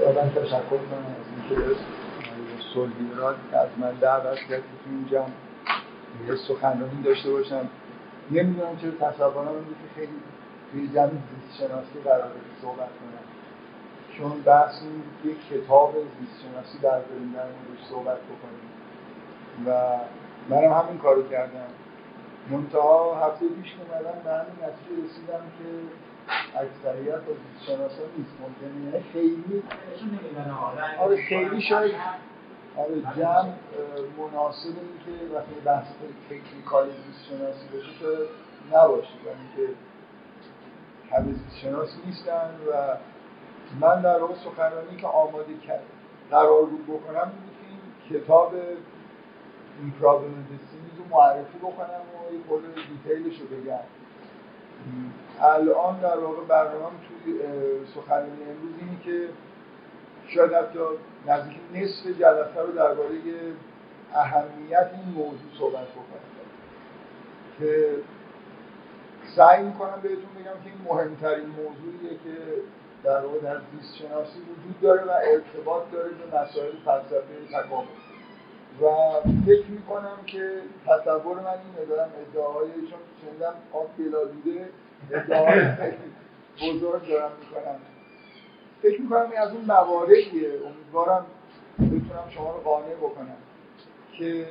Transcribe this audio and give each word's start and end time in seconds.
اولا 0.00 0.28
تشکر 0.28 0.82
کنم 0.90 1.06
از 1.20 1.26
اینکه 1.50 1.76
سولویراد 2.74 3.36
از 3.52 3.68
من 3.78 3.92
دعوت 4.00 4.38
کرد 4.38 4.48
که 4.48 4.76
تو 4.84 4.90
این 4.90 5.08
جمع 5.10 5.32
یه 6.28 6.36
سخنرانی 6.36 7.02
داشته 7.04 7.30
باشم. 7.30 7.68
نمی‌دونم 8.30 8.76
چرا 8.76 9.10
تصورم 9.10 9.48
اینه 9.48 9.60
که 9.66 9.94
خیلی 9.94 10.18
توی 10.72 10.88
جمع 10.94 11.10
زیست 11.10 11.58
شناسی 11.58 12.00
قرار 12.04 12.30
صحبت 12.62 12.78
کنم. 12.78 13.24
چون 14.18 14.42
بحث 14.42 14.82
یک 15.24 15.48
کتاب 15.50 15.94
زیست 16.20 16.42
شناسی 16.42 16.78
برداریم 16.78 17.32
در 17.34 17.44
موردش 17.44 17.84
صحبت 17.90 18.18
بکنیم. 18.18 18.68
و 19.66 19.70
منم 20.50 20.72
همین 20.72 20.98
کارو 20.98 21.28
کردم. 21.28 21.70
منتها 22.50 23.26
هفته 23.26 23.46
پیش 23.62 23.72
که 23.74 23.78
اومدم 23.80 24.18
به 24.24 24.30
همین 24.30 24.56
نتیجه 24.62 24.92
رسیدم 25.04 25.44
که 25.58 25.64
اکثریت 26.56 27.20
زیست 27.26 27.66
شناسا 27.66 28.02
نیست. 28.16 28.30
ممکنه 28.40 28.84
یعنی 28.84 29.04
خیلی 29.12 29.62
آره 30.98 31.22
خیلی 31.28 31.60
شاید 31.60 31.94
آره. 32.76 33.02
جمع 33.16 33.52
مناسب 34.18 34.66
این 34.66 35.18
که 35.18 35.34
وقتی 35.34 35.54
بحث 35.64 35.86
تکنیکال 36.30 36.86
زیست 36.86 37.24
شناسی 37.28 37.68
باشه 37.72 37.92
شاید 38.00 38.28
نباشه. 38.72 39.08
یعنی 39.26 39.48
که 39.56 39.74
همه 41.16 41.32
زیست 41.32 41.58
شناسی 41.62 41.96
نیستن 42.06 42.50
و 42.72 42.96
من 43.80 44.02
در 44.02 44.18
واقع 44.18 44.34
سخنرانی 44.34 44.96
که 44.96 45.06
آماده 45.06 45.54
کرد 45.66 45.82
قرار 46.30 46.64
بود 46.64 46.86
بکنم 46.86 47.32
بود 47.32 47.52
که 47.60 47.66
این 48.14 48.20
کتاب 48.20 48.54
این 49.80 49.90
پرابلم 50.00 50.46
رو 50.98 51.04
معرفی 51.16 51.58
بکنم 51.58 52.00
و 52.30 52.34
یه 52.34 52.40
خود 52.48 52.62
دیتیلش 52.74 53.40
رو 53.40 53.46
بگم. 53.46 53.78
الان 55.40 56.00
در 56.00 56.18
واقع 56.18 56.44
برنامه 56.48 56.96
توی 57.24 57.40
سخنرانی 57.94 58.42
امروز 58.50 58.72
اینی 58.80 58.98
که 59.04 59.28
شاید 60.28 60.52
حتی 60.52 60.78
نزدیک 61.26 61.56
نصف 61.74 62.06
جلسه 62.06 62.60
رو 62.66 62.72
درباره 62.72 63.10
اهمیت 64.14 64.90
این 64.94 65.14
موضوع 65.14 65.50
صحبت 65.58 65.88
بکنم 65.88 66.32
که 67.58 67.96
سعی 69.36 69.62
می‌کنم 69.62 70.00
بهتون 70.02 70.32
بگم 70.38 70.64
که 70.64 70.70
این 70.70 70.80
مهمترین 70.84 71.46
موضوعیه 71.46 72.10
که 72.24 72.36
در 73.04 73.20
واقع 73.20 73.38
در 73.38 73.56
زیست 73.72 73.96
شناسی 73.96 74.38
وجود 74.38 74.80
داره 74.80 75.04
و 75.04 75.10
ارتباط 75.10 75.82
داره 75.92 76.08
به 76.08 76.38
مسائل 76.38 76.72
فلسفه 76.84 77.22
تکامل. 77.52 77.86
و 78.82 78.86
فکر 79.46 79.66
می‌کنم 79.68 80.18
که 80.26 80.50
تصور 80.86 81.36
من 81.36 81.46
اینه 81.46 81.88
دارم 81.88 82.10
ادعاهای 82.28 82.68
چون 82.68 82.98
شنیدم 83.22 83.54
آب 83.72 83.90
بلادیده 83.98 84.68
ادعاهای 85.12 85.60
بزرگ 86.62 87.08
دارم 87.08 87.30
می‌کنم. 87.40 87.76
فکر 88.82 89.00
می‌کنم 89.00 89.30
این 89.30 89.40
از 89.40 89.52
اون 89.52 89.64
مواردیه. 89.64 90.50
امیدوارم 90.66 91.26
بتونم 91.78 92.30
شما 92.30 92.52
رو 92.52 92.60
قانع 92.60 92.94
بکنم 92.94 93.36
که 94.18 94.46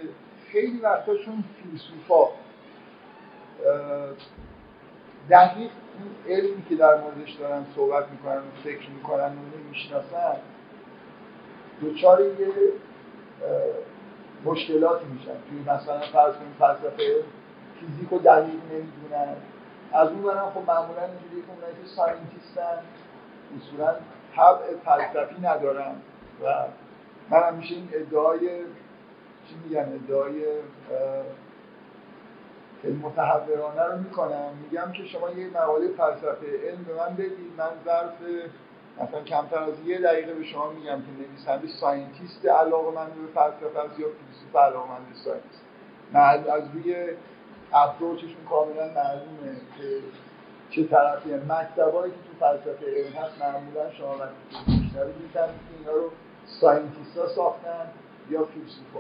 خیلی 0.52 0.80
وقتا 0.80 1.18
چون 1.18 1.44
فیلسوفا 1.64 2.28
دقیق 5.30 5.70
این 6.28 6.36
علمی 6.38 6.66
که 6.70 6.76
در 6.76 7.02
موردش 7.02 7.32
دارن 7.34 7.66
صحبت 7.76 8.06
می‌کنن 8.12 8.38
و 8.38 8.62
فکر 8.64 8.90
می‌کنن 8.90 9.32
و 9.32 9.58
نمی‌شناسن 9.58 10.36
دوچار 11.82 12.22
یه 12.22 12.48
مشکلاتی 14.46 15.06
میشن. 15.06 15.36
توی 15.50 15.60
مثلا 15.60 16.00
فرض 16.00 16.36
کنیم 16.36 16.56
فلسفه 16.60 17.24
فیزیک 17.80 18.14
و 18.14 18.20
دقیق 18.20 18.62
نمی‌دونن. 18.72 19.36
از 19.94 20.10
اون 20.10 20.22
برم 20.22 20.52
خب 20.54 20.72
معمولا 20.72 21.02
اینجوری 21.02 21.42
که 21.42 21.52
اونایی 21.56 21.74
که 21.74 21.88
ساینتیستن 21.96 22.78
اصولا 23.58 23.96
طبع 24.36 24.78
فلسفی 24.86 25.42
ندارن. 25.42 25.96
و 26.44 26.66
من 27.30 27.44
همیشه 27.44 27.76
این 27.76 27.90
ادعای 27.94 28.50
چی 29.48 29.56
میگن 29.64 30.00
ادعای 30.04 30.44
متحورانه 33.04 33.84
رو 33.84 33.98
می‌کنم. 33.98 34.50
میگم 34.64 34.92
که 34.92 35.06
شما 35.06 35.30
یه 35.30 35.50
مقاله 35.50 35.88
فلسفه 35.88 36.48
علم 36.68 36.84
به 36.84 36.94
من 36.94 37.14
بدید. 37.14 37.54
من 37.58 37.70
ظرف 37.86 38.14
مثلا 39.00 39.22
کمتر 39.22 39.64
از 39.64 39.74
یه 39.86 40.02
دقیقه 40.02 40.34
به 40.34 40.44
شما 40.44 40.70
میگم 40.70 41.02
که 41.02 41.12
نویسنده 41.20 41.68
scientist 41.68 42.46
علاقه‌مند 42.46 43.06
به 43.06 43.34
فلسفه 43.34 43.80
است 43.80 44.00
یا 44.00 44.08
فیلسوف 44.08 44.56
علاقه‌مند 44.56 45.06
به 45.10 45.16
science. 45.16 45.62
از 46.14 46.64
روی 46.74 47.06
approach 47.74 48.22
شون 48.22 48.46
کاملا 48.50 48.86
معلومه 48.88 49.56
که 49.78 50.00
چه 50.70 50.84
طرفی 50.84 51.30
مکتبایی 51.34 52.12
که 52.12 52.18
تو 52.18 52.46
فلسفه 52.46 52.86
علم 52.86 53.14
هست 53.14 53.42
معمولا 53.42 53.92
شما 53.92 54.18
وقتی 54.18 54.34
میشنوید 54.68 55.16
می‌فهمید 55.22 55.60
که 55.70 55.78
اینا 55.80 55.92
رو 55.92 56.12
scientist 56.46 57.28
ساختن 57.36 57.92
یا 58.30 58.46
فیلسوفا 58.46 59.00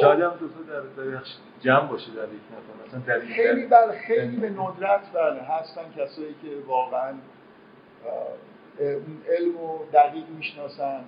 شاید 0.00 0.20
هم 0.20 0.30
دوتا 0.40 0.60
در 0.72 1.20
جمع 1.60 1.88
باشه 1.88 2.10
در 2.10 2.22
یک 2.22 2.40
نفر. 2.52 2.98
مثلا 2.98 3.00
در 3.06 3.26
خیلی 3.26 3.66
بله 3.66 3.98
خیلی 4.06 4.36
به 4.36 4.50
ندرت 4.50 5.12
بله 5.14 5.40
هستن 5.40 5.82
کسایی 5.96 6.34
که 6.42 6.48
واقعا 6.66 7.12
اون 8.78 9.22
علم 9.38 9.58
رو 9.58 9.86
دقیق 9.92 10.24
می‌شناسن. 10.36 11.00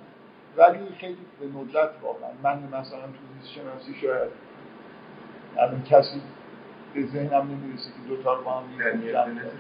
ولی 0.57 0.79
خیلی 0.99 1.19
به 1.41 1.47
ندرت 1.47 1.91
واقعا. 2.03 2.31
من 2.43 2.59
مثلا 2.81 3.01
تو 3.03 3.41
زیست 3.41 3.53
شناسی 3.55 3.95
شاید 3.95 4.31
الان 5.59 5.83
کسی 5.83 6.23
به 6.95 7.07
ذهنم 7.07 7.43
نمی‌رسه 7.51 7.91
که 7.91 8.09
دوتا 8.09 8.35
رو 8.35 8.45
با 8.45 8.51
هم 8.51 8.65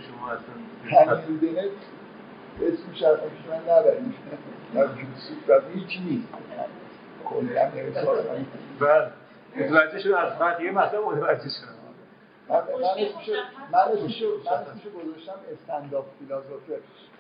شما 0.09 0.31
اصلا 0.31 1.37
دنت 1.43 1.71
اسمش 2.63 3.03
اصلا 3.03 3.17
پیش 3.17 3.47
من 3.51 3.75
نبریم 3.75 4.15
در 4.75 4.87
فیلسوف 4.87 5.75
هیچی 5.75 6.01
نیست. 6.01 6.29
کلا 7.25 7.71
بله. 8.81 9.11
متوجه 9.57 9.99
شدم. 9.99 10.15
از 10.17 10.39
بقیه 10.39 10.71
مثلا 10.71 11.01
متوجه 11.07 11.49
شدم. 11.49 11.74
من 12.49 13.79
اسمشو 13.79 14.27
گذاشتم 14.91 15.39
استنداپ 15.53 16.05
فیلاسوفر 16.19 16.79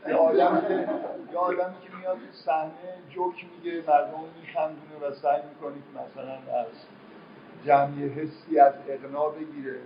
یه 0.08 0.14
آدمی 0.14 0.68
که 0.68 0.88
یه 1.32 1.38
آدمی 1.38 1.74
که 1.82 1.96
میاد 2.00 2.16
صحنه 2.32 2.70
جوک 3.10 3.46
میگه 3.56 3.82
مردم 3.88 4.20
میخندونه 4.40 4.96
و 5.02 5.14
سعی 5.14 5.42
می‌کنه 5.48 5.74
که 5.74 6.00
مثلا 6.00 6.58
از 6.60 6.66
جمعی 7.66 8.08
حسی 8.08 8.58
از 8.58 8.74
اقنا 8.88 9.28
بگیره. 9.28 9.78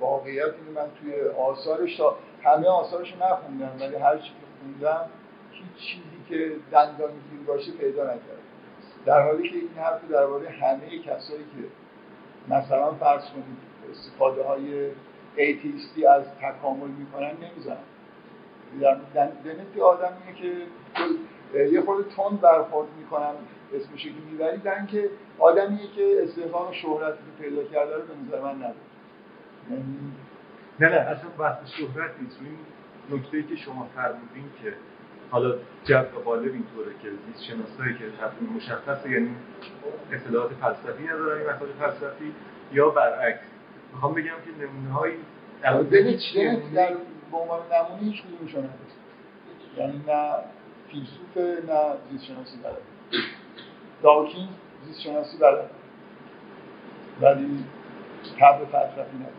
واقعیت 0.00 0.44
اینه 0.44 0.80
من 0.80 0.90
توی 1.00 1.28
آثارش 1.28 2.00
همه 2.42 2.68
آثارش 2.68 3.14
نخوندم 3.16 3.72
ولی 3.80 3.96
هر 3.96 4.18
چی 4.18 4.28
که 4.28 4.46
خوندم 4.60 5.04
هیچ 5.50 5.86
چیزی 5.86 6.24
که 6.28 6.56
دندانگیر 6.72 7.40
باشه 7.46 7.72
پیدا 7.72 8.04
نکردم 8.04 8.40
در 9.06 9.22
حالی 9.22 9.48
که 9.48 9.56
این 9.56 9.70
حرف 9.76 10.00
درباره 10.10 10.48
همه 10.48 10.98
کسایی 10.98 11.44
که 11.44 11.68
مثلا 12.54 12.94
فرض 12.94 13.22
کنید 13.22 13.69
استفاده 13.90 14.42
های 14.42 14.90
ایتیستی 15.36 16.06
از 16.06 16.24
تکامل 16.42 16.88
می‌کنن 16.88 17.30
نمی‌زنن. 17.30 17.76
دنتی 19.44 19.80
آدمیه 19.80 20.34
که 20.34 20.52
یه 21.72 21.80
خود 21.80 22.08
تون 22.16 22.36
برخورد 22.36 22.88
می‌کنن 22.98 23.32
اسمش 23.74 24.04
که 24.04 24.10
می‌بری 24.30 24.58
در 24.58 24.86
که 24.86 25.10
آدمیه 25.38 25.90
که 25.96 26.20
استفاده 26.22 26.74
شهرت 26.74 27.14
رو 27.14 27.44
پیدا 27.44 27.64
کرده 27.64 27.94
رو 27.94 28.02
به 28.02 28.14
نظر 28.26 28.40
من 28.40 28.56
نداره. 28.56 28.74
یعنی 29.70 29.84
نه 30.80 30.88
نه 30.88 30.96
اصلا 30.96 31.30
بحث 31.38 31.56
شهرت 31.66 32.10
نیست. 32.20 32.38
این 32.40 33.18
نکته 33.18 33.42
که 33.42 33.56
شما 33.56 33.88
فرمودین 33.94 34.50
که 34.62 34.74
حالا 35.30 35.54
جو 35.84 36.02
غالب 36.24 36.52
اینطوره 36.52 36.92
که 37.02 37.08
زیست 37.10 37.44
شناسایی 37.44 37.94
که 37.98 38.04
تصمیم 38.04 38.52
مشخصه 38.56 39.10
یعنی 39.10 39.36
اطلاعات 40.12 40.50
فلسفی 40.50 41.04
ندارن 41.04 41.38
این 41.38 41.50
مسائل 41.50 41.72
فلسفی 41.72 42.34
یا 42.72 42.90
برعکس 42.90 43.40
می‌خوام 43.94 44.14
بگم 44.14 44.24
که 44.24 44.64
نمونه 44.64 44.92
هایی 44.92 45.14
در 45.62 45.82
در 46.74 46.96
به 47.30 47.36
عنوان 47.36 47.60
نمونه 47.72 48.02
هیچ 48.12 48.22
کدومشون 48.22 48.64
هست 48.64 48.96
یعنی 49.76 50.04
نه 50.06 50.30
فیلسوف 50.88 51.36
نه 51.70 51.92
زیست 52.10 52.24
شناسی 52.24 52.56
بلد. 52.56 53.22
داوکین 54.02 54.48
زیست 54.86 55.00
شناسی 55.00 55.38
بلد. 55.38 55.70
ولی 57.20 57.64
تب 58.40 58.64
فلسفی 58.64 59.16
نداره 59.16 59.34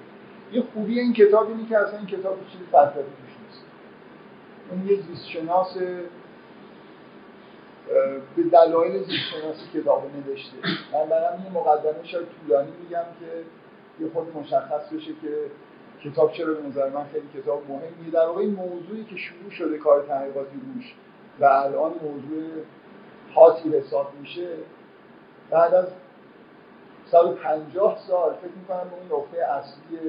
یه 0.52 0.64
خوبی 0.74 1.00
این 1.00 1.14
کتاب 1.14 1.48
اینه 1.48 1.70
که 1.70 1.78
اصلا 1.78 1.98
این 1.98 2.08
کتاب 2.08 2.38
چیزی 2.52 2.64
فلسفی 2.72 2.94
توش 2.94 3.36
نیست. 3.46 3.64
اون 4.70 4.88
یه 4.88 4.96
زیست 5.02 5.28
شناس 5.28 5.78
به 8.36 8.44
دلایل 8.52 9.04
زیست 9.04 9.24
شناسی 9.32 9.82
کتاب 9.82 10.12
نوشته. 10.16 10.58
من 10.94 11.10
برم 11.10 11.44
یه 11.46 11.52
مقدمه 11.52 12.04
شاید 12.04 12.28
طولانی 12.42 12.72
میگم 12.84 13.06
که 13.20 13.44
یه 14.00 14.10
خود 14.14 14.38
مشخص 14.38 14.94
بشه 14.94 15.12
که 15.22 15.52
کتاب 16.04 16.32
چرا 16.32 16.54
به 16.54 16.68
نظر 16.68 16.90
من 16.90 17.06
خیلی 17.06 17.42
کتاب 17.42 17.64
مهمیه. 17.70 18.12
در 18.14 18.26
واقع 18.26 18.42
این 18.42 18.56
موضوعی 18.56 19.04
که 19.04 19.16
شروع 19.16 19.50
شده 19.52 19.78
کار 19.78 20.06
تحقیقاتی 20.08 20.62
روش 20.76 20.96
و 21.40 21.46
الان 21.46 21.92
موضوع 22.04 22.64
حاصی 23.34 23.70
حساب 23.70 24.14
میشه 24.20 24.48
بعد 25.50 25.74
از 25.74 25.88
150 27.12 27.98
سال 28.08 28.34
فکر 28.34 28.52
می‌کنم 28.62 28.90
به 28.90 28.96
اون 28.96 29.20
نقطه 29.20 29.44
اصلی 29.44 30.00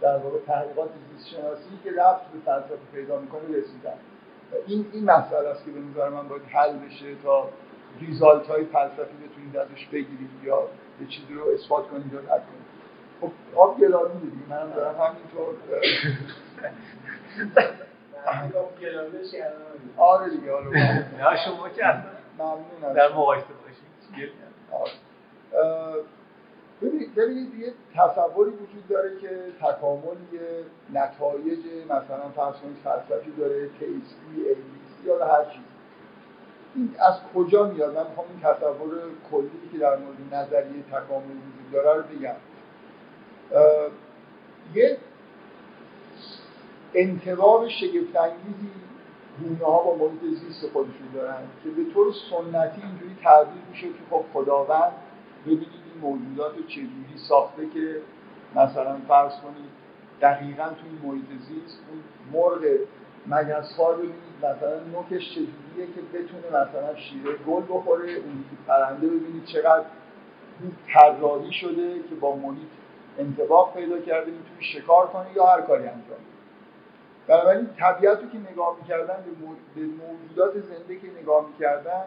در 0.00 0.16
واقع 0.18 0.38
تحقیقات 0.46 0.90
زیست 1.12 1.28
شناسی 1.28 1.78
که 1.84 1.90
رفت 1.98 2.32
به 2.32 2.38
فلسفه 2.44 2.76
پیدا 2.92 3.20
می‌کنه 3.20 3.42
رسیدن. 3.42 3.98
این 4.66 4.86
این 4.92 5.04
مسئله 5.04 5.48
است 5.48 5.64
که 5.64 5.70
به 5.70 5.80
نظر 5.80 6.08
من 6.08 6.28
باید 6.28 6.42
حل 6.42 6.78
بشه 6.78 7.14
تا 7.24 7.48
ریزالت 8.00 8.46
های 8.46 8.64
فلسفی 8.64 9.16
بتونید 9.28 9.56
ازش 9.56 9.86
بگیرید 9.86 10.30
یا 10.44 10.62
یه 11.00 11.06
چیزی 11.06 11.34
رو 11.34 11.50
اثبات 11.54 11.88
کنید 11.88 12.12
یا 12.12 12.20
رد 12.20 12.42
خب 13.20 13.30
آب 13.56 13.78
گلالود 13.80 14.20
دیگه 14.20 14.48
منم 14.48 14.70
دارم 14.70 14.94
همینطور 15.00 15.54
آره 19.96 20.30
دیگه 20.30 20.52
حالا 20.52 20.70
نه 20.70 21.36
شما 21.44 21.68
که 21.68 21.86
اصلا 21.86 22.10
ممنون 22.38 22.92
در 22.94 23.12
مقایسه 23.12 23.46
باشید. 23.64 23.86
ببینید 26.82 27.14
ببینید 27.14 27.54
یه 27.54 27.72
تصوری 27.94 28.50
وجود 28.50 28.88
داره 28.88 29.20
که 29.20 29.28
تکامل 29.60 30.16
یه 30.32 30.64
نتایج 30.92 31.58
مثلا 31.84 32.28
فرض 32.36 32.54
کنید 32.54 32.76
فلسفی 32.84 33.30
داره 33.38 33.68
تیستی 33.68 34.34
ایلیسی 34.36 35.02
یا 35.04 35.26
هر 35.26 35.44
چیز. 35.44 35.62
این 36.74 36.94
از 36.98 37.14
کجا 37.34 37.64
میاد؟ 37.64 37.96
من 37.96 38.06
می‌خوام 38.06 38.26
این 38.28 38.40
تصور 38.40 38.88
کلی 39.30 39.68
که 39.72 39.78
در 39.78 39.96
مورد 39.96 40.16
نظریه 40.34 40.82
تکامل 40.92 41.24
وجود 41.24 41.72
داره 41.72 41.96
رو 41.96 42.02
بگم. 42.02 42.36
یه 44.74 44.96
انتباب 46.94 47.68
شگفتانگیزی 47.68 48.70
گونه 49.40 49.64
ها 49.64 49.82
با 49.82 49.96
محیط 49.96 50.38
زیست 50.38 50.72
خودشون 50.72 51.08
دارن 51.14 51.42
که 51.64 51.70
به 51.70 51.92
طور 51.94 52.12
سنتی 52.30 52.82
اینجوری 52.82 53.16
تعبیر 53.22 53.62
میشه 53.70 53.86
که 53.86 53.98
خب 54.10 54.24
خداوند 54.32 54.92
ببینید 55.46 55.68
این 55.94 56.00
موجودات 56.02 56.66
چجوری 56.68 57.18
ساخته 57.28 57.66
که 57.74 58.00
مثلا 58.54 58.96
فرض 59.08 59.32
کنید 59.32 59.70
دقیقا 60.20 60.64
توی 60.64 61.08
محیط 61.08 61.26
زیست 61.48 61.80
اون 61.90 62.02
مرغ 62.32 62.60
مگس 63.26 63.80
رو 63.80 64.02
مثلا 64.38 64.80
نوکش 64.92 65.30
چجوریه 65.30 65.86
که 65.94 66.00
بتونه 66.14 66.48
مثلا 66.48 66.96
شیره 66.96 67.32
گل 67.46 67.62
بخوره 67.68 68.12
اون 68.12 68.44
پرنده 68.66 69.06
ببینید 69.06 69.44
چقدر 69.44 69.84
طراحی 70.92 71.52
شده 71.52 71.94
که 72.08 72.14
با 72.14 72.36
محیط 72.36 72.68
انتباق 73.18 73.74
پیدا 73.74 74.00
کرده 74.00 74.30
می‌تونه 74.30 74.60
شکار 74.60 75.06
کنه 75.06 75.26
یا 75.36 75.46
هر 75.46 75.60
کاری 75.60 75.82
انجام 75.82 76.18
بنابراین 77.26 77.68
طبیعت 77.78 78.22
رو 78.22 78.28
که 78.28 78.38
نگاه 78.52 78.76
می‌کردن 78.80 79.24
به 79.74 79.80
موجودات 79.80 80.60
زنده 80.60 80.96
که 80.96 81.06
نگاه 81.22 81.46
می‌کردن 81.48 82.04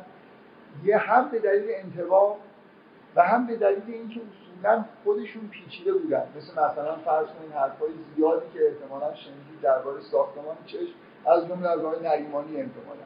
یه 0.84 0.98
هم 0.98 1.30
به 1.30 1.40
دلیل 1.40 1.70
انتباه 1.76 2.38
و 3.16 3.22
هم 3.22 3.48
به 3.48 3.56
دلیل 3.56 3.84
اینکه 3.88 4.22
اصولا 4.22 4.86
خودشون 5.04 5.48
پیچیده 5.48 5.94
بودن. 5.94 6.24
مثل 6.38 6.52
مثلا 6.52 6.96
فرض 6.96 7.28
کنید 7.28 7.52
حرفای 7.52 7.90
زیادی 8.16 8.46
که 8.54 8.60
احتمالا 8.68 9.16
شنیدید 9.16 9.62
درباره 9.62 10.02
ساختمان 10.02 10.56
چشم 10.66 10.94
از 11.26 11.48
جمله 11.48 11.70
از 11.70 11.80
نریمانی 12.04 12.56
احتمالا 12.58 13.06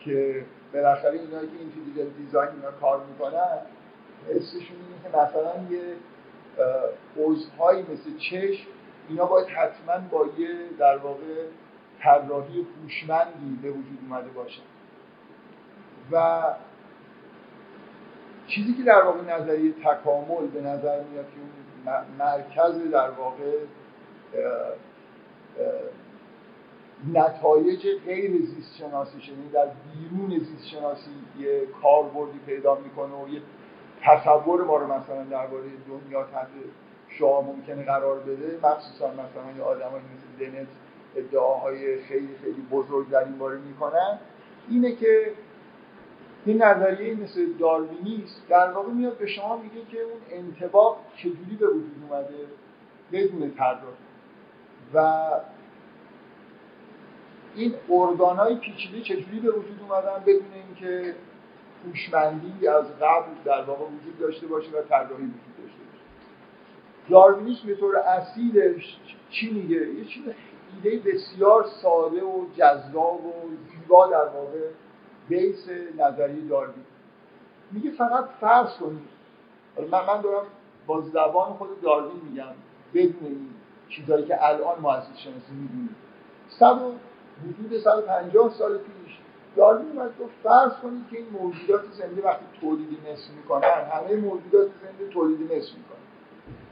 که 0.00 0.44
بالاخره 0.74 1.12
اینایی 1.12 1.48
که 1.48 1.54
اینتلیجنت 1.58 2.16
دیزاین 2.16 2.50
اینا 2.50 2.70
کار 2.80 3.00
می‌کنن 3.04 3.58
اسمشون 4.30 4.76
اینه 4.76 5.02
که 5.02 5.08
مثلا 5.08 5.52
یه 5.70 5.80
عضوهایی 7.16 7.82
مثل 7.82 8.18
چشم 8.18 8.66
اینا 9.08 9.24
باید 9.24 9.48
حتما 9.48 10.08
با 10.10 10.26
یه 10.38 10.48
در 10.78 10.96
واقع 10.96 11.46
طراحی 12.00 12.66
هوشمندی 12.82 13.58
به 13.62 13.70
وجود 13.70 13.98
اومده 14.02 14.30
باشن 14.30 14.62
و 16.12 16.42
چیزی 18.46 18.74
که 18.74 18.82
در 18.82 19.02
واقع 19.02 19.20
نظریه 19.22 19.72
تکامل 19.72 20.46
به 20.46 20.60
نظر 20.60 21.02
میاد 21.02 21.26
که 21.26 21.36
اون 21.40 22.04
مرکز 22.18 22.90
در 22.92 23.10
واقع 23.10 23.52
نتایج 27.14 27.86
غیر 28.06 28.46
زیست 28.46 28.76
شناسی 28.78 29.18
یعنی 29.18 29.48
در 29.48 29.66
بیرون 29.94 30.38
زیست 30.38 30.66
شناسی 30.66 31.10
یه 31.38 31.66
کاربردی 31.82 32.38
پیدا 32.46 32.74
می‌کنه 32.74 33.24
و 33.24 33.28
یه 33.28 33.40
تصور 34.02 34.64
ما 34.64 34.76
رو 34.76 34.86
مثلا 34.86 35.24
درباره 35.24 35.64
دنیا 35.88 36.22
تحت 36.22 36.48
شما 37.08 37.40
ممکنه 37.40 37.84
قرار 37.84 38.18
بده 38.18 38.58
مخصوصا 38.62 39.06
مثلا 39.06 39.56
یه 39.56 39.62
آدمایی 39.62 40.04
مثل 40.04 40.50
دنت 40.50 40.66
ادعاهای 41.16 42.02
خیلی 42.02 42.34
خیلی 42.42 42.62
بزرگ 42.70 43.10
در 43.10 43.24
این 43.24 43.38
باره 43.38 43.58
می‌کنن. 43.58 44.18
اینه 44.68 44.92
که 44.92 45.32
این 46.44 46.62
نظریه 46.62 47.14
مثل 47.14 47.46
داروینیست 47.58 48.42
در 48.48 48.72
واقع 48.72 48.92
میاد 48.92 49.18
به 49.18 49.26
شما 49.26 49.56
میگه 49.56 49.86
که 49.90 49.98
اون 50.00 50.20
انتباق 50.30 50.96
چجوری 51.16 51.56
به 51.60 51.66
وجود 51.66 52.02
اومده 52.10 52.34
بدون 53.12 53.54
طراحی 53.54 53.80
و 54.94 55.22
این 57.54 57.74
ارگانهای 57.90 58.56
پیچیده 58.56 59.00
چجوری 59.00 59.40
به 59.40 59.50
وجود 59.50 59.80
اومدن 59.82 60.22
بدون 60.26 60.52
اینکه 60.66 61.14
هوشمندی 61.86 62.68
از 62.68 62.84
قبل 62.84 63.30
در 63.44 63.62
واقع 63.62 63.84
وجود 63.84 64.18
داشته 64.20 64.46
باشه 64.46 64.70
و 64.70 64.82
طراحی 64.82 65.14
وجود 65.14 65.56
داشته 65.62 65.78
باشه. 65.92 66.04
داروینیسم 67.10 67.66
به 67.66 67.74
طور 67.74 67.96
اصیلش 67.96 68.98
چی 69.30 69.50
میگه؟ 69.50 69.76
یه 69.76 70.04
چیز 70.04 70.22
ایده 70.74 71.10
بسیار 71.10 71.66
ساده 71.82 72.24
و 72.24 72.44
جذاب 72.56 73.26
و 73.26 73.32
زیبا 73.70 74.06
در 74.06 74.24
واقع 74.24 74.60
بیس 75.28 75.68
نظریه 75.98 76.48
داروین. 76.48 76.84
میگه 77.72 77.90
فقط 77.90 78.24
فرض 78.40 78.76
کنید. 78.76 79.08
من 79.90 80.06
من 80.06 80.20
دارم 80.20 80.46
با 80.86 81.00
زبان 81.00 81.52
خود 81.52 81.80
داروین 81.80 82.20
میگم. 82.30 82.54
بدون 82.94 83.26
این 83.26 83.50
چیزهایی 83.88 84.24
که 84.24 84.48
الان 84.48 84.80
ما 84.80 84.92
از 84.92 85.04
شناسی 85.04 85.52
می‌دونیم. 85.52 85.96
صد 86.48 86.78
وجود 87.48 87.80
150 87.80 88.50
سال 88.50 88.78
پیش 88.78 88.97
داروین 89.56 89.98
اومد 89.98 90.10
گفت 90.20 90.32
فرض 90.42 90.72
کنید 90.72 91.02
که 91.10 91.16
این 91.16 91.26
موجودات 91.40 91.82
زنده 91.92 92.22
وقتی 92.22 92.44
تولیدی 92.60 92.98
نصف 93.12 93.30
می‌کنن 93.30 93.68
همه 93.92 94.16
موجودات 94.16 94.68
زنده 94.82 95.12
تولیدی 95.12 95.44
نصف 95.44 95.74
می‌کنن. 95.74 95.98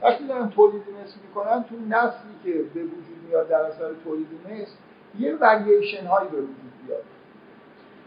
وقتی 0.01 0.27
دارن 0.27 0.49
تولید 0.49 0.91
مثل 1.03 1.15
می‌کنن 1.27 1.63
تو 1.63 1.75
نسلی 1.89 2.33
که 2.43 2.51
به 2.73 2.83
وجود 2.83 3.17
میاد 3.27 3.47
در 3.49 3.61
اثر 3.61 3.89
تولید 4.03 4.39
مثل 4.49 4.73
یه 5.19 5.35
variation 5.35 6.05
هایی 6.05 6.29
به 6.29 6.37
وجود 6.37 6.73
بیاد 6.87 7.03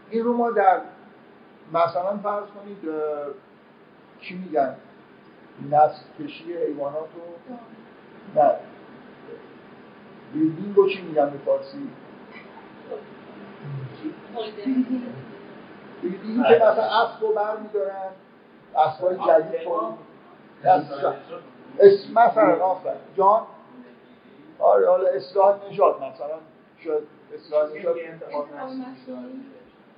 این 0.09 0.23
رو 0.23 0.33
ما 0.33 0.51
در 0.51 0.81
مثلا 1.73 2.17
فرض 2.17 2.45
کنید 2.45 2.93
چی 4.21 4.37
میگن؟ 4.37 4.75
نسل 5.71 6.03
کشی 6.19 6.53
حیوانات 6.53 6.95
رو؟ 7.15 7.55
نه. 8.35 8.51
breeding 10.33 10.75
رو 10.75 10.89
چی 10.89 11.01
میگن 11.01 11.29
به 11.29 11.37
فارسی؟ 11.37 11.89
breeding 16.01 16.45
که 16.47 16.55
مثلا 16.55 16.83
اسب 16.83 17.21
رو 17.21 17.33
بر 17.33 17.57
میدارن 17.57 18.09
اسبای 18.77 19.15
جدید 19.15 19.67
اسم 21.79 22.13
مثلا 22.13 22.65
آفر 22.65 22.95
جان؟ 23.17 23.41
آره 24.59 24.89
حالا 24.89 25.07
اصلاح 25.07 25.55
نژاد 25.69 25.95
مثلا. 25.95 26.37
شاید 26.79 27.03
اصلاح 27.33 27.69
نژاد 27.69 27.95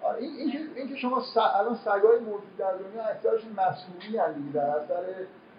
آره 0.02 0.18
این 0.18 0.36
اینکه 0.40 0.60
این 0.76 0.96
شما 0.96 1.22
س... 1.22 1.38
الان 1.38 1.76
سگای 1.76 2.20
موجود 2.20 2.58
در 2.58 2.72
دنیا 2.72 3.04
اکثرشون 3.04 3.52
مسئولی 3.52 4.34
دیگه. 4.36 4.54
در 4.54 4.68
اثر 4.68 5.04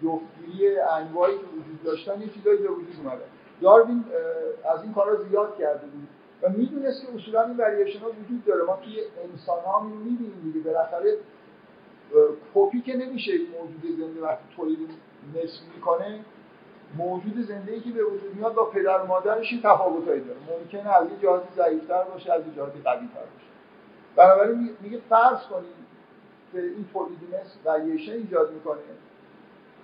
جفتگیری 0.03 0.79
انواعی 0.79 1.37
که 1.37 1.43
وجود 1.43 1.83
داشتن 1.83 2.21
یه 2.21 2.29
چیزایی 2.29 2.57
به 2.57 2.67
وجود 2.69 2.95
اومده. 3.03 3.23
داروین 3.61 4.05
از 4.73 4.83
این 4.83 4.93
کارا 4.93 5.23
زیاد 5.23 5.57
کرده 5.57 5.87
بود. 5.87 6.07
می‌دونست 6.49 7.01
که 7.01 7.07
اصولا 7.15 7.43
این 7.43 7.57
وریشن 7.57 7.99
ها 7.99 8.09
وجود 8.09 8.45
داره. 8.45 8.63
ما 8.63 8.75
توی 8.75 8.99
انسان 9.23 9.59
ها 9.65 9.79
می‌بینیم 9.83 10.41
دیگه. 10.43 10.59
بالاخره 10.59 11.17
کپی 12.55 12.81
که 12.81 12.97
نمیشه 12.97 13.31
موجود 13.31 13.99
زنده 13.99 14.21
وقتی 14.21 14.43
تولید 14.55 14.89
نصف 15.35 15.61
می‌کنه 15.75 16.19
موجود 16.97 17.41
زنده 17.47 17.71
ای 17.71 17.79
که 17.79 17.91
به 17.91 18.03
وجود 18.03 18.35
میاد 18.35 18.53
با 18.53 18.65
پدر 18.65 19.01
و 19.01 19.05
مادرش 19.05 19.51
این 19.51 19.61
تفاوتایی 19.61 20.21
داره. 20.21 20.39
ممکنه 20.59 20.95
از 20.95 21.07
یه 21.11 21.17
جهاتی 21.21 21.47
ضعیفتر 21.55 22.03
باشه 22.03 22.33
از 22.33 22.47
یه 22.47 22.53
جهاتی 22.55 22.79
قویتر 22.83 23.19
باشه. 23.33 23.45
بنابراین 24.15 24.69
میگه 24.81 25.01
فرض 25.09 25.39
کنید 25.49 25.85
که 26.51 26.61
این 26.61 26.85
تولید 26.93 27.19
نصف 27.35 27.65
وریشن 27.65 28.11
ایجاد 28.11 28.53
می‌کنه 28.53 28.79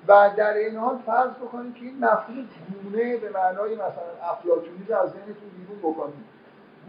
و 0.07 0.31
در 0.37 0.53
این 0.53 0.75
حال 0.75 0.97
فرض 1.05 1.31
بکنید 1.31 1.75
که 1.75 1.81
این 1.81 1.99
مفهوم 1.99 2.49
گونه 2.83 3.17
به 3.17 3.29
معنای 3.29 3.75
مثلا 3.75 4.29
افلاطونی 4.31 4.85
رو 4.89 4.95
از 4.95 5.09
ذهنتون 5.09 5.49
بیرون 5.57 5.93
بکنید. 5.93 6.25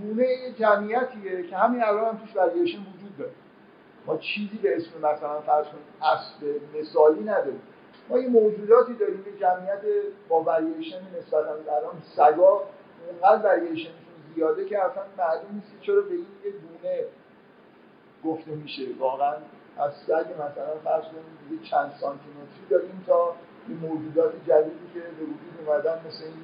گونه 0.01 0.23
یه 0.23 0.53
جمعیتیه 0.53 1.43
که 1.43 1.57
همین 1.57 1.83
الان 1.83 2.05
هم 2.05 2.19
توش 2.19 2.37
وریشن 2.37 2.79
وجود 2.79 3.17
داره. 3.19 3.33
ما 4.07 4.17
چیزی 4.17 4.59
به 4.59 4.77
اسم 4.77 4.99
مثلا 4.99 5.41
فرض 5.41 5.67
کنید 5.67 5.85
اسب 6.03 6.61
مثالی 6.81 7.21
نداریم. 7.21 7.63
ما 8.09 8.19
یه 8.19 8.29
موجوداتی 8.29 8.95
داریم 8.95 9.25
یه 9.27 9.39
جمعیت 9.41 9.81
با 10.29 10.43
وریشن 10.43 11.01
نسبتا 11.19 11.51
الان 11.51 12.03
سگا 12.17 12.63
اونقدر 13.11 13.45
وریشنشون 13.45 13.95
زیاده 14.35 14.65
که 14.65 14.85
اصلا 14.85 15.03
معلوم 15.19 15.55
نیست 15.55 15.83
چرا 15.83 16.01
به 16.01 16.15
این 16.15 16.27
یه 16.45 16.51
گونه 16.51 17.05
گفته 18.25 18.51
میشه. 18.51 18.83
واقعا 18.99 19.35
از 19.79 19.93
سگ 20.07 20.27
مثلا 20.35 20.79
فرض 20.85 21.05
کنید 21.05 21.63
چند 21.63 21.93
سانتیمتری 22.01 22.67
داریم 22.71 23.05
تا 23.07 23.35
این 23.69 23.79
موجودات 23.79 24.33
جدیدی 24.49 24.87
که 24.95 25.01
به 25.01 25.25
وجود 25.25 25.67
اومدن 25.67 26.01
مثل 26.07 26.25
این 26.25 26.35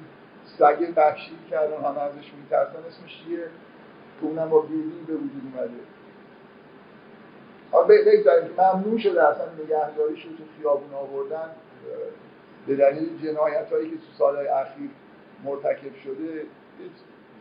سگ 0.57 0.93
وحشی 0.95 1.31
الان 1.51 1.83
همه 1.83 2.01
ازش 2.01 2.33
میترسن 2.33 2.79
اسمش 2.87 3.23
یه 3.29 3.37
که 4.19 4.25
اونم 4.25 4.49
با 4.49 4.61
بیلی 4.61 5.03
به 5.07 5.13
وجود 5.13 5.41
اومده. 5.55 5.79
بگذاریم 8.05 8.55
که 8.55 8.61
ممنوع 8.61 8.99
شده 8.99 9.27
اصلا 9.27 9.45
نگهداریش 9.63 10.25
رو 10.25 10.31
تو 10.31 10.43
خیابون 10.57 10.93
آوردن. 10.93 11.49
به 12.67 12.75
دلیل 12.75 13.09
جنایت 13.23 13.71
هایی 13.71 13.89
که 13.89 13.95
تو 13.95 14.03
سالهای 14.17 14.47
اخیر 14.47 14.89
مرتکب 15.43 15.95
شده 16.03 16.45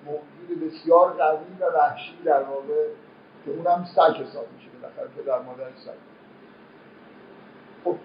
موجود 0.07 0.67
بسیار 0.67 1.13
قوی 1.13 1.47
و 1.61 1.65
وحشی 1.79 2.19
در 2.25 2.43
واقع 2.43 2.87
که 3.45 3.51
اونم 3.51 3.87
سگ 3.95 4.23
حساب 4.23 4.47
میشه 4.57 4.69
بالاخره 4.83 5.09
در 5.27 5.39
مادر 5.39 5.71
سگ. 5.85 5.91
خب 7.85 7.97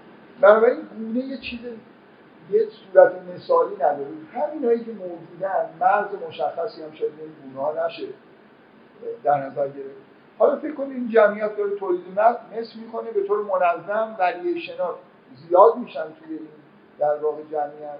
بنابراین 0.41 0.81
گونه 0.81 1.25
یه 1.25 1.37
چیز 1.37 1.59
یه 2.51 2.67
صورت 2.69 3.11
مثالی 3.35 3.75
نداره 3.75 4.07
همینایی 4.33 4.83
که 4.83 4.91
موجودن 4.91 5.69
مرز 5.79 6.07
مشخصی 6.27 6.83
هم 6.83 6.91
شاید 6.91 7.11
این 7.19 7.53
گونه 7.53 7.85
نشه 7.85 8.07
در 9.23 9.45
نظر 9.45 9.67
گرفت. 9.67 10.03
حالا 10.37 10.59
فکر 10.59 10.73
کنید 10.73 10.91
این 10.91 11.09
جمعیت 11.09 11.57
داره 11.57 11.75
تولید 11.75 12.19
مثل 12.51 12.79
می‌کنه 12.79 13.11
به 13.11 13.23
طور 13.23 13.43
منظم 13.43 14.15
وریشنات 14.19 14.95
زیاد 15.35 15.77
میشن 15.77 16.03
توی 16.03 16.37
این 16.37 16.47
در 16.99 17.17
واقع 17.17 17.41
جمعیت. 17.51 17.99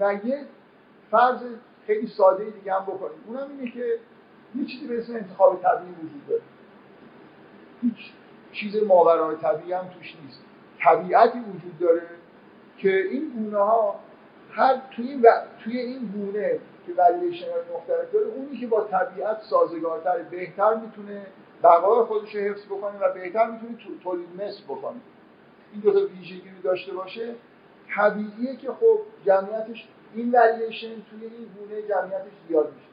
و 0.00 0.26
یه 0.26 0.44
فرض 1.10 1.40
خیلی 1.86 2.06
ساده 2.06 2.44
دیگه 2.44 2.74
هم 2.74 2.82
بکنید 2.82 3.18
اونم 3.26 3.50
اینه 3.50 3.70
که 3.70 3.98
یه 4.54 4.66
چیزی 4.66 4.86
به 4.86 4.98
اسم 4.98 5.14
انتخاب 5.14 5.62
طبیعی 5.62 5.92
وجود 5.92 6.28
داره. 6.28 6.42
هیچ 7.82 8.12
چیز 8.52 8.82
ماورای 8.82 9.36
طبیعی 9.36 9.72
هم 9.72 9.88
توش 9.88 10.16
نیست. 10.24 10.40
طبیعتی 10.80 11.38
وجود 11.38 11.78
داره. 11.78 12.02
که 12.84 13.02
این 13.02 13.30
گونه 13.30 13.58
ها 13.58 14.00
هر 14.50 14.80
توی 14.96 15.14
و... 15.14 15.32
توی 15.64 15.78
این 15.78 16.06
گونه 16.06 16.58
که 16.86 16.92
ولیشن 16.96 17.46
های 17.46 17.76
مختلف 17.76 18.12
داره 18.12 18.26
اونی 18.26 18.60
که 18.60 18.66
با 18.66 18.84
طبیعت 18.84 19.42
سازگارتر 19.42 20.18
بهتر 20.18 20.74
می‌تونه 20.74 21.26
بقای 21.62 22.04
خودش 22.04 22.34
رو 22.34 22.40
حفظ 22.40 22.66
بکنه 22.66 22.98
و 22.98 23.14
بهتر 23.14 23.50
می‌تونه 23.50 23.76
تولید 24.02 24.28
مثل 24.42 24.64
بکنه. 24.64 25.00
این 25.72 25.80
دو 25.80 25.92
تا 25.92 26.06
ویژگی 26.06 26.50
رو 26.56 26.62
داشته 26.62 26.92
باشه. 26.94 27.34
طبیعیه 27.96 28.56
که 28.56 28.68
خب 28.68 28.98
جمعیتش 29.26 29.88
این 30.14 30.32
وریشن 30.32 30.94
توی 31.10 31.22
این 31.22 31.48
گونه 31.58 31.82
جمعیتش 31.82 32.32
زیاد 32.48 32.72
میشه. 32.72 32.88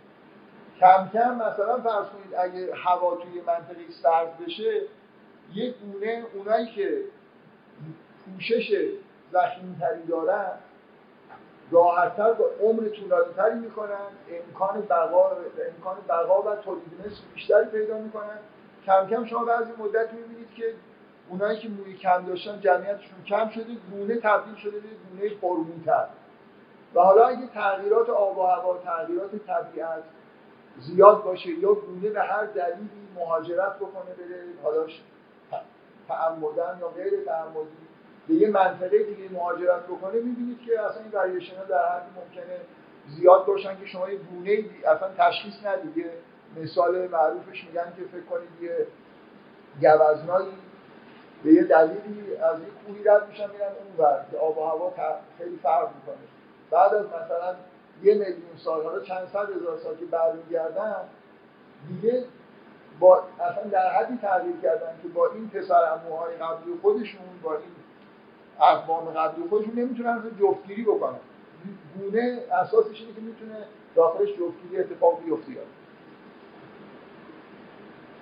کم 0.80 1.10
کم 1.14 1.36
مثلا 1.36 1.82
فرض 1.82 2.06
کنید 2.06 2.36
اگه 2.38 2.76
هوا 2.76 3.16
توی 3.16 3.42
منطقه 3.42 3.92
سرد 4.04 4.38
بشه 4.46 4.82
یک 5.54 5.76
گونه 5.78 6.24
اونایی 6.34 6.66
که 6.66 7.02
پوشش 8.26 8.72
تری 9.80 10.04
دارن 10.08 10.52
راحتتر 11.72 12.34
با 12.34 12.46
عمر 12.62 12.90
طولانیتری 12.90 13.60
می‌کنن 13.60 14.08
امکان 14.30 14.82
بقا 14.82 15.32
امکان 15.68 15.98
بقا 16.10 16.42
و 16.42 16.56
تولید 16.56 16.84
بیشتری 17.34 17.66
پیدا 17.66 17.98
می‌کنن. 17.98 18.38
کم 18.86 19.08
کم 19.08 19.26
شما 19.26 19.46
بعضی 19.46 19.72
مدت 19.78 20.14
می‌بینید 20.14 20.54
که 20.56 20.74
اونایی 21.30 21.60
که 21.60 21.70
موی 21.70 21.98
کم 21.98 22.26
داشتن 22.26 22.60
جمعیتشون 22.60 23.24
کم 23.28 23.50
شده 23.50 23.66
گونه 23.92 24.16
تبدیل 24.16 24.56
شده 24.56 24.80
به 24.80 24.88
گونه 25.10 25.36
پرموتر 25.36 26.08
و 26.96 27.02
حالا 27.02 27.28
اگه 27.28 27.48
تغییرات 27.48 28.10
آب 28.10 28.38
و 28.38 28.42
هوا 28.42 28.78
تغییرات 28.78 29.32
طبیعت 29.48 30.04
زیاد 30.80 31.24
باشه 31.24 31.50
یا 31.50 31.74
گونه 31.74 32.10
به 32.10 32.22
هر 32.22 32.46
دلیلی 32.46 32.90
مهاجرت 33.16 33.76
بکنه 33.76 34.14
بره 34.18 34.44
حالا 34.64 34.86
تعمدن 36.08 36.78
یا 36.82 36.88
غیر 36.88 37.26
تعمدی 37.26 37.91
به 38.32 38.38
یه 38.38 38.50
منطقه 38.50 39.04
دیگه 39.04 39.30
مهاجرت 39.32 39.84
بکنه 39.84 40.14
می‌بینید 40.14 40.60
که 40.66 40.82
اصلا 40.82 41.02
این 41.04 41.12
وریشن 41.12 41.64
در 41.70 41.90
حد 41.90 42.06
ممکنه 42.16 42.58
زیاد 43.08 43.46
باشن 43.46 43.80
که 43.80 43.86
شما 43.86 44.10
یه 44.10 44.18
گونه 44.18 44.66
اصلا 44.88 45.10
تشخیص 45.18 45.54
ندید. 45.66 46.06
مثال 46.58 47.08
معروفش 47.08 47.64
میگن 47.64 47.94
که 47.98 48.04
فکر 48.12 48.26
کنید 48.30 48.50
یه 48.62 48.88
گوزنایی 49.82 50.54
به 51.44 51.54
یه 51.54 51.64
دلیلی 51.64 52.36
از 52.36 52.56
این 52.60 52.70
کوهی 52.86 53.04
رد 53.04 53.28
میشن 53.28 53.50
میرن 53.52 53.68
اون 53.68 54.06
ور. 54.06 54.26
که 54.32 54.38
آب 54.38 54.58
و 54.58 54.62
هوا 54.62 54.94
خیلی 55.38 55.60
فرق 55.64 55.90
می‌کنه. 55.96 56.26
بعد 56.72 56.94
از 56.94 57.06
مثلا 57.06 57.56
یه 58.04 58.14
میلیون 58.14 58.58
سال 58.58 58.84
حالا 58.84 59.00
چند 59.00 59.28
صد 59.34 59.50
هزار 59.56 59.78
سال 59.78 59.96
که 59.96 60.06
برمیگردن 60.06 60.96
دیگه 61.88 62.26
با 63.00 63.24
اصلا 63.40 63.64
در 63.64 63.90
حدی 63.90 64.18
تغییر 64.22 64.56
کردن 64.64 64.92
که 65.02 65.08
با 65.08 65.30
این 65.34 65.50
پسر 65.50 65.94
اموهای 65.94 66.36
قبلی 66.36 66.74
خودشون 66.82 67.22
با 67.44 67.54
این 67.54 67.81
اقوام 68.62 69.06
قبلی 69.06 69.48
خودشون 69.50 69.74
نمی‌تونن 69.76 70.24
جفتگیری 70.42 70.84
بکنن. 70.84 71.20
گونه 72.00 72.40
اساسش 72.52 73.02
اینه 73.02 73.14
که 73.14 73.22
می‌تونه 73.22 73.66
داخلش 73.96 74.30
جفتگیری 74.30 74.80
اتفاق 74.80 75.24
بیفته. 75.24 75.52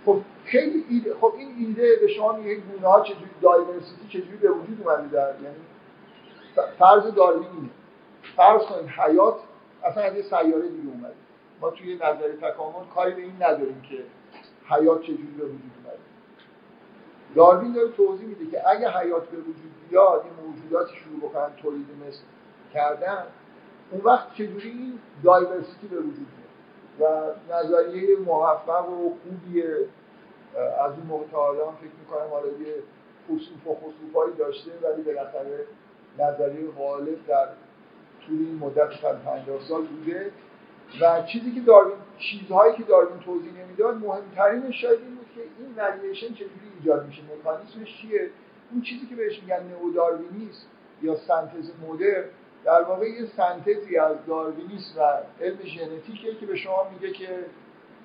خب 0.05 0.21
خیلی 0.45 0.85
ایده 0.89 1.15
خب 1.21 1.33
این 1.37 1.55
ایده 1.59 1.95
به 2.01 2.07
شما 2.07 2.33
میگه 2.33 2.55
گونه 2.55 2.87
ها 2.87 3.01
چجوری 3.01 3.31
دایورسیتی 3.41 4.07
چجوری 4.09 4.37
به 4.37 4.51
وجود 4.51 4.87
اومده 4.87 5.07
در 5.07 5.33
یعنی 5.43 5.55
فرض 6.79 7.13
داروین 7.13 7.47
اینه. 7.55 7.69
فرض 8.35 8.61
کنید 8.61 8.89
حیات 8.89 9.35
اصلا 9.83 10.03
از 10.03 10.15
یه 10.15 10.21
سیاره 10.21 10.67
دیگه 10.69 10.89
اومده. 10.93 11.13
ما 11.61 11.69
توی 11.69 11.95
نظر 11.95 12.31
تکامل 12.41 12.85
کاری 12.95 13.13
به 13.13 13.21
این 13.21 13.43
نداریم 13.43 13.81
که 13.89 14.03
حیات 14.75 15.01
چجوری 15.01 15.33
به 15.37 15.45
وجود 15.45 15.71
اومده. 15.83 15.99
داروین 17.35 17.73
داره 17.73 17.91
توضیح 17.91 18.27
میده 18.27 18.45
که 18.45 18.69
اگه 18.69 18.89
حیات 18.89 19.27
به 19.27 19.37
وجود 19.37 19.71
بیاد 19.89 20.23
این 20.23 20.49
موجوداتی 20.49 20.95
شروع 20.95 21.29
بکنن 21.29 21.55
تولید 21.61 21.87
مثل 22.07 22.19
کردن 22.73 23.23
اون 23.91 24.01
وقت 24.01 24.33
چجوری 24.33 24.69
این 24.69 24.99
دایورسیتی 25.23 25.87
به 25.87 25.97
وجود 25.97 26.27
میاد؟ 26.37 26.49
و 26.99 27.53
نظریه 27.53 28.17
موفق 28.17 28.89
و 28.89 29.13
خوبیه. 29.23 29.77
از 30.85 30.91
اون 30.91 31.07
موقع 31.07 31.25
تا 31.31 31.37
حالا 31.37 31.71
فکر 31.71 31.91
می‌کنم 31.99 32.29
حالا 32.31 32.47
یه 32.47 32.75
خصوف 33.27 33.67
و 33.67 33.75
خصوفایی 33.75 34.33
داشته 34.37 34.71
ولی 34.81 35.01
بالاخره 35.01 35.65
نظریه 36.19 36.71
غالب 36.77 37.27
در 37.27 37.47
طول 38.27 38.39
این 38.39 38.55
مدت 38.55 39.01
50 39.25 39.61
سال 39.69 39.81
بوده. 39.81 40.31
و 41.01 41.23
چیزی 41.23 41.51
که 41.51 41.61
داروین 41.61 41.95
چیزهایی 42.17 42.75
که 42.75 42.83
داروین 42.83 43.19
توضیح 43.19 43.51
نمی‌داد 43.63 43.95
مهمترینش 43.95 44.81
شاید 44.81 44.99
این 44.99 45.15
بود 45.15 45.27
که 45.35 45.41
این 45.59 45.75
وریشن 45.75 46.33
چجوری 46.33 46.68
ایجاد 46.79 47.07
میشه 47.07 47.21
مکانیسمش 47.23 48.01
چیه؟ 48.01 48.29
اون 48.71 48.81
چیزی 48.81 49.05
که 49.05 49.15
بهش 49.15 49.39
میگن 49.41 49.63
نئوداروینیسم 49.63 50.67
یا 51.01 51.15
سنتز 51.15 51.71
مدر 51.87 52.23
در 52.63 52.83
واقع 52.83 53.05
یه 53.09 53.25
سنتزی 53.25 53.97
از 53.97 54.15
داروینیسم 54.27 54.99
و 54.99 55.01
علم 55.43 55.57
ژنتیکه 55.63 56.35
که 56.39 56.45
به 56.45 56.55
شما 56.55 56.89
میگه 56.93 57.13
که 57.13 57.45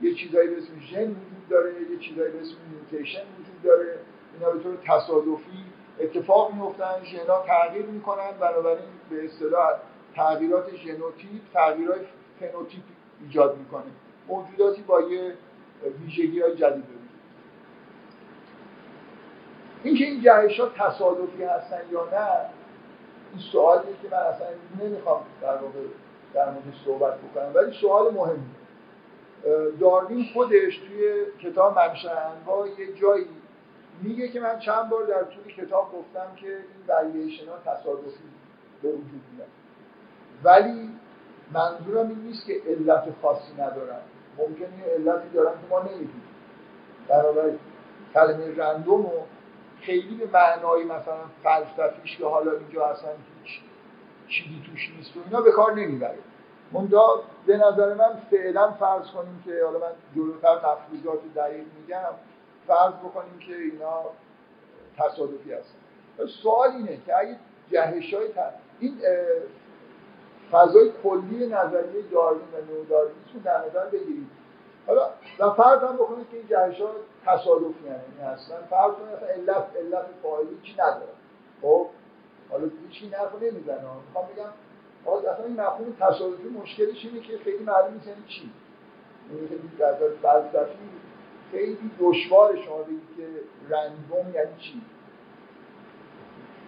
یه 0.03 0.15
چیزایی 0.15 0.49
به 0.49 0.57
اسم 0.59 0.81
ژن 0.81 1.11
وجود 1.11 1.49
داره 1.51 1.73
یه 1.91 1.99
چیزایی 1.99 2.33
به 2.33 2.41
اسم 2.41 2.57
میوتیشن 2.71 3.21
وجود 3.21 3.63
داره. 3.63 3.99
اینا 4.35 4.51
به 4.51 4.63
طور 4.63 4.77
تصادفی 4.77 5.65
اتفاق 6.01 6.55
میفتن 6.55 7.05
ژنا 7.05 7.43
تغییر 7.47 7.87
می‌کنن 7.87 8.31
بنابراین 8.41 8.89
به 9.11 9.25
اصطلاح 9.25 9.71
تغییرات 10.17 10.77
ژنوتیپ 10.77 11.43
تغییرات 11.55 12.01
فنوتیپ 12.41 12.83
ایجاد 13.21 13.59
می‌کنه. 13.59 13.91
موجوداتی 14.29 14.83
با 14.83 15.01
یه 15.01 15.35
ویژگی 16.01 16.41
های 16.41 16.57
جدید. 16.57 17.04
اینکه 19.85 20.05
این 20.05 20.21
جهش 20.23 20.61
ها 20.61 20.69
تصادفی 20.69 21.45
هستن 21.45 21.81
یا 21.93 22.05
نه 22.05 22.29
این 23.33 23.43
سوالیه 23.53 23.93
که 24.03 24.09
من 24.11 24.19
اصلا 24.19 24.47
نمی‌خوام 24.81 25.21
در 25.43 25.57
واقع 25.57 25.81
در 26.35 26.51
موردش 26.51 26.85
صحبت 26.85 27.15
بکنم 27.19 27.51
ولی 27.55 27.73
سوال 27.81 28.15
مهمی 28.15 28.51
داروین 29.81 30.27
خودش 30.33 30.77
توی 30.77 31.25
کتاب 31.43 31.79
منشأ 31.79 32.11
انواع 32.11 32.69
یه 32.69 32.93
جایی 33.01 33.27
میگه 34.03 34.29
که 34.29 34.41
من 34.41 34.59
چند 34.59 34.89
بار 34.89 35.05
در 35.05 35.23
طول 35.23 35.53
کتاب 35.53 35.93
گفتم 35.93 36.35
که 36.37 36.47
این 36.47 36.85
وریشن 36.89 37.49
ها 37.49 37.75
تصادفی 37.75 38.25
به 38.83 38.89
وجود 38.89 39.23
میاد. 39.35 39.49
ولی 40.45 40.91
منظورم 41.53 42.09
این 42.09 42.19
نیست 42.19 42.47
که 42.47 42.55
علت 42.67 43.05
خاصی 43.23 43.53
ندارن. 43.53 44.01
ممکنه 44.39 44.79
یه 44.79 44.95
علتی 44.95 45.29
دارن 45.35 45.53
که 45.53 45.67
ما 45.71 45.81
نمی‌دونیم. 45.81 46.23
برای 47.09 47.53
کلمه 48.15 48.57
رندوم 48.57 49.07
و 49.07 49.11
خیلی 49.87 50.17
به 50.17 50.27
معنای 50.33 50.85
مثلا 50.85 51.19
فلسفیش 51.43 52.19
که 52.19 52.27
حالا 52.27 52.53
اینجا 52.53 52.87
اصلا 52.87 53.11
هیچ 53.43 53.61
چیزی 54.29 54.63
توش 54.71 54.93
نیست 54.97 55.17
و 55.17 55.21
اینا 55.25 55.41
به 55.41 55.53
کار 55.53 55.75
نمی‌بره. 55.75 56.19
مندا 56.73 57.23
به 57.47 57.57
نظر 57.57 57.95
من 57.95 58.17
فعلا 58.31 58.71
فرض 58.73 59.11
کنیم 59.11 59.43
که 59.45 59.65
حالا 59.65 59.79
من 59.79 59.93
جلوتر 60.15 60.55
مفروضات 60.55 61.19
دقیق 61.37 61.67
میگم 61.81 62.01
فرض 62.67 62.93
بکنیم 62.95 63.39
که 63.39 63.57
اینا 63.57 64.01
تصادفی 64.99 65.53
هستن. 65.53 65.79
سوال 66.43 66.71
اینه 66.71 66.99
که 67.07 67.19
اگه 67.19 67.37
جهش 67.71 68.15
های 68.15 68.29
این 68.81 68.99
فضای 70.53 70.93
کلی 71.03 71.47
نظریه 71.47 72.03
داروین 72.13 72.49
و 72.53 72.73
نئوداروینیسم 72.73 73.39
در 73.45 73.67
نظر 73.67 73.87
بگیرید. 73.87 74.27
حالا 74.87 75.11
و 75.39 75.51
فرض 75.51 75.83
هم 75.83 75.97
بکنید 75.97 76.31
که 76.31 76.37
این 76.37 76.47
جهش 76.47 76.81
ها 76.81 76.91
تصادفی 77.27 77.85
یعنی 77.85 78.33
هستن 78.33 78.67
فرض 78.71 78.93
کنید 78.93 79.15
اصلا 79.15 79.29
علت 79.29 79.67
علت 79.77 80.07
فاعلی 80.23 80.59
چی 80.63 80.73
نداره. 80.73 81.15
خب؟ 81.63 81.87
حالا 82.51 82.71
هیچی 82.89 83.09
حرفو 83.09 83.39
نمی‌زنه. 83.39 83.81
می‌خوام 84.09 84.27
بگم 84.27 84.51
اصلا 85.33 85.45
این 85.45 85.61
مفهوم 85.61 85.97
تصادفی 86.01 86.49
مشکلش 86.49 87.05
اینه 87.05 87.21
که 87.21 87.39
خیلی 87.39 87.65
معلوم 87.65 87.95
نیست 87.95 88.07
یعنی 88.07 88.23
چی 88.29 88.51
در 89.79 89.95
فلسفی 90.23 90.91
خیلی 91.51 91.91
دشوار 92.01 92.57
شما 92.57 92.83
بگید 92.83 93.03
که 93.17 93.27
random 93.69 94.35
یعنی 94.35 94.57
چی. 94.59 94.83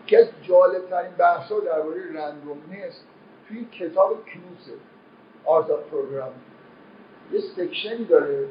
که 0.07 0.29
جالب 0.43 0.91
ترین 0.91 1.13
بحث 1.19 1.53
ها 1.53 1.61
درباره 1.61 2.13
randomness 2.15 3.03
توی 3.49 3.65
کتاب 3.65 4.25
کنوثه 4.25 4.73
Art 5.45 5.67
of 5.67 5.77
Programming 5.77 6.33
یه 7.33 7.41
section 7.41 7.97
ی 7.97 8.05
داره 8.05 8.49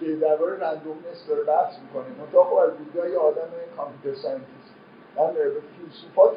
که 0.00 0.16
درباره 0.16 0.58
randomness 0.58 1.26
داره 1.28 1.42
بحث 1.42 1.78
می‌کنه. 1.78 2.04
منتها 2.18 2.44
خب 2.44 2.54
از 2.54 2.70
دیدگاه 2.78 3.26
آدم 3.26 3.48
computer 3.76 4.20
scientist. 4.20 4.74
من 5.16 5.32
به 5.32 5.52
فیلسوفا 5.78 6.28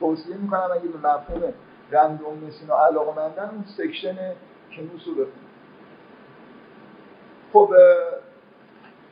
توصیه, 0.00 0.36
می‌کنم 0.36 0.68
اگه 0.72 0.88
به 0.88 1.08
مفهوم 1.08 1.52
randomness 1.90 2.58
اینا 2.60 2.86
علاقه 2.86 3.16
مندن 3.16 3.50
اون 3.50 3.64
section 3.76 4.16
کنوث 4.76 5.06
رو 5.06 5.12
بخونید 5.12 5.50
خب 7.52 7.74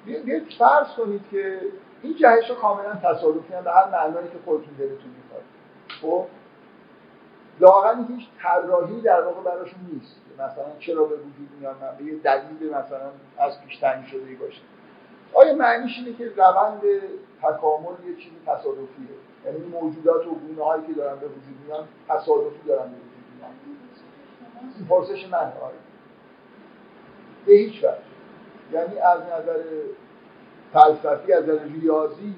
بیاید 0.05 0.43
فرض 0.59 0.87
کنید 0.97 1.23
که 1.31 1.61
این 2.03 2.15
جهش 2.15 2.51
ها 2.51 2.55
کاملا 2.55 2.95
تصادفی 2.95 3.55
هم 3.55 3.65
به 3.65 3.71
هر 3.71 3.91
معنایی 3.91 4.29
که 4.29 4.39
خودتون 4.45 4.75
دلتون 4.79 5.11
می‌خواد. 5.23 5.43
خب 6.03 6.27
لااقل 7.61 8.07
هیچ 8.09 8.29
طراحی 8.43 9.01
در 9.01 9.23
واقع 9.23 9.43
براشون 9.43 9.81
نیست. 9.93 10.17
مثلا 10.39 10.79
چرا 10.79 11.05
به 11.05 11.15
وجود 11.17 11.49
میان 11.61 11.75
من 11.81 11.97
به 11.99 12.05
یه 12.05 12.19
دلیل 12.19 12.71
مثلا 12.71 13.11
از 13.39 13.61
پیش 13.61 13.77
تعیین 13.77 14.07
شده 14.07 14.35
باشه. 14.41 14.61
آیا 15.35 15.55
معنیش 15.55 15.99
اینه 15.99 16.19
که 16.19 16.33
روند 16.37 16.81
تکامل 17.43 18.09
یه 18.09 18.17
چیزی 18.17 18.37
تصادفیه؟ 18.47 19.17
یعنی 19.45 19.59
موجودات 19.59 20.27
و 20.27 20.31
گونه 20.31 20.65
هایی 20.65 20.87
که 20.87 20.93
دارن 20.93 21.19
به 21.19 21.27
وجود 21.27 21.57
میان 21.67 21.89
تصادفی 22.09 22.69
دارن 22.69 22.91
به 22.91 22.97
وجود 22.97 23.25
میان. 23.39 23.51
این 24.79 24.87
پرسش 24.89 25.29
من 25.29 25.53
آره 25.63 25.75
به 27.47 27.53
هیچ 27.53 27.79
وجه. 27.79 27.99
یعنی 28.73 28.99
از 28.99 29.21
نظر 29.21 29.63
فلسفی 30.73 31.33
از 31.33 31.45
نظر 31.45 31.65
ریاضی 31.65 32.35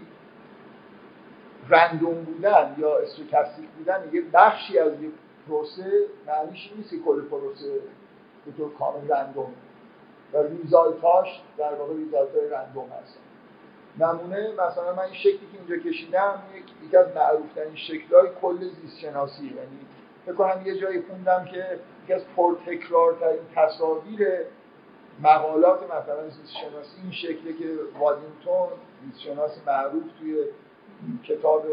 رندوم 1.68 2.24
بودن 2.24 2.74
یا 2.78 2.98
استوکستیک 2.98 3.68
بودن 3.78 4.10
یه 4.12 4.22
بخشی 4.32 4.78
از 4.78 5.02
یه 5.02 5.08
پروسه 5.50 6.06
معنیش 6.26 6.72
نیست 6.76 6.90
که 6.90 6.98
کل 6.98 7.22
پروسه 7.22 7.80
به 8.46 8.52
طور 8.52 8.74
کامل 8.74 9.08
رندوم 9.08 9.52
و 10.32 10.38
ریزالتاش 10.38 11.42
در 11.58 11.74
واقع 11.74 11.94
ریزالت 11.94 12.34
های 12.34 12.48
رندوم 12.48 12.88
هستن 12.88 13.20
نمونه 13.98 14.52
مثلا 14.52 14.94
من 14.94 15.02
این 15.02 15.14
شکلی 15.14 15.32
که 15.52 15.58
اینجا 15.58 15.90
کشیدم 15.90 16.42
یکی 16.84 16.96
از 16.96 17.06
معروفترین 17.16 17.76
شکلهای 17.76 18.28
کل 18.42 18.58
زیست 18.68 18.98
شناسی 18.98 19.44
یعنی 19.44 19.78
فکر 20.26 20.34
کنم 20.34 20.66
یه 20.66 20.78
جایی 20.78 21.02
خوندم 21.02 21.44
که 21.44 21.78
یکی 22.04 22.12
از 22.12 22.22
پرتکرارترین 22.36 23.40
تصاویر 23.54 24.28
مقالات 25.22 25.82
مثلا 25.82 26.28
زیست 26.28 26.52
شناسی 26.52 26.96
این 27.02 27.12
شکلی 27.12 27.54
که 27.54 27.78
وادینگتون 27.98 28.68
زیست 29.04 29.20
شناس 29.20 29.50
معروف 29.66 30.02
توی 30.18 30.44
کتاب 31.24 31.66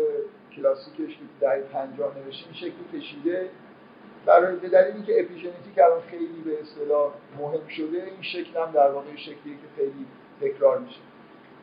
کلاسیکش 0.55 1.17
که 1.17 1.23
دهه 1.39 1.59
50 1.59 2.17
نوشته 2.17 2.45
این 2.45 2.55
شکلی 2.55 3.01
کشیده. 3.01 3.49
برای 4.27 4.55
به 4.55 4.69
دلیلی 4.69 5.03
که 5.03 5.19
اپیژنتیک 5.19 5.77
الان 5.77 6.01
خیلی 6.01 6.41
به 6.45 6.61
اصطلاح 6.61 7.11
مهم 7.39 7.67
شده 7.67 8.03
این 8.03 8.21
شکل 8.21 8.59
هم 8.61 8.71
در 8.71 8.91
واقع 8.91 9.15
شکلی 9.15 9.35
که 9.55 9.67
خیلی 9.75 10.05
تکرار 10.41 10.79
میشه. 10.79 10.99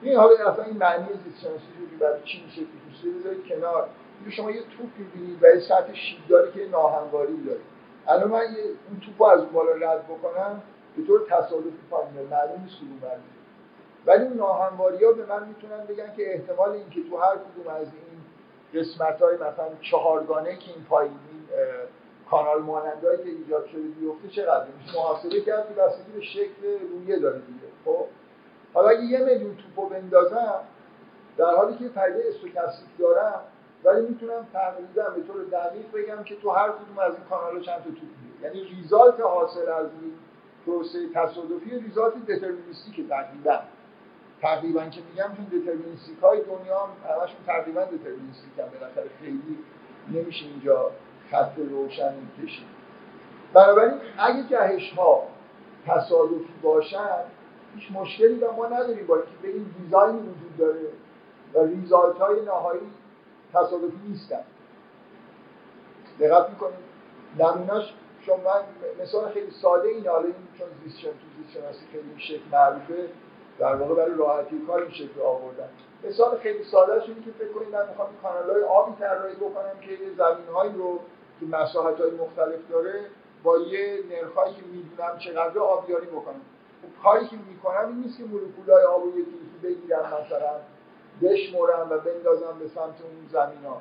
این 0.03 0.17
حالا 0.17 0.51
اصلا 0.51 0.65
این 0.65 0.77
معنی 0.77 1.09
زیست 1.25 1.47
رو 1.47 1.99
برای 2.01 2.21
چی 2.25 2.45
شکلی 2.51 2.67
کشیده 2.91 3.19
بذارید 3.19 3.47
کنار. 3.49 3.89
شما 4.31 4.51
یه 4.51 4.61
توپ 4.61 4.89
می‌بینید 4.99 5.43
و 5.43 5.47
یه 5.47 5.61
سطح 5.61 5.95
شیبداری 5.95 6.53
که 6.53 6.69
ناهمواری 6.69 7.45
داره 7.47 7.61
الان 8.09 8.31
من 8.31 8.43
یه 8.43 8.65
اون 8.89 9.01
توپ 9.01 9.23
از 9.23 9.53
بالا 9.53 9.73
رد 9.73 10.05
بکنم 10.05 10.63
به 10.97 11.03
طور 11.07 11.21
تصادفی 11.29 11.71
پایین. 11.91 12.11
معلوم 12.31 12.63
نیست 12.63 12.77
کدوم 12.77 13.11
ولی 14.07 14.25
اون 14.25 14.37
ناهمواری 14.37 15.05
ها 15.05 15.13
به 15.13 15.27
من 15.27 15.49
می‌تونن 15.49 15.85
بگن 15.89 16.15
که 16.17 16.35
احتمال 16.35 16.71
اینکه 16.71 17.11
تو 17.11 17.17
هر 17.17 17.37
کدوم 17.37 17.75
از 17.75 17.87
این 17.87 18.21
قسمت 18.81 19.23
های 19.23 19.35
مثلا 19.35 19.69
چهارگانه 19.81 20.57
که 20.57 20.71
این 20.71 20.85
پایین 20.85 21.19
کانال 22.31 22.63
مانندهایی 22.63 23.19
که 23.19 23.29
ایجاد 23.29 23.67
شده 23.67 23.81
بیفته 23.81 24.29
چقدر 24.29 24.67
میشه 24.79 24.99
محاسبه 24.99 25.41
کرد 25.41 25.69
که 25.69 25.75
بستگی 25.75 26.13
به 26.13 26.21
شکل 26.21 26.63
رویه 26.93 27.19
داره 27.19 27.39
دیگه 27.39 27.69
خب؟ 27.85 28.07
حالا 28.75 28.89
اگه 28.89 29.05
یه 29.05 29.19
میلیون 29.19 29.57
توپو 29.57 29.89
بندازم 29.89 30.61
در 31.37 31.55
حالی 31.57 31.77
که 31.77 31.89
پدیده 31.89 32.25
استوکاستیک 32.29 32.89
دارم 32.99 33.41
ولی 33.85 34.07
می‌تونم 34.07 34.47
تقریبا 34.53 35.11
به 35.11 35.23
طور 35.23 35.45
دقیق 35.45 35.93
بگم 35.93 36.25
که 36.25 36.37
تو 36.37 36.51
هر 36.51 36.69
کدوم 36.69 36.99
از 36.99 37.15
این 37.15 37.25
کانال 37.31 37.63
چند 37.63 37.79
تا 37.79 37.91
توپ 37.91 38.03
میده 38.23 38.45
یعنی 38.47 38.65
ریزالت 38.65 39.21
حاصل 39.21 39.69
از 39.69 39.87
این 40.03 40.13
پروسه 40.67 40.99
تصادفی 41.15 41.79
ریزالت 41.81 42.27
دترمینیستیک 42.27 43.09
تقریبا. 43.09 43.59
تقریبا 44.41 44.85
که 44.85 45.01
میگم 45.11 45.37
چون 45.37 45.45
دترمینیستیک 45.45 46.19
های 46.19 46.41
دنیا 46.43 46.79
هم 46.79 47.21
همشون 47.21 47.37
تقریبا 47.47 47.85
دترمینیستیک 47.85 48.59
هم 48.59 48.65
بالاخره 48.81 49.11
خیلی 49.21 49.59
نمیشه 50.09 50.47
اینجا 50.47 50.91
خط 51.31 51.59
روشن 51.59 52.15
کشید 52.43 52.67
بنابراین 53.53 53.95
اگه 54.19 54.43
جهش 54.49 54.93
ها 54.93 55.23
تصادفی 55.87 56.55
باشن 56.63 57.21
هیچ 57.75 57.93
مشکلی 57.93 58.35
با 58.35 58.53
ما 58.53 58.67
نداریم 58.67 59.07
با 59.07 59.19
که 59.19 59.25
به 59.43 59.49
این 59.49 59.75
دیزاین 59.79 60.17
وجود 60.17 60.57
داره 60.59 60.81
و 61.55 61.59
ریزالت 61.59 62.17
های 62.17 62.45
نهایی 62.45 62.81
تصادفی 63.53 63.99
نیستن. 64.09 64.41
دقت 66.21 66.51
می‌کنید 66.51 66.79
نمونهش 67.39 67.95
شما 68.27 68.37
من 68.37 68.63
مثال 69.03 69.31
خیلی 69.31 69.51
ساده 69.51 69.89
این 69.89 70.07
حالا 70.07 70.25
این 70.25 70.35
چون 70.59 70.69
زیست 70.85 70.99
شناسی 71.55 71.87
خیلی 71.93 72.09
این 72.09 72.19
شکل 72.19 72.43
معروفه 72.53 73.09
در 73.59 73.75
واقع 73.75 73.95
برای 73.95 74.15
راحتی 74.15 74.61
کار 74.67 74.83
این 74.83 74.91
شکل 74.91 75.21
آوردن. 75.21 75.69
مثال 76.05 76.39
خیلی 76.39 76.65
ساده 76.65 76.93
اینه 76.93 77.25
که 77.25 77.31
فکر 77.39 77.53
کنید 77.53 77.69
من 77.69 77.89
می‌خوام 77.89 78.09
کانال 78.23 78.51
های 78.51 78.63
آبی 78.63 78.93
طراحی 79.01 79.35
بکنم 79.35 79.81
که 79.81 79.97
زمین 80.17 80.75
رو 80.75 81.01
که 81.51 81.57
مساحت 81.57 82.01
های 82.01 82.11
مختلف 82.11 82.71
داره 82.71 83.07
با 83.43 83.59
یه 83.59 83.99
نرخایی 84.11 84.55
که 84.55 84.63
می‌دونم 84.63 85.19
چقدر 85.19 85.59
آبیاری 85.59 86.07
بکنم 86.07 86.41
کاری 87.03 87.27
که 87.27 87.37
می‌کنم 87.37 87.89
این 87.89 87.97
نیست 87.97 88.19
که 88.19 88.25
مولکول 88.25 88.71
های 88.71 88.85
آب 88.85 89.03
رو 89.05 89.19
یکی 89.19 89.31
بگیرم 89.63 90.01
مثلا 90.01 90.55
بشمرم 91.23 91.91
و 91.91 91.99
بندازم 91.99 92.59
به 92.59 92.69
سمت 92.69 93.01
اون 93.03 93.29
زمین 93.33 93.65
ها. 93.65 93.81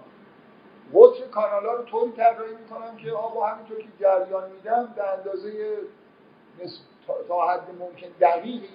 قطر 0.93 1.27
کانال 1.27 1.65
ها 1.65 1.73
رو 1.73 1.83
طوری 1.83 2.11
طراحی 2.11 2.55
می‌کنم 2.55 2.97
که 2.97 3.11
آب 3.11 3.37
همینطور 3.37 3.77
که 3.77 3.87
جریان 3.99 4.51
میدم 4.51 4.93
به 4.95 5.11
اندازه 5.11 5.77
تا 7.27 7.47
حد 7.47 7.67
ممکن 7.79 8.07
دقیقی 8.21 8.69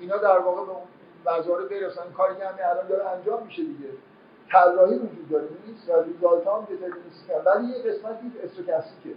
اینا 0.00 0.16
در 0.16 0.38
واقع 0.38 0.72
به 0.72 0.72
مزاره 1.30 1.64
برسن. 1.66 2.12
کاری 2.16 2.36
که 2.36 2.46
همین 2.46 2.64
الان 2.64 2.86
داره 2.88 3.08
انجام 3.08 3.46
میشه 3.46 3.62
دیگه. 3.62 3.88
طراحی 4.52 4.94
وجود 4.94 5.28
داره. 5.30 5.48
نیست. 5.66 5.88
و 5.88 6.02
ریزالت 6.02 6.46
هم 6.46 6.66
دترمینیستیک 6.70 7.30
ولی 7.46 7.66
یه 7.66 7.82
قسمتی 7.82 8.32
استوکاستیکه. 8.44 9.14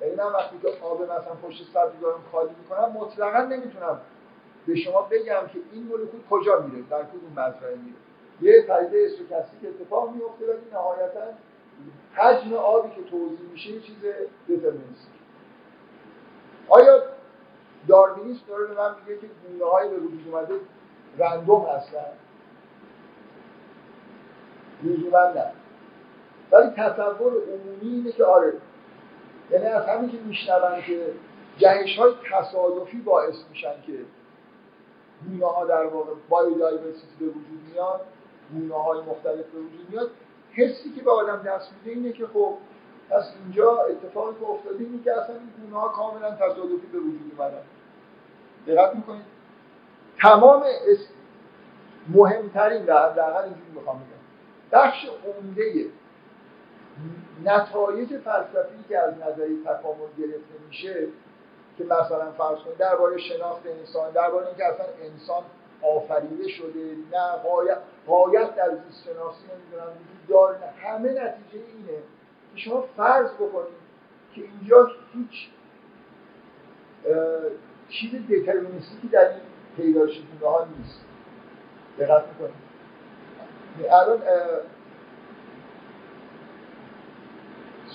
یعنی 0.00 0.14
من 0.14 0.24
وقتی 0.24 0.58
که 0.62 0.68
آب 0.82 1.02
مثلا 1.02 1.34
پشت 1.48 1.70
سبزی 1.74 1.98
دارم 2.00 2.20
خالی 2.32 2.50
می‌کنم 2.62 2.92
مطلقا 2.92 3.42
نمی‌تونم 3.42 4.00
به 4.66 4.74
شما 4.74 5.02
بگم 5.02 5.46
که 5.52 5.58
این 5.72 5.82
مولکول 5.82 6.20
کجا 6.30 6.60
میره 6.60 6.84
در 6.90 7.02
کدوم 7.02 7.32
مزرعه 7.32 7.76
میره. 7.76 7.96
یه 8.40 8.62
پدیده 8.62 9.06
استوکاستیک 9.06 9.60
اتفاق 9.64 10.10
میفته 10.10 10.44
ولی 10.44 10.70
نهایتا 10.72 11.20
حجم 12.14 12.54
آبی 12.54 12.88
که 12.88 13.10
توضیح 13.10 13.50
میشه 13.52 13.70
یه 13.70 13.80
چیز 13.80 13.96
دترمینیستیک 14.48 15.12
آیا 16.68 17.02
داروینیسم 17.88 18.42
داره 18.48 18.66
به 18.66 18.74
من 18.74 18.94
میگه 19.00 19.20
که 19.20 19.26
گونه 19.48 19.70
های 19.70 19.88
به 19.88 19.96
وجود 19.96 20.28
اومده 20.28 20.54
رندوم 21.18 21.66
هستن؟ 21.66 22.12
لزوما 24.84 25.32
نه 25.34 25.52
ولی 26.52 26.70
تصور 26.70 27.32
عمومی 27.32 27.96
اینه 27.96 28.12
که 28.12 28.24
آره 28.24 28.52
یعنی 29.50 29.66
از 29.66 29.86
همین 29.86 30.10
که 30.10 30.18
میشنون 30.18 30.82
که 30.86 31.06
جهش 31.58 31.98
های 31.98 32.12
تصادفی 32.32 32.98
باعث 32.98 33.34
میشن 33.50 33.74
که 33.86 33.92
گونه 35.28 35.46
ها 35.46 35.66
در 35.66 35.86
واقع 35.86 36.12
بایودایورسیتی 36.28 37.16
به 37.20 37.26
وجود 37.26 37.60
میاد 37.72 38.00
گونه 38.52 38.74
های 38.74 39.00
مختلف 39.00 39.46
به 39.46 39.58
وجود 39.58 39.86
میاد 39.90 40.10
حسی 40.52 40.90
که 40.90 41.02
به 41.02 41.10
آدم 41.10 41.42
دست 41.42 41.72
میده 41.72 42.00
اینه 42.00 42.12
که 42.12 42.26
خب 42.26 42.54
پس 43.10 43.24
اینجا 43.44 43.78
اتفاقی 43.80 44.34
که 44.40 44.46
افتاده 44.46 44.84
اینه 44.84 45.02
که 45.04 45.12
اصلا 45.12 45.34
این 45.34 45.50
گونه 45.64 45.80
ها 45.80 45.88
کاملا 45.88 46.30
تصادفی 46.30 46.86
به 46.92 46.98
وجود 46.98 47.32
اومدن. 47.38 47.62
دقت 48.66 48.96
می‌کنید؟ 48.96 49.24
تمام 50.18 50.62
مهمترین 52.08 52.84
در 52.84 53.10
حداقل 53.10 53.42
اینجوری 53.42 53.70
می‌خوام 53.74 54.00
بخش 54.72 55.06
عمده 55.26 55.86
نتایج 57.44 58.08
فلسفی 58.08 58.84
که 58.88 58.98
از 58.98 59.14
نظری 59.14 59.62
تکامل 59.64 60.08
گرفته 60.18 60.54
میشه 60.68 61.06
که 61.78 61.84
مثلا 61.84 62.32
فرض 62.32 62.58
کنید 62.58 62.76
درباره 62.78 63.18
شناخت 63.18 63.66
انسان 63.66 64.12
درباره 64.12 64.46
اینکه 64.46 64.64
اصلا 64.64 64.86
انسان 65.02 65.42
آفریده 65.82 66.48
شده 66.48 66.96
نه 67.12 67.36
قایت, 68.06 68.54
در 68.54 68.70
زیست 68.70 69.04
شناسی 69.04 69.44
نمی‌دونم 69.44 69.92
وجود 69.92 70.28
داره 70.28 70.58
همه 70.82 71.08
نتیجه 71.08 71.64
اینه 71.76 71.98
که 72.54 72.60
شما 72.60 72.84
فرض 72.96 73.30
بکنید 73.34 73.82
که 74.34 74.42
اینجا 74.42 74.90
هیچ 75.12 75.48
چیز 77.88 78.10
دترمینیستی 78.30 79.08
در 79.08 79.28
این 79.28 79.40
پیداشتونه 79.76 80.40
ها 80.44 80.66
نیست. 80.78 81.00
دقت 81.98 82.24
می‌کنید. 82.28 82.71
الان 83.90 84.22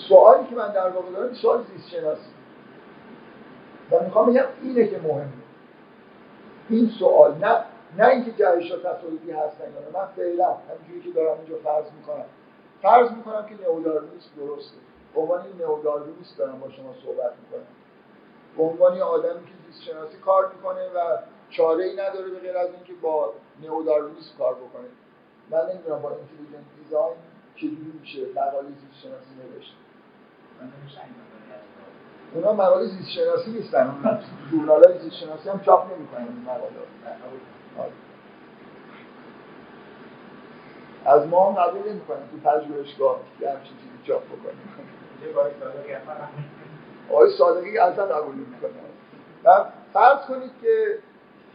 سوالی 0.08 0.48
که 0.48 0.54
من 0.54 0.72
در 0.72 0.88
واقع 0.88 1.10
دارم 1.10 1.34
سوال 1.34 1.64
زیست 1.64 1.88
شناسی 1.88 2.30
و 3.90 4.04
می‌خوام 4.04 4.32
بگم 4.32 4.44
اینه 4.62 4.86
که 4.88 4.98
مهمه. 4.98 5.28
این 6.68 6.88
سوال 6.98 7.34
نه 7.34 7.64
نه 7.98 8.08
اینکه 8.08 8.32
جهش 8.32 8.70
ها 8.70 8.76
تصادفی 8.76 9.30
هستن 9.30 9.64
یا 9.64 10.00
من 10.00 10.06
فعلا 10.16 10.48
همینجوری 10.54 11.00
که 11.02 11.10
دارم 11.10 11.38
اینجا 11.38 11.56
فرض 11.64 11.84
می‌کنم. 11.98 12.24
فرض 12.82 13.10
می‌کنم 13.10 13.46
که 13.46 13.54
نئوداروینیسم 13.62 14.30
درسته. 14.36 14.76
به 15.14 15.20
عنوان 15.20 15.44
نئوداروینیست 15.60 16.38
دارم 16.38 16.60
با 16.60 16.70
شما 16.70 16.94
صحبت 17.04 17.32
می‌کنم. 17.42 17.66
به 18.56 18.62
عنوان 18.62 19.00
آدمی 19.00 19.44
که 19.44 19.52
زیست 19.66 19.82
شناسی 19.82 20.16
کار 20.16 20.52
می‌کنه 20.56 20.88
و 20.88 21.18
چاره 21.50 21.84
ای 21.84 21.92
نداره 21.92 22.30
به 22.30 22.38
غیر 22.38 22.58
از 22.58 22.68
اینکه 22.74 22.92
با 23.02 23.32
نئوداروینیسم 23.62 24.38
کار 24.38 24.54
بکنه. 24.54 24.88
من 25.50 25.58
نمی‌دونم 25.70 26.02
با 26.02 26.10
اینتلیجنت 26.10 26.64
دیزاین 26.84 27.16
چجوری 27.56 27.92
میشه 28.00 28.20
مقاله 28.36 28.68
زیست 28.68 29.02
شناسی 29.02 29.30
نوشت 29.42 29.74
اونا 32.34 32.52
مقاله 32.52 32.86
زیست 32.86 33.10
شناسی 33.10 33.50
نیستن 33.50 33.86
اونا 33.86 34.18
جورنال 34.50 34.84
های 34.84 34.98
زیست 34.98 35.16
شناسی 35.16 35.48
هم 35.48 35.60
چاپ 35.60 35.94
نمی‌کنن 35.94 36.20
این 36.20 36.42
مقاله 36.42 37.88
از 41.04 41.26
ما 41.26 41.52
هم 41.52 41.62
قبول 41.62 41.90
نمی‌کنن 41.90 42.18
تو 42.30 42.50
پژوهشگاه 42.50 43.20
یه 43.40 43.50
همچین 43.50 43.76
چیزی 43.76 44.06
چاپ 44.06 44.22
بکنیم 44.24 44.68
آقای 47.10 47.30
صادقی 47.30 47.78
اصلا 47.78 48.06
قبول 48.06 48.34
نمی‌کنن 48.34 48.70
و 49.44 49.64
فرض 49.92 50.18
کنید 50.18 50.50
که 50.62 50.98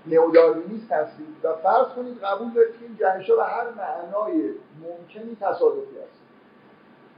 نئوداروینیست 0.08 0.92
هستید 0.92 1.36
و 1.44 1.54
فرض 1.54 1.88
کنید 1.88 2.20
قبول 2.20 2.54
دارید 2.54 2.80
که 2.80 2.86
این 2.86 2.96
جهش 2.96 3.32
به 3.32 3.44
هر 3.44 3.70
معنای 3.70 4.54
ممکنی 4.82 5.38
تصادفی 5.42 5.96
هست. 6.00 6.22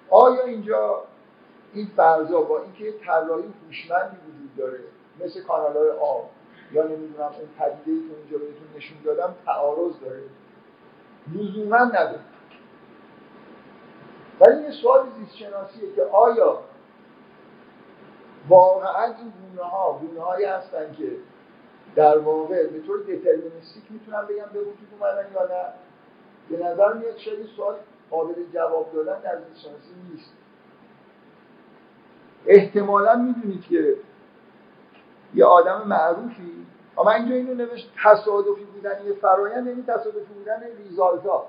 آیا 0.09 0.43
اینجا 0.43 1.03
این 1.73 1.87
فرضا 1.95 2.41
با 2.41 2.61
اینکه 2.61 2.93
طراحی 3.05 3.53
هوشمندی 3.65 4.17
وجود 4.17 4.55
داره 4.57 4.79
مثل 5.25 5.43
کانال 5.43 5.77
های 5.77 5.89
آب 5.89 6.29
یا 6.71 6.83
نمی‌دونم 6.83 7.25
اون 7.25 7.49
پدیده 7.59 8.07
که 8.07 8.15
اینجا 8.15 8.37
بهتون 8.37 8.67
نشون 8.77 8.97
دادم 9.03 9.35
تعارض 9.45 9.93
داره؟ 10.01 10.23
لزوما 11.33 11.77
نداره. 11.77 12.19
ولی 14.39 14.63
یه 14.63 14.71
سوال 14.71 15.09
زیست 15.19 15.35
شناسیه 15.35 15.95
که 15.95 16.03
آیا 16.03 16.59
واقعا 18.49 19.03
این 19.03 19.33
گونه 19.41 19.69
ها 19.69 19.99
گونه 19.99 20.47
هستن 20.47 20.93
که 20.93 21.11
در 21.95 22.17
واقع 22.17 22.67
به 22.67 22.79
طور 22.79 22.99
دترمینیستیک 22.99 23.83
می‌تونم 23.89 24.25
بگم 24.25 24.45
به 24.53 24.59
وجود 24.59 24.87
اومدن 24.99 25.27
یا 25.33 25.43
نه. 25.43 25.73
به 26.49 26.65
نظر 26.65 26.93
میاد 26.93 27.17
شاید 27.17 27.45
سوال 27.55 27.75
قابل 28.11 28.33
جواب 28.53 28.91
دادن 28.93 29.19
در 29.19 29.37
زیست 29.37 29.61
شناسی 29.61 29.95
نیست. 30.11 30.31
احتمالا 32.45 33.15
می‌دونید 33.15 33.61
که 33.61 33.95
یه 35.35 35.45
آدم 35.45 35.87
معروفی 35.87 36.65
اما 36.97 37.11
اینجا 37.11 37.35
اینو 37.35 37.53
نوشت 37.53 37.91
تصادفی 38.03 38.63
بودن 38.63 39.05
یه 39.05 39.13
فرایند 39.13 39.67
یعنی 39.67 39.83
تصادفی 39.83 40.33
بودن 40.33 40.63
ریزالتا 40.77 41.47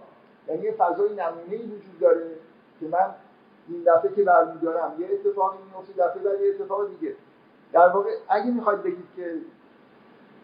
یعنی 0.49 0.63
یه 0.63 0.73
فضای 0.73 1.09
نمونه 1.09 1.65
وجود 1.65 1.99
داره 2.01 2.31
که 2.81 2.87
من 2.87 3.15
این 3.69 3.83
دفعه 3.87 4.15
که 4.15 4.23
برمیدارم 4.23 4.93
یه 4.99 5.09
اتفاقی 5.13 5.59
میفته 5.59 5.93
دفعه 5.93 6.23
بعد 6.23 6.41
یه 6.41 6.55
اتفاق 6.55 6.89
دیگه. 6.89 7.15
در 7.73 7.89
واقع 7.89 8.11
اگه 8.29 8.51
می‌خواید 8.51 8.83
بگید 8.83 9.07
که 9.17 9.35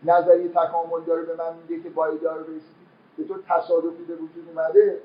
نظریه 0.05 0.49
تکامل 0.49 1.01
داره 1.07 1.23
به 1.23 1.35
من 1.37 1.55
میگه 1.57 1.83
که 1.83 1.91
باید 1.91 2.21
داره 2.21 2.43
برسید. 2.43 2.83
به 3.19 3.25
طور 3.25 3.43
تصادفی 3.49 4.05
به 4.09 4.15
وجود 4.15 4.49
اومده. 4.49 5.01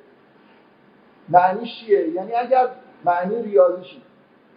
معنیش 1.29 1.79
چیه؟ 1.79 2.09
یعنی 2.09 2.33
اگر 2.33 2.69
معنی 3.05 3.43
ریاضیشی 3.43 4.03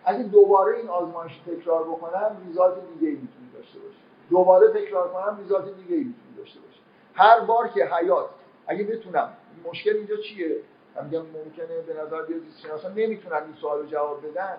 اگه 0.05 0.23
دوباره 0.23 0.77
این 0.77 0.89
آزمایش 0.89 1.33
تکرار 1.47 1.85
بکنم 1.85 2.37
ریزالت 2.47 2.75
دیگه 2.95 3.09
ای 3.09 3.15
می‌تونه 3.15 3.49
داشته 3.55 3.79
باشه. 3.79 3.99
دوباره 4.31 4.69
تکرار 4.69 5.09
کنم 5.09 5.39
ریزالت 5.43 5.65
دیگه 5.65 5.97
ای 5.97 6.05
می‌تونه 6.05 6.37
داشته 6.37 6.61
باشه. 6.61 6.81
هر 7.15 7.41
بار 7.41 7.69
که 7.69 7.85
حیات 7.85 8.27
اگه 8.67 8.85
بتونم 8.85 9.33
مشکل 9.71 9.97
اینجا 9.97 10.17
چیه؟ 10.17 10.57
من 10.97 11.05
میگم 11.05 11.21
ممکنه 11.21 11.81
به 11.87 11.95
نظر 12.03 12.23
بیاد 12.23 12.41
شناسا 12.63 12.89
نمی‌تونن 12.89 13.37
این 13.37 13.55
سوال 13.61 13.79
رو 13.79 13.87
جواب 13.87 14.27
بدن. 14.27 14.59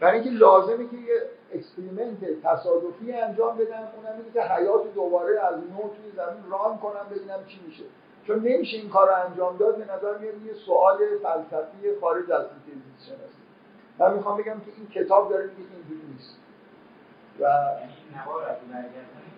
برای 0.00 0.20
اینکه 0.20 0.30
لازمه 0.30 0.88
که 0.88 0.96
یه 0.96 1.22
experiment 1.52 2.42
تصادفی 2.42 3.12
انجام 3.12 3.56
بدن 3.56 3.88
اونم 3.96 4.18
اینه 4.18 4.32
که 4.34 4.42
حیات 4.42 4.94
دوباره 4.94 5.40
از 5.40 5.54
نو 5.54 5.80
توی 5.80 6.12
زمین 6.16 6.50
run 6.50 6.78
کنم 6.78 7.06
ببینم 7.10 7.44
چی 7.46 7.60
میشه. 7.66 7.84
چون 8.26 8.38
نمیشه 8.38 8.76
این 8.76 8.88
کار 8.88 9.08
رو 9.08 9.14
انجام 9.30 9.56
داد 9.56 9.76
به 9.76 9.84
نظر 9.84 10.18
میاد 10.18 10.42
یه 10.42 10.54
سوال 10.54 10.98
فلسفی 11.22 12.00
خارج 12.00 12.30
از 12.30 12.46
زیست 12.66 13.06
شناسی. 13.06 13.42
من 13.98 14.14
می‌خوام 14.14 14.36
بگم 14.36 14.60
که 14.60 14.72
این 14.76 14.88
کتاب 14.88 15.30
داره 15.30 15.44
میگه 15.44 15.70
اینجوری 15.74 16.12
نیست. 16.12 16.38
و 17.40 17.46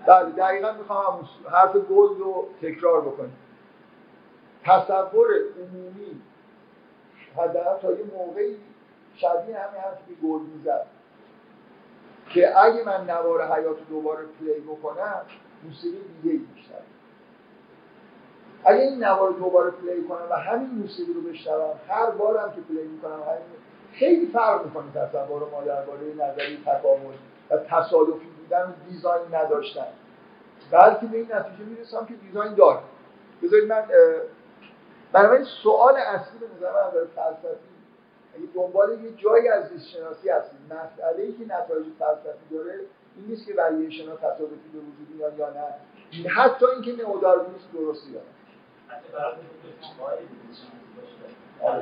بله 0.07 0.31
دقیقا 0.31 0.73
می‌خوام 0.73 1.29
حرف 1.53 1.77
گولد 1.77 2.19
رو 2.19 2.49
تکرار 2.63 3.01
بکنیم 3.01 3.37
تصور 4.65 5.29
عمومی 5.61 6.21
حداقل 7.37 7.81
تا 7.81 7.93
یه 7.93 8.05
موقعی 8.17 8.57
شبیه 9.17 9.59
همین 9.59 9.81
حرفی 9.81 10.15
که 10.15 10.27
گولد 10.27 10.43
می‌زد 10.43 10.87
که 12.29 12.59
اگه 12.59 12.85
من 12.85 13.11
نوار 13.11 13.53
حیات 13.53 13.79
رو 13.79 13.85
دوباره 13.89 14.25
play 14.41 14.61
بکنم 14.61 15.23
موسیقی 15.65 15.99
دیگه 16.23 16.39
میشنوم. 16.39 16.75
اگه 18.65 18.81
این 18.81 19.05
نوار 19.05 19.31
دوباره 19.31 19.71
play 19.71 20.05
کنم 20.09 20.27
و 20.31 20.35
همین 20.35 20.71
موسیقی 20.71 21.13
رو 21.13 21.21
بشنوم 21.21 21.81
هر 21.89 22.11
بارم 22.11 22.53
که 22.53 22.61
play 22.61 22.83
می‌کنم 22.83 23.13
همین 23.13 23.59
خیلی 23.93 24.27
فرق 24.27 24.65
می‌کنه 24.65 24.85
تصور 24.95 25.51
ما 25.51 25.63
درباره 25.63 26.01
نظریه 26.15 26.57
تکامل 26.67 27.15
و 27.51 27.57
تصادفی 27.57 28.27
بودن 28.27 28.63
و 28.63 28.91
design 28.91 29.35
نداشتن. 29.35 29.87
بلکه 30.71 31.07
به 31.07 31.17
این 31.17 31.33
نتیجه 31.33 31.65
می‌رسم 31.65 32.07
که 32.07 32.15
design 32.15 32.55
داره. 32.55 32.81
بذارید 33.43 33.73
من 33.73 33.85
بنابراین 35.13 35.45
سوال 35.45 35.97
اصلی 35.97 36.39
به 36.39 36.47
نظر 36.57 36.73
من 36.73 36.91
فلسفی 36.91 37.74
اگه 38.35 38.47
دنبال 38.55 39.05
یه 39.05 39.11
جایی 39.17 39.49
از 39.49 39.69
زیست 39.69 39.89
شناسی 39.89 40.29
هستید 40.29 40.61
مسئله 40.71 41.23
ای 41.23 41.33
که 41.33 41.45
نتایج 41.45 41.87
فلسفی 41.99 42.49
داره 42.51 42.81
این 43.17 43.27
نیست 43.27 43.47
که 43.47 43.55
وریشن 43.55 44.09
ها 44.09 44.17
تصادفی 44.17 44.69
به 44.73 44.79
وجود 44.79 45.09
میاد 45.15 45.39
یا 45.39 45.51
نه. 45.51 45.65
حتی 46.29 46.67
اینکه 46.67 46.93
نئوداروینیسم 47.03 47.69
برای 47.73 47.85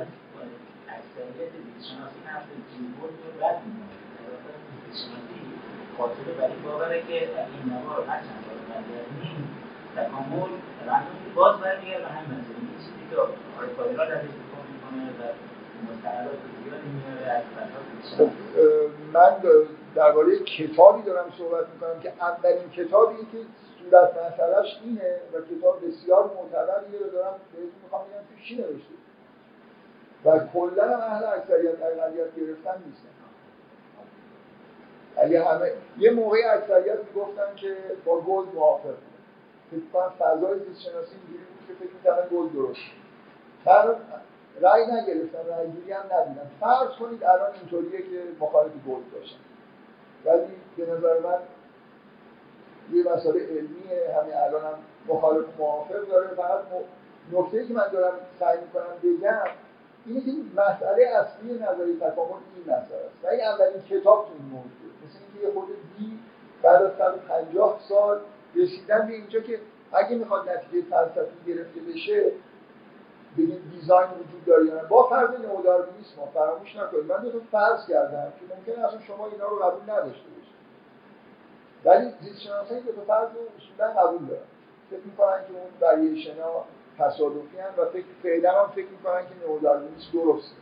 می‌کنه 0.05 0.55
زیستشناسی 1.75 2.19
خاطر 5.97 6.31
برای 6.37 6.59
باوره 6.65 7.01
که 7.01 7.13
این 7.13 7.73
نوار 7.73 8.05
هر 8.07 8.19
چند 8.19 8.41
بار 8.45 8.55
برگردیم 8.69 9.39
تکامل 9.95 10.51
رندوم 10.87 11.33
باز 11.35 11.55
برمیگرد 11.59 12.03
و 12.03 12.05
همین 12.05 12.29
منظور 12.31 12.55
این 12.59 12.69
چیزی 12.77 13.03
که 13.09 13.15
آقای 13.17 13.69
فایرا 13.77 14.05
درش 14.05 14.23
دفاع 14.23 14.63
می‌کنه 14.73 15.03
و 15.19 15.21
از 17.25 18.27
من 19.13 19.35
درباره 19.95 20.39
کتابی 20.39 21.01
دارم 21.01 21.25
صحبت 21.37 21.65
می‌کنم 21.73 21.99
که 21.99 22.13
اولین 22.21 22.69
کتابی 22.69 23.15
که 23.15 23.37
صورت 23.79 24.11
مسئلهش 24.11 24.79
اینه 24.83 25.15
و 25.33 25.55
کتاب 25.55 25.87
بسیار 25.87 26.23
معتبریه 26.23 26.99
رو 26.99 27.09
دارم 27.09 27.33
بهتون 27.51 27.69
می‌خوام 27.83 28.01
بگم 28.01 28.35
که 28.35 28.43
چی 28.47 28.55
نوشته. 28.55 28.93
و 30.25 30.39
کلا 30.53 30.97
هم 30.97 31.01
اهل 31.01 31.23
اکثریت 31.23 31.81
اقلیت 31.81 32.35
گرفتن 32.35 32.83
نیستن. 32.85 33.09
اگه 35.17 35.45
همه 35.45 35.71
یه 35.97 36.11
موقعی 36.11 36.43
اکثریت 36.43 36.97
می‌گفتن 37.07 37.55
که 37.55 37.75
با 38.05 38.21
گولد 38.21 38.55
موافق. 38.55 38.95
فکر 39.71 39.79
کنم 39.93 40.13
فضای 40.19 40.59
زیست 40.59 40.81
شناسی 40.81 41.15
اینجوری 41.15 41.43
بود 41.43 41.67
که 41.67 41.73
فکر 41.73 41.93
می‌کردن 41.93 42.27
گلد 42.37 42.53
درست. 42.53 42.81
من 43.65 43.95
رأی 44.61 44.83
نگرفتم 44.85 45.49
رأی 45.49 45.71
گیری 45.71 45.91
هم 45.91 46.05
ندیدم. 46.11 46.51
فرض 46.59 46.89
کنید 46.99 47.23
الان 47.23 47.49
اینطوریه 47.53 48.01
که 48.01 48.23
مخالف 48.39 48.71
گولد 48.87 49.11
باشن 49.13 49.35
ولی 50.25 50.53
به 50.77 50.85
نظر 50.85 51.19
من 51.19 51.37
یه 52.91 53.03
مسئله 53.03 53.39
علمیه 53.47 54.15
همین 54.21 54.33
الان 54.33 54.61
هم 54.63 54.79
مخالف 55.07 55.45
موافق 55.57 56.07
داره. 56.07 56.27
فقط 56.27 56.59
نکته 57.31 57.67
که 57.67 57.73
من 57.73 57.87
دارم 57.91 58.13
سعی 58.39 58.57
می‌کنم 58.61 58.83
بگم 59.03 59.47
اینه 60.05 60.21
که 60.21 60.31
مسئله 60.55 61.05
اصلی 61.07 61.53
نظریه 61.53 61.95
تکامل 61.95 62.41
این 62.55 62.63
مسئله 62.63 62.77
است. 62.77 63.23
و 63.23 63.27
این 63.27 63.41
اولین 63.41 63.81
کتاب 63.89 64.25
تو 64.25 64.31
این 64.33 64.45
موضوع. 64.51 64.91
مثل 65.05 65.19
اینکه 65.23 65.47
یه 65.47 65.53
خود 65.53 65.67
دی 65.97 66.19
بعد 66.63 66.81
از 66.83 66.91
150 66.97 67.79
سال 67.89 68.19
رسیدن 68.55 69.07
به 69.07 69.13
اینجا 69.13 69.39
که 69.39 69.59
اگه 69.93 70.15
می‌خواد 70.15 70.49
نتیجه 70.49 70.87
فلسفی 70.89 71.37
گرفته 71.47 71.79
بشه 71.79 72.31
بگیم 73.37 73.71
دیزاین 73.71 74.09
وجود 74.09 74.45
داره. 74.45 74.65
یا 74.65 74.83
با 74.89 75.03
فرض 75.03 75.29
نئوداروینیسم 75.29 76.15
ما 76.17 76.25
فراموش 76.25 76.75
نکنید 76.75 77.05
من 77.05 77.23
دو 77.23 77.39
فرض 77.51 77.87
کردم 77.87 78.33
که 78.39 78.55
ممکنه 78.55 78.85
اصلا 78.85 78.99
شما 79.01 79.27
اینا 79.27 79.47
رو 79.47 79.55
قبول 79.55 79.83
نداشته 79.83 80.29
باشید. 80.29 80.53
ولی 81.85 82.11
زیست 82.21 82.41
شناسایی 82.41 82.81
تا 82.81 83.01
فرض 83.07 83.29
رو 83.33 83.41
اصولا 83.57 84.01
قبول 84.01 84.27
دارن. 84.27 84.41
فکر 84.89 84.99
می‌کنن 85.05 85.37
که 85.47 85.53
اون 85.53 85.71
وریشن 85.81 86.41
ها 86.41 86.65
تصادفی 86.99 87.57
هم 87.57 87.83
و 87.83 87.85
فکر 87.85 88.05
فعلا 88.23 88.63
هم 88.63 88.71
فکر 88.71 88.89
می‌کنن 88.89 89.21
که 89.21 89.47
نئوداروینیسم 89.47 90.11
درسته. 90.13 90.55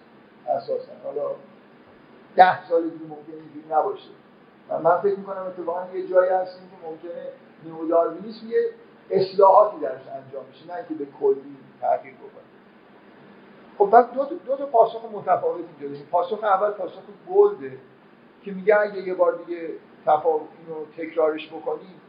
اساسا. 0.47 0.91
حالا 1.03 1.31
ده 2.35 2.67
سال 2.69 2.83
دیگه 2.83 3.05
ممکنه 3.05 3.35
اینجوری 3.35 3.65
نباشه. 3.69 4.09
و 4.69 4.79
من 4.79 4.97
فکر 4.97 5.17
می‌کنم 5.17 5.41
اتفاقا 5.41 5.85
یه 5.93 6.07
جایی 6.07 6.31
هستیم 6.31 6.69
که 6.69 6.87
ممکنه 6.87 7.23
نئوداروینیسم 7.65 8.47
یه 8.47 8.69
اصلاحاتی 9.09 9.79
درش 9.79 10.01
انجام 10.07 10.45
بشه. 10.51 10.77
نه 10.77 10.85
که 10.89 10.93
به 10.93 11.07
کلی 11.19 11.57
تغییر 11.81 12.15
بکنه 12.15 12.40
خب 13.81 13.89
بعد 13.89 14.13
دو 14.13 14.25
دو 14.45 14.55
تا 14.55 14.65
پاسخ 14.65 15.05
متفاوت 15.13 15.55
اینجا 15.55 15.87
داریم 15.87 16.07
پاسخ 16.11 16.43
اول 16.43 16.71
پاسخ 16.71 17.01
گلده 17.29 17.77
که 18.43 18.51
میگه 18.51 18.79
اگه 18.79 19.07
یه 19.07 19.13
بار 19.13 19.33
دیگه 19.45 19.69
تفاوت 20.05 20.41
اینو 20.67 20.85
تکرارش 20.97 21.47
بکنیم 21.47 22.01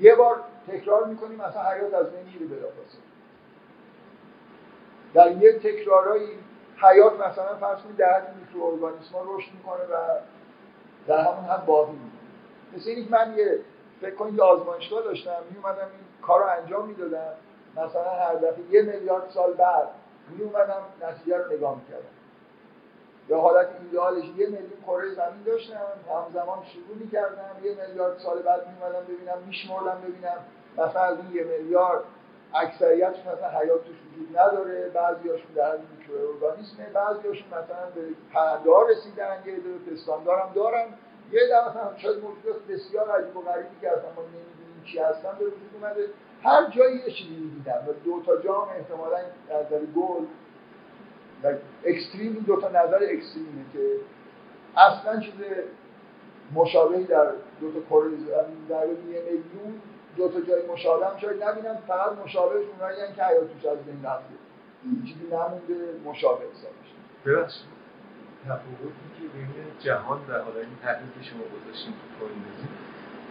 یه 0.00 0.14
بار 0.14 0.40
تکرار 0.68 1.04
می‌کنیم 1.04 1.38
مثلا 1.38 1.62
حیات 1.62 1.94
از 1.94 2.12
بین 2.12 2.24
میره 2.24 2.46
بلافاصله 2.46 3.00
در 5.14 5.42
یه 5.42 5.58
تکرارایی 5.58 6.28
حیات 6.76 7.12
مثلا 7.12 7.56
فرض 7.60 7.78
کنید 7.82 7.96
در 7.96 8.14
حد 8.14 8.34
میکروارگانیسم 8.40 9.18
رشد 9.26 9.52
می‌کنه 9.54 9.82
و 9.82 9.96
در 11.06 11.18
همون 11.18 11.44
حد 11.44 11.66
باقی 11.66 11.92
میمونه. 11.92 12.10
مثل 12.76 12.90
اینکه 12.90 13.10
من 13.10 13.34
یه 13.38 13.58
فکر 14.00 14.14
کنید 14.14 14.34
یه 14.34 14.42
آزمایشگاه 14.42 15.02
داشتم 15.02 15.36
میومدم 15.50 15.78
این 15.78 16.22
کار 16.22 16.40
رو 16.40 16.46
انجام 16.62 16.88
می‌دادم 16.88 17.32
مثلا 17.76 18.10
هر 18.10 18.34
دفعه 18.34 18.64
یه 18.70 18.82
میلیارد 18.82 19.30
سال 19.30 19.52
بعد 19.52 19.88
میومدم 20.30 20.82
نتیجه 21.02 21.36
رو 21.36 21.52
نگاه 21.52 21.76
می‌کردم. 21.76 22.16
به 23.28 23.36
حالت 23.36 23.68
ایدئالش 23.82 24.24
یه 24.24 24.46
میلیون 24.46 24.80
کره 24.86 25.14
زمین 25.14 25.42
داشتم 25.46 25.80
همزمان 26.14 26.58
شروع 26.64 26.96
می‌کردم. 26.96 27.64
یه 27.64 27.76
میلیارد 27.86 28.18
سال 28.18 28.42
بعد 28.42 28.60
میومدم 28.68 29.04
ببینم 29.04 29.38
میشمردم 29.46 30.00
ببینم. 30.00 30.38
مثلا 30.78 31.02
از 31.02 31.18
این 31.18 31.34
یه 31.34 31.44
میلیارد 31.44 32.04
اکثریتش 32.54 33.18
مثلا 33.20 33.60
حیات 33.60 33.84
توش 33.84 33.96
وجود 34.12 34.38
نداره. 34.38 34.88
بعضیاشون 34.88 35.52
در 35.54 35.72
حد 35.72 35.80
میکروارگانیسمه 35.98 36.86
بعضیاشون 36.94 37.48
مثلا 37.48 37.90
به 37.94 38.02
پرنده 38.32 38.70
رسیدن. 38.90 39.42
یه 39.46 39.54
عده 39.54 39.78
پستاندار 39.90 40.38
هم 40.38 40.52
دارن. 40.54 40.86
یه 41.32 41.40
عده 41.42 41.68
مثلا 41.70 41.96
شاید 41.96 42.16
موجودات 42.24 42.62
بسیار 42.68 43.10
عجیب 43.10 43.36
و 43.36 43.40
غریبی 43.40 43.80
که 43.80 43.90
اصلا 43.90 44.10
ما 44.16 44.22
نمی‌دونیم 44.22 44.82
چی 44.84 44.98
هستن 44.98 45.38
به 45.38 45.44
وجود 45.44 45.70
اومده. 45.74 46.08
هر 46.42 46.70
جایی 46.70 46.96
یه 46.96 47.12
چیزی 47.12 47.34
دیدم 47.34 47.82
و 47.88 47.92
دو 48.04 48.22
تا 48.26 48.42
جام 48.42 48.68
احتمالاً 48.68 49.16
از 49.16 49.66
نظر 49.66 49.84
گل 49.96 50.24
و 51.42 51.54
اکستریم 51.84 52.44
دو 52.46 52.60
تا 52.60 52.68
نظر 52.68 53.00
اکستریمه 53.10 53.64
که 53.72 53.96
اصلا 54.76 55.20
چیز 55.20 55.34
مشابهی 56.54 57.04
در 57.04 57.32
دو 57.60 57.72
تا 57.72 57.80
کره 57.90 58.10
در 58.68 58.86
یه 58.86 58.96
میلیون 59.04 59.80
دو 60.16 60.28
تا 60.28 60.40
جای 60.40 60.66
مشابه 60.66 61.06
هم 61.06 61.18
شاید 61.18 61.42
نبینم 61.42 61.78
فقط 61.86 62.12
مشابهش 62.24 62.64
اونایی 62.72 62.96
که 63.16 63.24
حیات 63.24 63.52
توش 63.52 63.64
از 63.64 63.78
بین 63.78 64.04
رفته. 64.04 64.34
چیزی 65.06 65.26
نمونده 65.32 66.00
مشابه 66.04 66.44
حساب 66.44 66.72
میشه. 66.82 66.94
ببخشید. 67.26 67.66
تفاوتی 68.44 69.06
که 69.18 69.28
بین 69.34 69.48
جهان 69.78 70.18
و 70.28 70.32
حالا 70.32 70.60
این 70.60 70.76
که 71.18 71.22
شما 71.22 71.42
گذاشتین 71.54 71.92
تو 72.18 72.26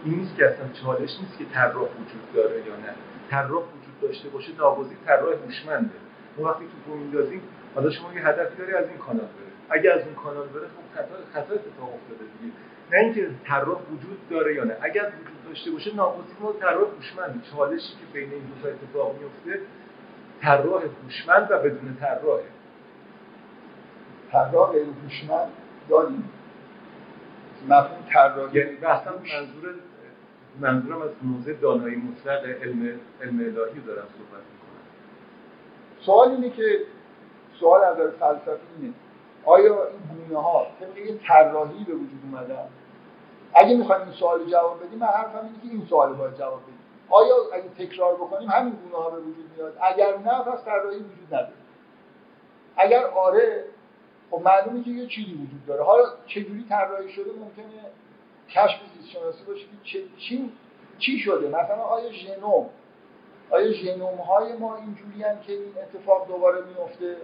این 0.04 0.14
نیست 0.14 0.36
که 0.36 0.46
اصلا 0.46 0.68
چالش 0.82 1.20
نیست 1.20 1.38
که 1.38 1.44
طراح 1.44 1.88
وجود 1.88 2.32
داره 2.34 2.56
یا 2.56 2.76
نه. 2.76 2.94
طراح 3.30 3.62
وجود 3.62 4.00
داشته 4.02 4.28
باشه 4.28 4.52
ناگزیر 4.58 4.98
طراح 5.06 5.34
هوشمنده. 5.44 5.90
ما 6.38 6.44
وقتی 6.44 6.64
تو 6.86 6.94
میندازیم 6.94 7.42
حالا 7.74 7.90
شما 7.90 8.12
یه 8.12 8.26
هدفی 8.26 8.56
داری 8.56 8.72
از 8.72 8.88
این 8.88 8.98
کانال 8.98 9.20
بره. 9.20 9.78
اگه 9.78 9.92
از 9.92 10.02
اون 10.02 10.14
کانال 10.14 10.46
بره 10.48 10.62
خب 10.66 10.94
خطا 10.94 11.14
خطا 11.32 11.54
اتفاق 11.54 11.94
افتاده 11.94 12.24
دیگه. 12.40 12.52
نه 12.92 12.98
اینکه 12.98 13.30
طراح 13.44 13.78
وجود 13.92 14.28
داره 14.30 14.54
یا 14.54 14.64
نه. 14.64 14.76
اگر 14.82 15.02
وجود 15.02 15.48
داشته 15.48 15.70
باشه 15.70 15.94
ناگزیر 15.94 16.36
ما 16.40 16.52
طراح 16.52 16.88
هوشمند 16.96 17.44
چالشی 17.52 17.92
که 17.92 18.06
بین 18.12 18.30
این 18.32 18.42
دو 18.42 18.62
تا 18.62 18.68
اتفاق 18.68 19.14
میفته 19.20 19.60
طراح 20.42 20.82
هوشمند 21.04 21.50
و 21.50 21.58
بدون 21.58 21.96
طراح. 22.00 22.40
طراح 24.32 24.72
غیر 24.72 24.86
هوشمند 25.04 25.48
داریم. 25.88 26.30
مفهوم 27.68 28.04
طراحی 28.12 28.58
یعنی 28.58 28.76
بحثم 28.76 29.10
منظور 29.10 29.74
منظورم 30.60 31.02
از 31.02 31.10
موضع 31.22 31.52
دانایی 31.52 31.96
مطلق 31.96 32.44
علم 32.44 33.00
علم 33.22 33.38
الهی 33.38 33.80
دارم 33.80 34.06
صحبت 34.06 34.44
می‌کنم. 34.52 34.84
سوال 36.00 36.28
اینه 36.30 36.50
که 36.50 36.80
سوال 37.60 37.84
از 37.84 37.96
فلسفی 37.96 38.66
اینه. 38.80 38.94
آیا 39.44 39.84
این 39.84 40.26
گونه 40.28 40.42
ها 40.42 40.66
طبق 40.80 40.98
یه 40.98 41.18
طراحی 41.28 41.84
به 41.84 41.94
وجود 41.94 42.20
اومدن؟ 42.24 42.68
اگه 43.54 43.76
می‌خوایم 43.76 44.02
این 44.02 44.12
سوال 44.12 44.44
جواب 44.44 44.84
بدیم 44.84 44.98
من 44.98 45.06
حرفم 45.06 45.44
اینه 45.44 45.60
که 45.62 45.68
این 45.68 45.86
سوال 45.88 46.12
باید 46.12 46.34
جواب 46.34 46.62
بدیم. 46.62 46.78
آیا 47.08 47.34
اگه 47.54 47.86
تکرار 47.86 48.14
بکنیم 48.14 48.48
همین 48.48 48.72
گونه 48.72 48.96
ها 48.96 49.10
به 49.10 49.20
وجود 49.20 49.50
میاد. 49.56 49.76
اگر 49.82 50.16
نه 50.18 50.42
پس 50.42 50.64
طراحی 50.64 50.96
وجود 50.96 51.26
نداره. 51.26 51.52
اگر 52.76 53.04
آره 53.04 53.64
خب 54.30 54.42
معلومه 54.44 54.84
که 54.84 54.90
یه 54.90 55.06
چیزی 55.06 55.32
وجود 55.32 55.66
داره. 55.66 55.84
حالا 55.84 56.04
چجوری 56.26 56.66
طراحی 56.68 57.12
شده؟ 57.12 57.30
ممکنه 57.40 57.64
کشف 58.50 58.80
زیست 58.94 59.08
شناسی 59.08 59.44
باشه 59.44 59.64
که 59.84 60.02
چی 60.18 60.52
چی 60.98 61.18
شده؟ 61.18 61.48
مثلا 61.48 61.82
آیا 61.82 62.12
ژنوم 62.12 62.70
آیا 63.50 63.72
ژنوم 63.72 64.16
های 64.16 64.52
ما 64.52 64.76
اینجوری 64.76 65.18
که 65.46 65.52
این 65.52 65.74
اتفاق 65.82 66.28
دوباره 66.28 66.64
میفته 66.64 67.16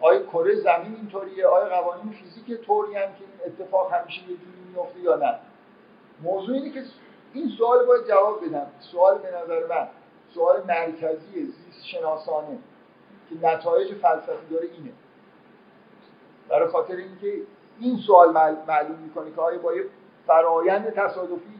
آیا 0.00 0.26
کره 0.26 0.54
زمین 0.54 0.96
اینطوریه؟ 0.96 1.46
آیا 1.46 1.68
قوانین 1.68 2.12
فیزیک 2.12 2.60
طوری 2.60 2.92
که 2.92 2.98
این 2.98 3.40
اتفاق 3.46 3.92
همیشه 3.92 4.20
یه 4.20 4.26
جوری 4.36 4.60
میفته 4.74 5.00
یا 5.00 5.16
نه؟ 5.16 5.38
موضوع 6.22 6.54
اینه 6.54 6.70
که 6.70 6.82
این 7.34 7.48
سوال 7.58 7.86
باید 7.86 8.08
جواب 8.08 8.46
بدم. 8.46 8.66
سوال 8.80 9.18
به 9.18 9.28
نظر 9.28 9.66
من 9.66 9.88
سوال 10.34 10.62
مرکزی 10.68 11.44
زیست 11.44 11.84
شناسانه 11.84 12.58
که 13.30 13.46
نتایج 13.46 13.94
فلسفی 13.94 14.46
داره 14.50 14.68
اینه. 14.78 14.92
برای 16.48 16.68
خاطر 16.68 16.96
اینکه 16.96 17.34
این 17.80 17.96
سوال 17.96 18.32
معلوم 18.66 18.98
می‌کنه 18.98 19.30
که 19.34 19.40
آیا 19.40 19.58
با 19.58 19.74
یه 19.74 19.84
فرایند 20.28 20.90
تصادفی 20.90 21.58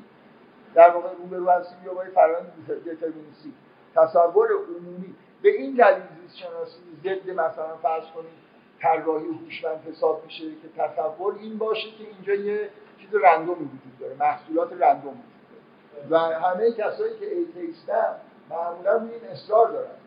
در 0.75 0.91
واقع 0.91 1.09
روبرو 1.19 1.51
هستیم 1.51 1.79
یا 1.87 1.95
با 1.95 2.05
فرایند 2.15 2.53
دترمینیستی. 2.87 3.53
تصور 3.95 4.49
عمومی 4.53 5.15
به 5.43 5.49
این 5.49 5.75
دلیل 5.75 6.03
زیست 6.23 6.37
شناسی 6.37 6.81
ضد 7.05 7.31
مثلا 7.31 7.77
فرض 7.83 8.05
کنید 8.15 8.49
طراحی 8.81 9.27
هوشمند 9.27 9.85
حساب 9.93 10.25
میشه 10.25 10.45
که 10.45 10.69
تصور 10.83 11.35
این 11.41 11.59
باشه 11.59 11.89
که 11.91 12.05
اینجا 12.05 12.35
یه 12.35 12.71
چیز 12.99 13.15
random 13.15 13.58
ی 13.58 13.65
وجود 13.65 13.99
داره 14.01 14.15
محصولات 14.15 14.73
random 14.73 15.13
وجود 15.13 16.09
داره. 16.11 16.33
و 16.33 16.39
همه 16.39 16.73
کسایی 16.73 17.19
که 17.19 17.27
atheist 17.27 18.04
ن 18.04 18.15
معمولا 18.51 18.95
این 18.95 19.31
اصرار 19.33 19.71
دارن. 19.71 19.98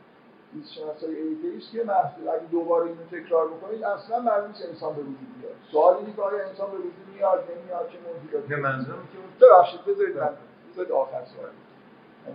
زیست 0.54 0.74
شناسای 0.74 1.16
atheist 1.16 1.72
که 1.72 1.84
محصول. 1.84 2.28
اگه 2.28 2.46
دوباره 2.52 2.86
اینو 2.86 3.04
تکرار 3.12 3.48
بکنید 3.48 3.84
اصلا 3.84 4.20
معلوم 4.20 4.48
نیست 4.48 4.66
انسان 4.66 4.94
به 4.96 5.02
وجود 5.02 5.32
میاد؟ 5.38 5.56
سوال 5.72 5.96
اینه 5.98 6.14
که 6.16 6.22
آیا 6.22 6.48
انسان 6.48 6.72
به 6.72 6.78
وجود 6.78 7.08
میاد 7.16 7.44
نمیاد 7.52 7.90
چه 7.92 7.98
موجوداتی 8.08 8.54
نه 8.54 8.60
منظورم 8.60 9.08
که 9.12 9.46
ببخشید 9.46 9.86
بذارید 9.86 10.18
من 10.18 10.34
بذارید 10.72 10.92
آخر 10.92 11.26
سوال. 11.26 11.50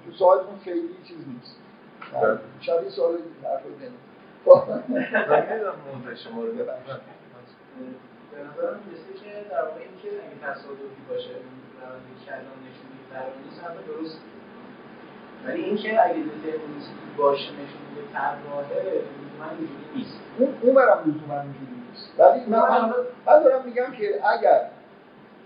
تو 0.04 0.12
سوالتون 0.12 0.58
خیلی 0.64 0.88
چیز 1.04 1.28
نیست. 1.28 1.56
شبیه 2.60 2.90
سوال 2.90 3.14
حرفای 3.44 3.72
نمی‌دونم 4.88 5.74
موضوع 5.94 6.14
شما 6.14 6.44
رو 6.44 6.52
ببخشید. 6.52 7.16
به 8.32 8.38
نظرم 8.42 8.80
مثل 8.92 9.24
که 9.24 9.30
در 9.50 9.62
واقع 9.62 9.80
این 9.80 9.96
که 10.02 10.08
اگه 10.08 10.52
تصادفی 10.52 11.02
باشه 11.08 11.30
روند 11.80 12.06
کلان 12.26 12.58
نشونی 12.66 12.98
قرار 13.12 13.32
نیست 13.44 13.60
درست 13.88 14.20
ولی 15.46 15.64
این 15.64 15.76
که 15.76 16.04
اگه 16.04 16.14
دیترمینیستی 16.14 16.92
باشه 17.16 17.52
نشون 17.52 17.80
میده 17.90 18.12
طراحه 18.12 19.00
من 19.40 19.48
اینجوری 19.48 19.86
نیست. 19.94 20.20
اون 20.38 20.58
اون 20.60 20.74
برم 20.74 20.98
لزوما 21.06 21.40
اینجوری 21.40 21.80
نیست. 21.90 22.12
ولی 22.18 22.40
من, 22.46 22.58
من, 22.58 22.94
من 23.26 23.42
دارم 23.42 23.64
میگم 23.64 23.92
که 23.92 24.26
اگر 24.28 24.70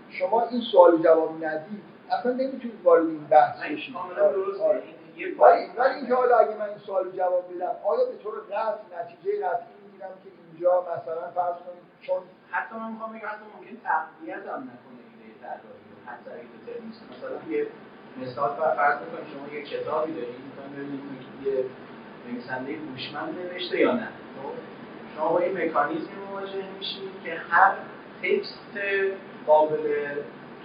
شما 0.09 0.41
این 0.41 0.61
سوال 0.61 0.97
جواب 0.97 1.45
ندید 1.45 1.83
اصلا 2.11 2.31
نمی‌تونید 2.31 2.81
وارد 2.83 3.05
این 3.05 3.27
بحث 3.27 3.63
بشید. 3.63 3.93
کاملا 3.93 4.31
درسته. 4.31 4.83
ولی 5.39 5.71
ولی 5.77 5.95
اینکه 5.95 6.15
حالا 6.15 6.37
اگه 6.37 6.55
من 6.59 6.69
این 6.69 6.77
سوال 6.77 7.11
جواب 7.11 7.43
بدم 7.55 7.75
آیا 7.83 8.05
به 8.05 8.15
طور 8.23 8.33
قطع 8.51 8.83
نتیجه 8.97 9.31
قطعی 9.45 9.73
می‌گیرم 9.85 10.13
که 10.23 10.29
اینجا 10.51 10.81
مثلا 10.81 11.31
فرض 11.35 11.55
کنید 11.65 11.83
چون 12.01 12.17
حتی 12.51 12.75
من 12.75 12.91
می‌خوام 12.91 13.09
بگم 13.09 13.27
حتی 13.27 13.45
ممکن 13.55 13.77
تقویت 13.83 14.43
هم 14.53 14.61
نکنه 14.71 15.01
ایده 15.07 15.39
طراحی 15.41 15.91
حتی 16.05 16.29
اگه 16.35 16.47
مثلا 17.11 17.51
یه 17.53 17.67
مثال 18.17 18.49
فرض 18.55 18.97
کنید 18.97 19.27
شما 19.33 19.57
یه 19.57 19.63
کتابی 19.63 20.13
دارید 20.13 20.35
می‌خوایم 20.45 20.71
ببینید 20.75 21.01
یه 21.45 21.65
نویسنده 22.29 22.71
هوشمند 22.71 23.35
نوشته 23.39 23.79
یا 23.79 23.91
نه. 23.91 24.07
خب؟ 24.07 24.53
شما 25.15 25.29
با 25.29 25.39
این 25.39 25.57
مکانیزمی 25.57 26.15
مواجه 26.29 26.63
میشید 26.79 27.11
که 27.23 27.33
هر 27.49 27.73
تکست 28.23 28.77
قابل 29.47 29.77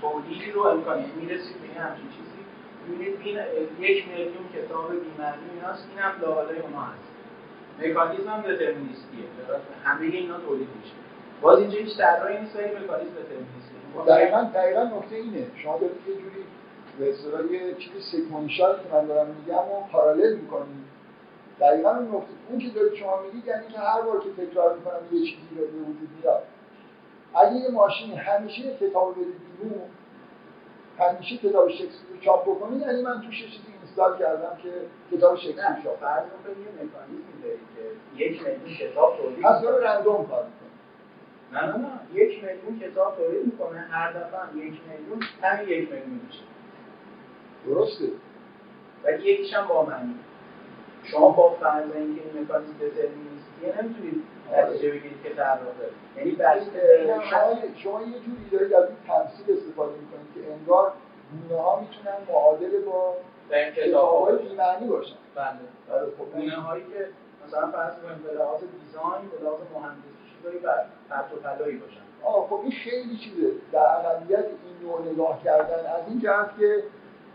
تولیدی 0.01 0.51
رو 0.53 0.63
امکانی 0.63 1.13
می‌رسید 1.21 1.57
به 1.63 1.81
همچین 1.81 2.09
چیزی. 2.17 2.41
ببینید 2.89 3.21
این 3.25 3.39
یک 3.81 4.09
میلیون 4.09 4.49
کتاب 4.55 4.91
بی‌معنی 4.91 5.43
ایناست 5.55 5.89
این 5.91 5.99
هم 5.99 6.13
اونا 6.65 6.81
هست. 6.81 7.07
مکانیزم 7.79 8.31
هم 8.31 8.41
دترمینیستیه 8.41 9.25
همه 9.85 10.07
اینا 10.07 10.39
تولید 10.39 10.69
میشه. 10.83 10.95
باز 11.43 11.59
اینجا 11.59 11.79
هیچ 11.79 11.97
طراحی 11.97 12.39
نیست 12.41 12.57
ولی 12.57 12.65
مکانیزم 12.65 13.15
دترمینیستیه 13.15 13.77
دقیقا 14.07 14.43
دقیقا 14.55 14.83
نکته 14.83 15.17
اینه. 15.17 15.47
شما 15.63 15.79
دارید 15.79 15.97
یه 16.09 16.15
جوری 16.15 16.46
به 16.99 17.11
اصطلاح 17.11 17.53
یه 17.53 17.75
چیز 17.75 17.93
سکونشال 18.13 18.77
که 18.77 18.89
من 18.93 19.07
دارم 19.07 19.27
میگم 19.27 19.57
و 19.59 19.87
پارالل 19.93 20.37
می‌کنیم. 20.37 20.85
دقیقا 21.61 21.91
اون 21.91 22.09
نقطه. 22.09 22.27
اون 22.49 22.59
که 22.59 22.69
دارید 22.69 22.95
شما 22.95 23.23
میگید 23.23 23.47
یعنی 23.47 23.69
که 23.69 23.79
هر 23.79 24.03
بار 24.03 24.21
که 24.21 24.47
تکرار 24.47 24.77
می‌کنم 24.77 25.01
یه 25.13 25.21
چیزی 25.21 25.55
به 25.57 25.67
وجود 25.67 26.09
میاد. 26.21 26.43
اگه 27.35 27.57
یه 27.57 27.71
ماشین 27.71 28.19
همیشه 28.19 28.77
کتاب 28.77 29.13
بده 29.13 29.25
بیرون 29.25 29.81
همیشه 30.99 31.37
کتاب 31.37 31.69
شکسپیر 31.69 32.11
رو 32.13 32.21
چاپ 32.21 32.43
بکنید 32.43 32.81
یعنی 32.81 33.03
من 33.03 33.21
توش 33.21 33.45
چیزی 33.45 33.73
اینستال 33.81 34.19
کردم 34.19 34.57
که 34.63 34.71
کتاب 35.17 35.37
شکسپیر 35.37 35.83
چاپ 35.85 36.01
فرض 36.01 36.23
کنید 36.45 36.59
یه 36.59 36.73
مکانیزمی 36.73 37.43
دارید 37.43 37.61
که 37.77 38.25
یک 38.25 38.43
میلیون 38.43 38.91
کتاب 38.91 39.17
تولید 39.17 39.63
داره 39.63 39.87
رندوم 39.87 40.27
کار 40.27 40.45
می‌کنه 40.45 40.67
نه 41.53 41.67
نه 41.67 41.77
نه. 41.77 42.01
یک 42.15 42.45
میلیون 42.45 42.91
کتاب 42.91 43.17
تولید 43.17 43.45
می‌کنه. 43.47 43.79
هر 43.79 44.13
دفعه 44.13 44.57
یک 44.57 44.81
میلیون 44.89 45.23
همین 45.43 45.69
یک 45.69 45.93
میلیون 45.93 46.21
میشه. 46.27 46.43
درسته. 47.67 48.05
ولی 49.05 49.33
یکیش 49.33 49.55
هم 49.55 49.67
با 49.69 49.85
معنی 49.85 50.15
شما 51.05 51.31
با 51.31 51.51
فرض 51.51 51.91
اینکه 51.95 52.23
این 52.23 52.43
مکانیزم 52.43 52.73
دترمینیستیه 52.73 53.83
نمی‌تونید 53.83 54.23
نتیجه 54.53 54.91
بگیرید 54.91 55.23
که 55.23 55.29
در 55.29 55.59
واقع. 55.65 55.87
یعنی 56.17 56.31
بس 56.31 56.63
شما 57.31 57.55
شما 57.77 58.03
یه 58.03 58.19
جوری 58.21 58.51
دارید 58.53 58.75
از 58.75 58.85
این 58.89 58.97
تمثیل 59.07 59.57
استفاده 59.57 59.93
می‌کنید 59.93 60.29
که 60.35 60.53
انگار 60.53 60.93
گونه 61.33 61.63
ها 61.63 61.81
می‌تونن 61.81 62.17
معادل 62.29 62.85
با 62.85 63.15
کتاب‌های 63.77 64.37
بی‌معنی 64.37 64.87
باشن. 64.89 65.17
بله. 65.35 65.47
بله 65.89 66.07
خب. 66.19 66.33
گونه 66.35 66.57
هایی 66.57 66.85
که 66.85 67.09
مثلا 67.47 67.71
فرض 67.71 67.95
کنید 68.03 68.23
به 68.23 68.33
لحاظ 68.33 68.61
دیزاین 68.61 69.29
به 69.31 69.45
لحاظ 69.45 69.61
مهندسی 69.75 70.17
چیزایی 70.37 70.59
پرت 71.11 71.33
و 71.33 71.37
پلایی 71.37 71.77
باشن. 71.77 72.01
آه 72.25 72.47
خب 72.49 72.61
این 72.63 72.73
خیلی 72.73 73.17
چیزه. 73.17 73.51
در 73.73 74.07
اقلیت 74.07 74.45
این 74.45 74.89
نوع 74.89 75.13
نگاه 75.13 75.45
کردن 75.45 75.87
از 75.87 76.09
این 76.09 76.21
جهت 76.21 76.51
که 76.59 76.83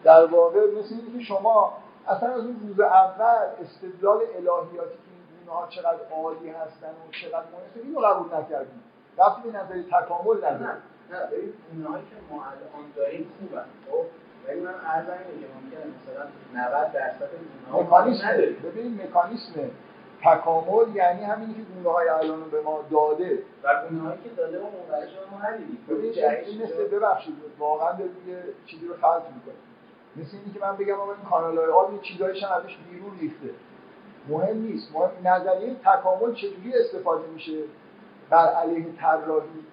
در 0.03 0.25
واقع 0.25 0.59
مثل 0.59 0.95
اینکه 0.95 1.17
که 1.17 1.23
شما 1.23 1.73
اصلا 2.07 2.29
از 2.29 2.45
اون 2.45 2.59
روز 2.67 2.79
اول 2.79 3.47
استدلال 3.61 4.17
الهیاتی 4.17 4.97
که 4.97 5.11
این 5.11 5.45
گونه 5.45 5.57
ها 5.57 5.67
چقدر 5.67 5.99
عالی 6.11 6.49
هستن 6.49 6.87
و 6.87 7.11
چقدر 7.11 7.45
مناسب 7.53 7.81
اینو 7.83 7.99
قبول 7.99 8.39
نکردیم 8.39 8.83
رفتی 9.17 9.41
به 9.49 9.57
نظر 9.57 9.81
تکامل 9.81 10.41
نه 10.41 10.49
نه. 10.51 10.73
نه 11.11 11.99
که 12.09 12.15
ما 12.29 12.43
الان 12.43 12.91
داریم 12.95 13.31
خوبن 13.39 13.65
خب؟ 13.91 14.05
ولی 14.47 14.59
من 14.59 14.73
عرض 14.73 15.09
اینه 15.09 15.41
که 15.41 15.47
ممکنه 15.55 15.93
مثلا 15.95 16.25
90 16.83 16.91
درصد 16.91 17.29
مکانیسم 17.73 18.27
ببین 18.63 19.01
مکانیسم 19.03 19.71
تکامل 20.23 20.95
یعنی 20.95 21.23
همینی 21.23 21.53
که 21.53 21.61
گونه 21.61 21.95
های 21.95 22.09
الان 22.09 22.49
به 22.49 22.61
ما 22.61 22.79
داده. 22.91 23.39
و 23.63 23.87
گونه 23.89 24.01
هایی 24.01 24.21
که 24.23 24.29
داده 24.29 24.59
و 24.59 24.63
مبرش 24.63 25.09
ما 25.31 25.49
ندیدیم. 25.49 25.85
ببین 25.89 26.25
این 26.45 26.63
مثل 26.63 26.87
ببخشید 26.87 27.35
واقعا 27.59 27.91
دارید 27.91 28.27
یه 28.27 28.43
چیزی 28.65 28.87
رو 28.87 28.93
خلط 28.93 29.23
می‌کنید 29.35 29.70
مثل 30.15 30.37
اینی 30.37 30.53
که 30.53 30.59
من 30.59 30.77
بگم 30.77 30.93
آقا 30.93 31.11
این 31.13 31.23
کانال 31.29 31.57
های 31.57 31.69
آب 31.69 32.01
چیزایش 32.01 32.43
هم 32.43 32.51
ازش 32.51 32.77
بیرون 32.91 33.19
ریخته. 33.19 33.49
مهم 34.29 34.57
نیست. 34.57 34.91
مهم 34.95 35.11
نظریه 35.23 35.75
تکامل 35.75 36.33
چجوری 36.33 36.73
استفاده 36.79 37.27
میشه 37.27 37.63
بر 38.29 38.47
علیه 38.53 38.85
طراحی؟ 38.97 39.65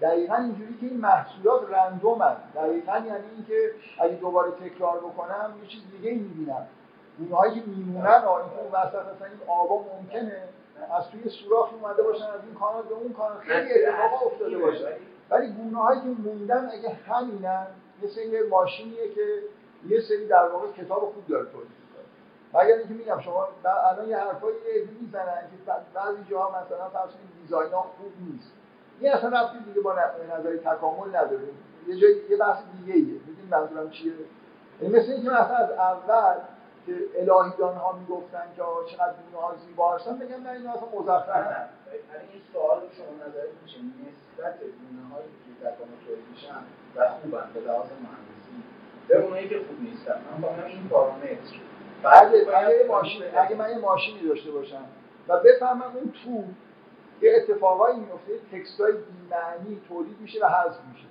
دقیقا 0.00 0.34
اینجوری 0.34 0.74
که 0.80 0.86
این 0.86 1.00
محصولات 1.00 1.70
رندومن 1.70 2.36
دقیقا 2.54 2.92
یعنی 2.92 3.24
اینکه 3.36 3.70
اگه 4.00 4.14
دوباره 4.14 4.50
تکرار 4.50 4.98
بکنم 4.98 5.54
یه 5.62 5.68
چیز 5.68 5.82
دیگه 5.92 6.10
ای 6.10 6.18
می‌بینم. 6.18 6.66
اونهایی 7.18 7.54
که 7.54 7.62
میمونن 7.66 8.10
این 8.10 8.24
اون 8.24 8.72
وسط 8.72 8.94
مثلا 8.94 9.26
این 9.26 9.48
آبا 9.48 9.84
ممکنه 9.98 10.42
از 10.98 11.08
توی 11.10 11.30
سوراخ 11.30 11.70
اومده 11.72 12.02
باشن 12.02 12.24
از 12.24 12.40
این 12.46 12.54
کانال 12.54 12.82
به 12.82 12.94
اون 12.94 13.12
کانال. 13.12 13.38
خیلی 13.38 13.84
اتفاق 13.84 14.26
افتاده 14.26 14.58
باشه. 14.58 14.96
ولی 15.30 15.52
گونه 15.52 15.78
هایی 15.78 16.00
که 16.00 16.06
موندن 16.06 16.70
اگه 16.72 16.88
همینن 16.88 17.66
مثل 18.02 18.20
یه 18.20 18.42
ماشینیه 18.50 19.14
که 19.14 19.22
یه 19.88 20.00
سری 20.00 20.26
در 20.26 20.48
واقع 20.48 20.66
کتاب 20.72 21.00
خوب 21.14 21.26
داره 21.28 21.44
تولید 21.44 21.68
می‌کنه. 21.68 22.62
مگر 22.62 22.74
اینکه 22.74 22.94
میگم 22.94 23.20
شما 23.20 23.48
الان 23.64 24.08
یه 24.08 24.16
حرفایی 24.16 24.56
می‌زنن 25.00 25.42
که 25.50 25.72
بعضی 25.94 26.24
جاها 26.30 26.48
مثلا 26.48 26.88
فرض 26.88 27.10
کنید 27.10 27.74
خوب 27.74 28.12
نیست. 28.20 28.52
این 29.00 29.12
اصلا 29.12 29.40
رفتی 29.40 29.58
دیگه 29.58 29.80
با 29.80 29.96
نظری 30.38 30.58
تکامل 30.58 31.08
نداره. 31.08 31.48
یه 31.86 31.96
جای 31.96 32.16
یه 32.30 32.36
بحث 32.36 32.62
دیگه 32.78 32.94
ایه 32.94 33.20
می‌دونید 33.26 33.50
منظورم 33.50 33.90
چیه؟ 33.90 34.12
یعنی 34.80 34.98
مثل 34.98 35.12
اینکه 35.12 35.30
مثلا 35.30 35.56
از 35.56 35.70
اول 35.70 36.34
که 36.86 36.92
الهیدان 37.14 37.76
ها 37.76 37.92
می‌گفتن 37.92 38.44
که 38.56 38.62
چقدر 38.86 39.12
گونه 39.12 39.46
ها 39.46 39.54
زیبا 39.66 39.94
هستن 39.94 40.18
بگم 40.18 40.42
نه 40.42 40.50
این 40.50 40.66
اصلا 40.66 40.88
مزخرف 40.98 41.28
نه 41.28 41.68
این 42.32 42.42
سوال 42.52 42.80
شما 42.96 43.26
نظر 43.28 43.46
میشه 43.62 43.78
نسبت 43.78 44.58
گونه 44.60 45.14
هایی 45.14 45.28
که 45.28 45.66
تکامل 45.66 45.98
تولید 46.06 46.24
میشن 46.30 46.62
و 46.96 47.08
خوبن 47.08 47.50
به 47.54 47.60
لحاظ 47.60 47.86
مهندسی 47.86 48.33
به 49.08 49.22
اونایی 49.22 49.48
که 49.48 49.56
خوب 49.58 49.80
نیستن. 49.80 50.20
من 50.30 50.40
با 50.40 50.48
این 50.66 50.88
پارامتر 50.88 51.26
اگه 52.04 52.58
اگه 52.58 52.84
ماشین 52.88 53.22
اگه 53.36 53.56
من 53.56 53.70
یه 53.70 53.78
ماشینی 53.78 54.28
داشته 54.28 54.50
باشم 54.50 54.84
و 55.28 55.40
بفهمم 55.40 55.92
اون 55.94 56.12
تو 56.24 56.44
یه 57.26 57.36
اتفاقایی 57.36 58.00
میفته 58.00 58.32
تکستای 58.52 58.92
بی‌معنی 58.92 59.80
تولید 59.88 60.20
میشه 60.20 60.44
و 60.44 60.48
حذف 60.48 60.78
میشه. 60.92 61.06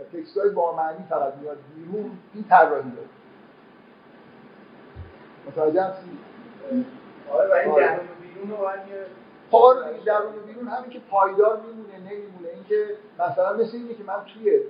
و 0.00 0.16
تکستای 0.16 0.50
با 0.50 0.76
معنی 0.76 1.04
فقط 1.08 1.34
میاد 1.34 1.58
بیرون 1.76 2.18
این 2.34 2.44
طراحی 2.44 2.90
داره. 2.90 3.08
متوجه 5.46 5.82
هستی؟ 5.82 6.10
آره 7.32 7.50
و 7.50 7.52
این 7.52 7.74
درون 7.74 8.06
و 8.06 8.14
بیرون 8.22 8.50
رو 8.50 8.68
خب 9.50 9.56
آره 9.56 10.04
درون 10.04 10.34
و 10.34 10.46
بیرون 10.46 10.68
همین 10.68 10.90
که 10.90 11.00
پایدار 11.10 11.60
میمونه 11.60 11.98
نمیمونه. 11.98 12.48
اینکه 12.54 12.96
مثلا 13.18 13.52
مثل 13.52 13.76
اینه 13.76 13.94
که 13.94 14.04
من 14.04 14.24
توی 14.34 14.60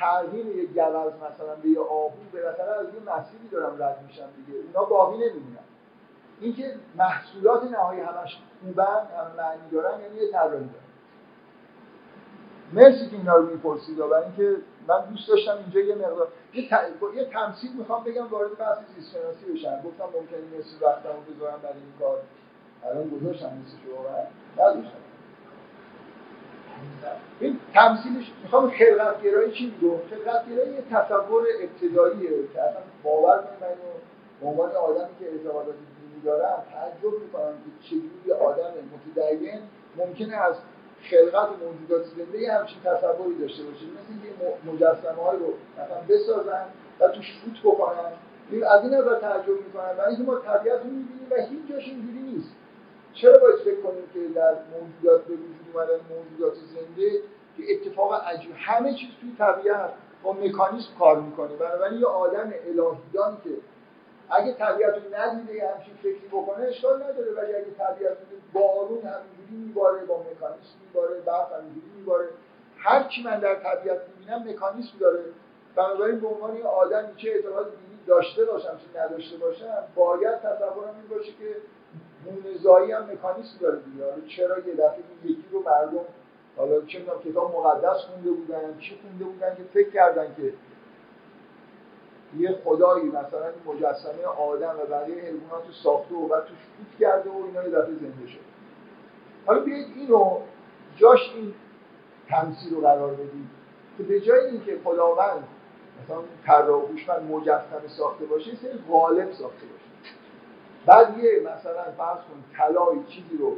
تغییر 0.00 0.46
یک 0.46 0.68
گوز 0.68 1.12
مثلا 1.14 1.54
به 1.62 1.68
یه 1.68 1.80
آهو 1.80 2.10
بالاخره 2.32 2.70
از 2.70 2.86
یه 2.86 3.16
مسیری 3.16 3.48
دارم 3.48 3.82
رد 3.82 4.04
میشم 4.06 4.28
دیگه. 4.36 4.58
اونا 4.58 4.84
باقی 4.84 5.16
نمیمونن. 5.16 5.58
اینکه 6.40 6.74
محصولات 6.96 7.64
نهایی 7.64 8.00
همش 8.00 8.38
خوبن 8.60 9.06
هم 9.18 9.36
معنی 9.36 9.70
دارن 9.72 10.00
یعنی 10.00 10.16
یه 10.16 10.32
طراحی 10.32 10.50
دارن. 10.50 10.84
مرسی 12.72 13.10
که 13.10 13.16
اینا 13.16 13.36
رو 13.36 13.46
می‌پرسید 13.46 13.98
برای 13.98 14.24
اینکه 14.24 14.56
من 14.88 15.00
دوست 15.10 15.28
داشتم 15.28 15.56
اینجا 15.56 15.80
یه 15.80 15.94
مقدار 15.94 16.28
یه, 16.54 16.68
ت... 16.68 16.72
یه 17.14 17.24
تمثیل 17.24 17.70
می‌خوام 17.78 18.04
بگم 18.04 18.26
وارد 18.26 18.58
بحث 18.58 18.78
زیست 18.96 19.12
شناسی 19.12 19.52
بشم. 19.52 19.82
گفتم 19.82 20.04
ممکنه 20.04 20.58
نصف 20.58 20.82
وقتمو 20.82 21.20
بذارم 21.34 21.58
برای 21.62 21.74
این 21.74 21.92
کار. 22.00 22.18
الان 22.84 23.10
گذاشتم 23.10 23.46
نصفش 23.46 23.84
رو 23.86 24.64
نذاشتم 24.64 25.03
این 27.40 27.60
تمثیلش 27.74 28.32
می‌خوام 28.42 28.70
خلقت 28.70 29.22
گرایی 29.22 29.52
چی 29.52 29.74
میگم 29.80 29.98
خلقت 30.10 30.48
گرایی 30.48 30.72
یه 30.72 30.82
تصور 30.90 31.44
ابتداییه 31.62 32.30
که 32.54 32.62
اصلا 32.62 32.80
باور 33.02 33.36
من 33.60 33.68
به 34.40 34.46
عنوان 34.46 34.70
آدمی 34.70 35.08
که 35.20 35.26
اعتقادات 35.32 35.74
دینی 35.74 36.22
دارم 36.24 36.62
تعجب 36.72 37.20
می‌کنم 37.22 37.52
که 37.52 37.88
چجوری 37.88 38.32
آدم 38.40 38.72
متدین 38.94 39.60
ممکنه 39.96 40.36
از 40.36 40.54
خلقت 41.10 41.48
موجودات 41.62 42.04
زنده 42.04 42.52
همچین 42.52 42.78
تصوری 42.84 43.38
داشته 43.40 43.62
باشه 43.62 43.84
مثل 43.84 44.10
اینکه 44.10 44.28
مجسمه 44.72 45.22
های 45.22 45.38
رو 45.38 45.54
مثلا 45.78 46.00
بسازن 46.08 46.64
و 47.00 47.08
توش 47.08 47.38
فوت 47.44 47.72
بکنن. 47.72 48.12
از 48.68 48.82
این 48.82 48.94
نظر 48.94 49.14
تعجب 49.20 49.56
می‌کنن 49.66 49.92
برای 49.98 50.14
اینکه 50.14 50.22
ما 50.32 50.38
طبیعت 50.38 50.78
رو 50.78 50.84
می‌بینیم 50.84 51.26
و 51.30 51.34
هیچ 51.34 51.70
جاش 51.70 51.88
اینجوری 51.88 52.18
نیست. 52.18 52.50
چرا 53.14 53.38
باید 53.38 53.56
فکر 53.56 53.80
کنیم 53.80 54.08
که 54.14 54.34
در 54.34 54.54
موجودات 54.54 55.24
به 55.24 55.34
وجود 55.34 55.66
اومدن 55.74 56.00
موجودات 56.10 56.54
زنده 56.54 57.10
که 57.56 57.62
اتفاق 57.72 58.14
عجیب 58.14 58.50
همه 58.56 58.94
چیز 58.94 59.08
توی 59.20 59.36
طبیعت 59.38 59.90
با 60.22 60.32
مکانیزم 60.32 60.88
کار 60.98 61.20
می‌کنه. 61.20 61.56
بنابراین 61.56 62.00
یه 62.00 62.06
آدم 62.06 62.52
الهیدانی 62.66 63.36
که 63.44 63.50
اگه 64.30 64.52
طبیعت 64.52 64.94
رو 64.94 65.14
ندیده 65.14 65.54
یه 65.54 65.70
همچین 65.74 65.94
فکری 65.94 66.28
بکنه 66.32 66.64
اشکال 66.64 67.02
نداره. 67.02 67.32
ولی 67.32 67.54
اگه 67.54 67.70
طبیعت 67.78 68.12
رو 68.12 68.60
بارون 68.60 68.98
همینجوری 68.98 69.66
میباره 69.66 70.04
با 70.04 70.18
مکانیسم 70.20 70.76
میباره 70.86 71.20
برف 71.20 71.52
همینجوری 71.52 71.86
میباره. 71.96 72.28
هر 72.78 73.08
چی 73.08 73.22
من 73.22 73.40
در 73.40 73.54
طبیعت 73.54 73.98
می‌بینم 74.08 74.48
مکانیسم 74.48 74.98
داره. 75.00 75.24
بنابراین 75.76 76.20
به 76.20 76.28
عنوان 76.28 76.56
یه 76.56 76.64
آدمی 76.64 77.14
چه 77.16 77.30
اعتقاد 77.30 77.64
دینی 77.64 78.00
داشته 78.06 78.44
باشم 78.44 78.78
چه 78.78 79.00
نداشته 79.00 79.36
باشم 79.36 79.84
باید 79.94 80.38
تصورم 80.38 80.94
این 80.94 81.18
باشه 81.18 81.32
که 81.32 81.56
مونزایی 82.30 82.92
هم 82.92 83.02
مکانیسم 83.02 83.58
داره 83.60 83.78
دیگه. 83.78 84.28
چرا 84.36 84.58
یه 84.58 84.74
دفعه 84.74 85.02
یکی 85.24 85.44
رو 85.52 85.62
مردم 85.62 86.04
حالا 86.56 86.80
چه 86.80 86.98
می‌دونم 86.98 87.18
کتاب 87.20 87.56
مقدس 87.56 88.00
خونده 88.00 88.30
بودن 88.30 88.78
چی 88.78 88.98
خونده 89.02 89.24
بودن 89.24 89.56
که 89.56 89.62
فکر 89.62 89.90
کردن 89.90 90.34
که 90.36 90.52
یه 92.38 92.58
خدایی 92.64 93.04
مثلا 93.04 93.46
این 93.46 93.76
مجسمه 93.76 94.24
آدم 94.24 94.74
و 94.82 94.86
بقیه 94.86 95.14
حیوانات 95.14 95.66
رو 95.66 95.72
ساخته 95.72 96.14
و 96.14 96.28
بعد 96.28 96.44
توش 96.44 96.58
فوت 96.58 97.00
کرده 97.00 97.30
و 97.30 97.44
اینا 97.46 97.62
یه 97.62 97.70
دفعه 97.70 97.94
زنده 97.94 98.26
شد. 98.26 98.40
حالا 99.46 99.60
بیایید 99.60 99.86
اینو 99.96 100.38
جاش 100.96 101.32
این 101.34 101.54
تمثیل 102.28 102.74
رو 102.74 102.80
قرار 102.80 103.14
بدید 103.14 103.48
که 103.96 104.02
به 104.02 104.20
جای 104.20 104.46
اینکه 104.46 104.78
خداوند 104.84 105.44
مثلا 106.04 106.18
طراح 106.46 106.82
هوشمند 106.82 107.30
مجسمه 107.30 107.88
ساخته 107.88 108.24
باشه 108.24 108.56
سری 108.56 108.78
غالب 108.88 109.32
ساخته 109.32 109.66
باشه. 109.66 109.84
بعد 110.86 111.18
یه 111.18 111.40
مثلا 111.40 111.82
فرض 111.82 112.18
کن 112.18 112.44
طلای 112.56 113.04
چیزی 113.08 113.36
رو 113.38 113.56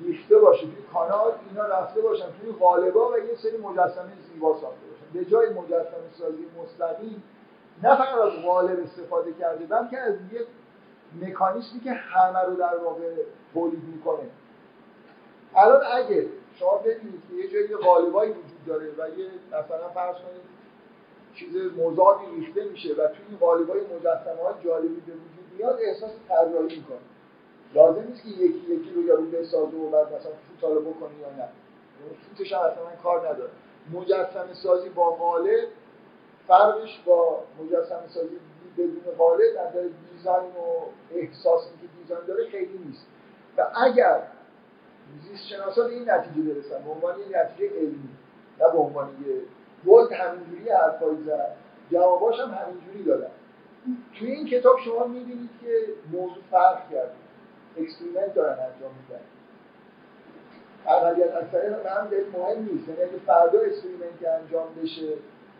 ریخته 0.00 0.38
باشه 0.38 0.60
توی 0.60 0.84
کانال 0.92 1.32
اینا 1.50 1.66
رفته 1.66 2.00
باشن 2.00 2.26
توی 2.40 2.52
غالبا 2.52 3.12
و 3.12 3.18
یه 3.18 3.34
سری 3.34 3.56
مجسمه 3.56 4.12
زیبا 4.32 4.52
ساخته 4.52 4.86
باشن. 4.90 5.12
به 5.12 5.24
جای 5.24 5.50
مجسمه 5.50 6.10
سازی 6.18 6.46
مستقیم 6.62 7.22
نه 7.82 7.96
فقط 7.96 8.18
از 8.18 8.42
غالب 8.44 8.80
استفاده 8.80 9.32
کرده 9.32 9.66
بلکه 9.66 9.98
از 9.98 10.14
یه 10.32 10.40
مکانیزمی 11.22 11.80
که 11.80 11.92
همه 11.92 12.38
رو 12.38 12.54
در 12.54 12.76
واقع 12.76 13.14
تولید 13.54 13.82
می‌کنه. 13.94 14.30
الان 15.56 15.82
اگه 15.92 16.26
شما 16.54 16.76
ببینید 16.76 17.22
که 17.28 17.34
یه 17.34 17.48
جایی 17.48 17.76
غالبایی 17.76 18.30
وجود 18.30 18.66
داره 18.66 18.86
و 18.86 19.18
یه 19.18 19.26
مثلا 19.48 19.88
فرض 19.94 20.16
کنید 20.16 20.42
چیز 21.34 21.56
مذابی 21.56 22.24
ریخته 22.36 22.64
میشه 22.64 22.88
و 22.88 23.06
توی 23.08 23.24
این 23.28 23.38
قالبای 23.40 23.80
مجسمه 23.80 24.42
های 24.44 24.64
جالبی 24.64 25.00
به 25.06 25.12
میاد 25.58 25.78
احساس 25.82 26.10
طراحی 26.28 26.76
می‌کنه. 26.76 26.98
لازم 27.74 28.04
نیست 28.08 28.22
که 28.22 28.28
یکی 28.28 28.72
یکی 28.72 28.90
رو 28.94 29.02
یارو 29.02 29.26
بسازه 29.26 29.76
و 29.76 29.90
بعد 29.90 30.06
مثلا 30.06 30.32
فوتالو 30.48 30.80
بکنه 30.80 31.10
یا 31.20 31.30
نه. 31.30 31.48
فوتش 32.28 32.52
هم 32.52 32.58
اصلا 32.58 32.84
کار 33.02 33.28
نداره. 33.28 33.50
مجسمه 33.92 34.54
سازی 34.54 34.88
با 34.88 35.10
قالب 35.10 35.68
فرقش 36.48 37.00
با 37.06 37.38
مجسمه 37.60 38.08
سازی 38.08 38.36
بدون 38.78 39.14
قالب 39.18 39.54
در 39.54 39.70
design 40.12 40.50
و 40.50 40.82
احساسی 41.14 41.70
که 41.70 41.86
design 41.98 42.26
داره 42.26 42.50
خیلی 42.50 42.78
نیست. 42.86 43.06
و 43.56 43.66
اگر 43.74 44.22
زیست 45.22 45.46
شناسا 45.46 45.82
به 45.82 45.90
این 45.92 46.10
نتیجه 46.10 46.54
برسن 46.54 46.84
به 46.84 46.90
عنوان 46.90 47.14
یه 47.18 47.38
نتیجه 47.38 47.76
علمی 47.76 48.08
نه 48.60 48.72
به 48.72 48.78
عنوان 48.78 49.08
یه 49.26 49.34
گولد 49.84 50.12
همینجوری 50.12 50.70
حرفایی 50.70 51.24
زد 51.26 51.56
جواباش 51.90 52.40
هم 52.40 52.50
همینجوری 52.50 53.04
دادن. 53.04 53.30
توی 54.18 54.30
این 54.30 54.46
کتاب 54.46 54.78
شما 54.84 55.06
می‌بینید 55.06 55.50
که 55.60 55.68
موضوع 56.12 56.42
فرق 56.50 56.90
کرده. 56.90 57.12
experiment 57.76 58.34
دارن 58.34 58.52
انجام 58.52 58.90
میدن. 59.02 59.24
اقلیت 60.86 61.34
اکثریت 61.34 61.68
من 61.70 62.08
به 62.10 62.24
مهم 62.38 62.62
نیست. 62.62 62.88
یعنی 62.88 63.02
اگه 63.02 63.18
فردا 63.26 63.60
experiment 63.60 64.20
ی 64.20 64.26
انجام 64.26 64.66
بشه 64.82 65.12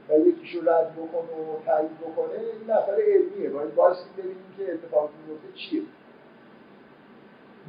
و 0.08 0.18
یکیشو 0.18 0.70
رد 0.70 0.92
بکنه 0.92 1.32
و 1.32 1.64
تایید 1.66 1.98
بکنه 1.98 2.38
این 2.38 2.76
مسئله 2.76 3.04
علمیه. 3.04 3.50
باید 3.50 3.74
بایستی 3.74 4.10
ببینیم 4.16 4.54
که 4.58 4.72
اتفاق 4.72 5.10
میفته 5.28 5.58
چیه. 5.58 5.82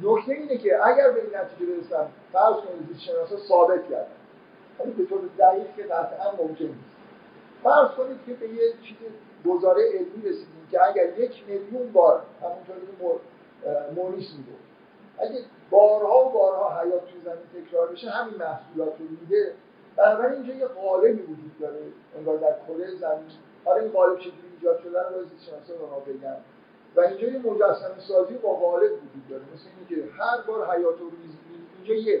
نکته 0.02 0.32
اینه 0.32 0.58
که 0.58 0.86
اگر 0.86 1.10
به 1.10 1.20
این 1.20 1.36
نتیجه 1.36 1.72
برسن 1.72 2.06
فرض 2.32 2.54
کنید 2.54 2.88
زیست 2.88 3.00
شناسا 3.00 3.36
ثابت 3.36 3.90
کردن. 3.90 4.06
ولی 4.78 4.92
به 4.92 5.04
طور 5.04 5.20
دقیق 5.38 5.74
که 5.76 5.82
قطعا 5.82 6.32
ممکن 6.32 6.64
نیست. 6.64 6.94
فرض 7.62 7.90
کنید 7.90 8.18
که 8.26 8.34
به 8.34 8.48
یه 8.48 8.72
چیز 8.82 8.96
گزاره 9.46 9.82
علمی 9.92 10.22
رسیدیم 10.28 10.68
که 10.70 10.86
اگر 10.88 11.18
یک 11.18 11.44
میلیون 11.48 11.92
بار 11.92 12.22
همونطور 12.42 12.76
که 12.76 13.20
مونیس 13.94 14.28
میگه 14.38 14.58
اگه 15.18 15.44
بارها 15.70 16.26
و 16.26 16.32
بارها 16.32 16.80
حیات 16.80 17.00
توی 17.10 17.20
زمین 17.20 17.66
تکرار 17.66 17.88
بشه 17.88 18.10
همین 18.10 18.34
محصولات 18.34 18.98
رو 18.98 19.04
میده. 19.20 19.52
بنابراین 19.96 20.32
اینجا 20.32 20.54
یه 20.54 20.66
قالبی 20.66 21.22
وجود 21.22 21.58
داره 21.60 21.80
انگار 22.16 22.36
در 22.36 22.56
کره 22.68 22.94
زمین. 22.94 23.30
حالا 23.64 23.80
این 23.80 23.90
قالب 23.90 24.18
چجوری 24.18 24.36
ایجاد 24.56 24.80
شده 24.80 25.02
رو 25.02 25.14
باید 25.14 25.28
شناسا 25.46 25.74
به 26.04 26.12
بگن. 26.12 26.36
و 26.96 27.00
اینجا 27.00 27.28
یه 27.28 27.38
مجسمه 27.38 28.00
سازی 28.08 28.34
با 28.34 28.54
قالب 28.54 28.92
وجود 28.92 29.28
داره 29.30 29.42
مثل 29.54 29.68
اینکه 29.78 30.12
هر 30.12 30.40
بار 30.46 30.76
حیات 30.76 31.00
رو 31.00 31.10
اینجا 31.78 31.94
یه 31.94 32.20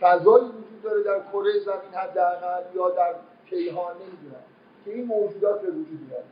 فضایی 0.00 0.44
وجود 0.44 0.82
داره 0.82 1.02
در 1.02 1.20
کره 1.32 1.60
زمین 1.64 1.94
حداقل 1.94 2.62
یا 2.74 2.90
در 2.90 3.14
کیهان 3.50 3.94
نمی‌دونم. 3.96 4.44
که 4.88 4.94
این 4.94 5.06
موجودات 5.06 5.62
به 5.62 5.70
وجود 5.70 6.00
میاد. 6.08 6.24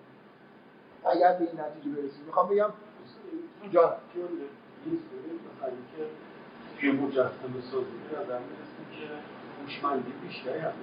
اگر 1.04 1.32
به 1.32 1.44
این 1.44 1.60
نتیجه 1.60 1.90
برسیم 1.96 2.24
می‌خوام 2.26 2.48
بگم 2.48 2.68
جان. 3.72 3.92
توی 6.80 6.92
مجسمه 6.92 7.60
سازی 7.70 7.86
به 8.10 8.18
نظر 8.20 8.38
که 8.38 9.06
هوشمندی 9.62 10.12
بیشتری 10.22 10.58
هست. 10.58 10.74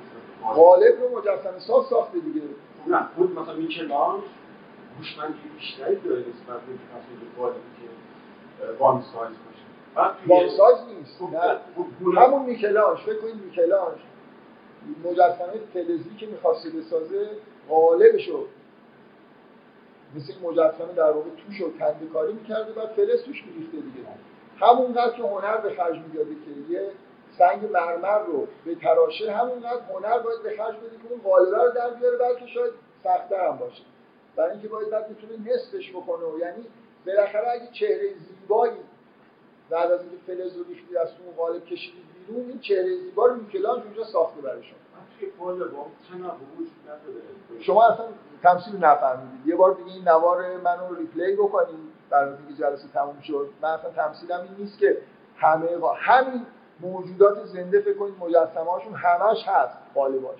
غالب 0.43 1.01
رو 1.01 1.17
مجسمه 1.17 1.59
ساز 1.59 1.85
ساخته 1.85 2.19
دیگه. 2.19 2.41
نه 2.87 3.07
خود 3.15 3.39
مثلا 3.39 3.55
میکلانج 3.55 4.23
هوشمندی 4.97 5.39
بیشتری 5.57 5.95
داره 5.95 6.19
نسبت 6.19 6.61
به 6.61 6.73
تصویر 6.73 7.19
غالبی 7.37 7.59
که 7.59 8.73
وان 8.79 9.01
سایز 9.13 9.35
وان 10.27 10.49
سایز 10.49 10.77
نیست 10.97 11.21
نه. 11.21 12.19
همون 12.19 12.45
میکلانج 12.45 12.99
فکر 12.99 13.21
کنید 13.21 13.35
میکلانج 13.35 13.97
مجسمه 15.03 15.59
فلزی 15.73 16.15
که 16.17 16.27
می‌خواسته 16.27 16.69
بسازه 16.69 17.29
غالبشو 17.69 18.45
مثل 20.15 20.33
این 20.33 20.49
مجسمه 20.49 20.93
در 20.95 21.11
واقع 21.11 21.29
توش 21.47 21.61
رو 21.61 21.77
کنده 21.77 22.05
کاری 22.13 22.33
می‌کرده 22.33 22.71
بعد 22.71 22.89
فلز 22.89 23.23
توش 23.23 23.43
میریخته 23.45 23.77
دیگه. 23.77 24.07
همونقدر 24.59 25.17
که 25.17 25.23
هنر 25.23 25.57
به 25.57 25.75
خرج 25.75 25.95
می‌داده 25.95 26.29
که 26.29 26.73
یه 26.73 26.91
سنگ 27.37 27.71
مرمر 27.71 28.19
رو 28.19 28.47
به 28.65 28.75
تراشه 28.75 29.31
همونقدر 29.31 29.81
هنر 29.93 30.19
باید 30.19 30.43
به 30.43 30.57
خرج 30.57 30.75
بده 30.75 30.97
که 31.03 31.11
اون 31.11 31.21
قالبه 31.21 31.57
رو 31.57 31.71
در 31.71 31.89
بیاره 31.89 32.17
بلکه 32.17 32.47
شاید 32.47 32.71
سختتر 33.03 33.47
هم 33.47 33.57
باشه. 33.57 33.83
برای 34.35 34.51
اینکه 34.51 34.67
باید 34.67 34.89
بعد 34.89 35.09
بتونه 35.09 35.53
نصفش 35.53 35.91
بکنه 35.91 36.25
و 36.25 36.39
یعنی 36.39 36.65
بالاخره 37.05 37.49
اگه 37.51 37.67
چهره 37.71 38.09
زیبایی 38.13 38.73
بعد 39.73 39.91
از 39.91 40.01
اینکه 40.01 40.17
فلز 40.27 40.57
رو 40.57 40.63
ریختی 40.63 40.97
از 40.97 41.07
اون 41.25 41.35
قالب 41.35 41.65
کشیدید 41.65 42.03
بیرون 42.27 42.49
این 42.49 42.59
چهره 42.59 42.97
زیبا 42.97 43.25
رو 43.25 43.35
میکلانج 43.35 43.83
اونجا 43.83 44.03
ساخته 44.03 44.41
برای 44.41 44.63
شما. 44.63 44.77
شما 47.59 47.83
اصلا 47.83 48.05
تمثیل 48.43 48.75
نفهمیدید. 48.75 49.47
یه 49.47 49.55
بار 49.55 49.73
دیگه 49.73 49.91
این 49.91 50.07
نوار 50.07 50.57
منو 50.57 50.95
ریپلی 50.95 51.35
بکنید 51.35 51.75
برای 52.09 52.33
اینکه 52.33 52.53
جلسه 52.53 52.87
تموم 52.93 53.19
شد. 53.21 53.49
من 53.61 53.69
اصلا 53.69 53.91
تمثیلم 53.91 54.39
این 54.41 54.55
نیست 54.57 54.79
که 54.79 54.97
همه 55.37 55.67
همین 55.97 56.45
موجودات 56.79 57.45
زنده 57.45 57.81
فکر 57.81 57.97
کنید 57.97 58.15
مجسمه 58.19 58.71
هاشون 58.71 58.93
همش 58.93 59.47
هست 59.47 59.77
قالباش. 59.95 60.39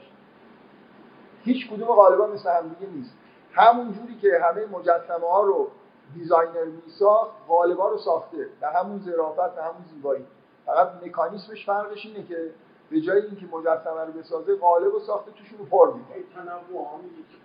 هیچ 1.44 1.70
کدوم 1.70 1.88
قالبا 1.88 2.28
مثل 2.28 2.50
همدیگه 2.50 2.92
نیست. 2.92 3.14
همون 3.54 3.94
جوری 3.94 4.16
که 4.16 4.30
همه 4.44 4.66
مجسمه 4.66 5.30
ها 5.32 5.44
رو 5.44 5.68
دیزاینر 6.14 6.66
میساخت 6.86 7.32
غالبا 7.48 7.90
رو 7.90 7.98
ساخته. 7.98 8.48
به 8.62 8.68
همون 8.68 9.00
ظرافت 9.00 9.56
به 9.56 9.64
همون 9.64 9.84
زیبایی. 9.94 10.26
فقط 10.66 10.88
مکانیسمش 11.04 11.66
فرقش 11.66 12.06
اینه 12.06 12.24
که 12.28 12.52
به 12.90 13.02
جای 13.02 13.22
اینکه 13.22 13.46
مجسمه 13.46 14.06
رو 14.06 14.14
بسازه 14.14 14.56
قالب 14.56 14.94
رو 14.94 15.00
ساخته 15.00 15.32
توشون 15.32 15.60
رو 15.60 15.66
پر 15.66 15.94
میده 15.94 16.28
تنوع 16.36 16.88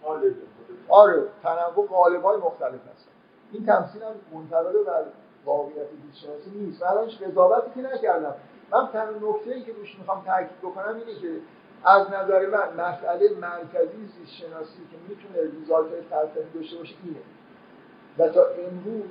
قالب 0.02 0.34
آره 0.88 1.28
تنوع 1.42 1.86
قالب 1.86 2.22
های 2.22 2.36
مختلف 2.36 2.80
هستن 2.94 3.10
این 3.52 3.66
تمثیل 3.66 4.02
هم 4.02 4.14
منطبق 4.32 4.84
بر 4.86 5.04
واقعیت 5.44 5.86
زیستشناسی 6.06 6.50
نیست. 6.50 6.82
من 6.82 7.04
هیچ 7.04 7.22
قضاوتی 7.22 7.70
که 7.74 7.94
نکردم. 7.94 8.34
من 8.72 8.88
تنها 8.92 9.30
نکته 9.30 9.54
ای 9.54 9.62
که 9.62 9.72
روش 9.72 9.98
می‌خوام 9.98 10.24
تاکید 10.24 10.58
بکنم 10.62 10.96
اینه 10.96 11.20
که 11.20 11.40
از 11.84 12.06
نظر 12.10 12.46
من 12.46 12.88
مسئله 12.88 13.30
مرکزی 13.40 14.06
زیست 14.06 14.32
شناسی 14.32 14.78
که 14.90 14.96
می‌تونه 15.08 15.50
ریزالت 15.50 15.90
فلسفی 16.10 16.58
داشته 16.58 16.76
باشه 16.76 16.94
اینه. 17.04 17.20
و 18.18 18.28
تا 18.28 18.44
امروز 18.44 19.10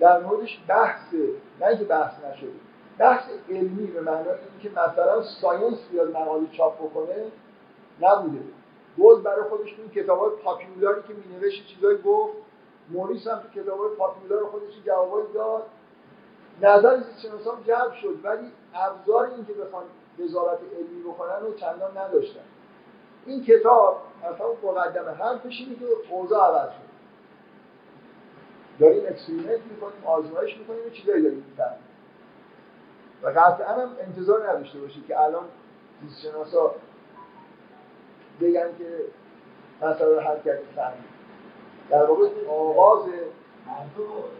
در 0.00 0.20
موردش 0.20 0.60
بحث 0.68 1.14
نه 1.60 1.66
اینکه 1.66 1.84
بحث 1.84 2.12
نشده 2.24 2.52
بحث 2.98 3.24
علمی 3.50 3.86
به 3.86 4.00
معنای 4.00 4.34
اینکه 4.52 4.80
مثلا 4.80 5.22
ساینس 5.22 5.78
بیاد 5.90 6.16
مقاله 6.16 6.46
چاپ 6.52 6.78
بکنه 6.78 7.24
نبوده. 8.00 8.44
گولد 8.98 9.22
برای 9.22 9.42
خودش 9.42 9.72
تو 9.72 10.00
کتاب 10.00 10.18
های 10.18 10.30
popular 10.44 10.95
ی 10.95 11.02
که 11.08 11.14
مینوشت 11.14 11.66
چیزایی 11.66 11.98
گفت. 11.98 12.32
موریس 12.90 13.26
هم 13.26 13.38
تو 13.38 13.60
کتاب 13.60 13.78
های 13.78 13.88
popular 13.88 14.46
خودش 14.46 14.84
جوابایی 14.86 15.26
داد. 15.34 15.62
نظر 16.62 16.96
زیست 16.96 17.46
هم 17.46 17.62
جلب 17.66 17.92
شد 17.92 18.24
ولی 18.24 18.52
ابزار 18.74 19.26
این 19.26 19.46
که 19.46 19.52
بخوان 19.52 19.84
قضاوت 20.18 20.58
علمی 20.76 21.02
بکنن 21.02 21.40
رو 21.42 21.54
چندان 21.54 21.98
نداشتن. 21.98 22.40
این 23.26 23.44
کتاب 23.44 24.02
اصلا 24.24 24.46
مقدمه 24.64 25.10
حرفش 25.10 25.60
اینه 25.60 25.74
که 25.74 25.84
اوضاع 26.10 26.48
عوض 26.48 26.70
شد. 26.70 26.95
داریم 28.78 29.06
experiment 29.08 29.60
می‌کنیم 29.70 30.04
آزمایش 30.04 30.56
می‌کنیم 30.58 30.86
و 30.86 30.90
چیزایی 30.90 31.22
داریم 31.22 31.44
می‌فهمیم. 31.50 31.86
و 33.22 33.28
قطعا 33.28 33.82
هم 33.82 33.90
انتظار 34.00 34.50
نداشته 34.50 34.78
باشید 34.78 35.06
که 35.06 35.20
الان 35.20 35.44
زیستشناسا 36.02 36.74
بگن 38.40 38.68
که 38.78 39.04
مسئله 39.82 40.20
حرکت 40.20 40.58
فهمید 40.76 41.16
در 41.90 42.04
واقع 42.04 42.28
آغاز 42.50 43.08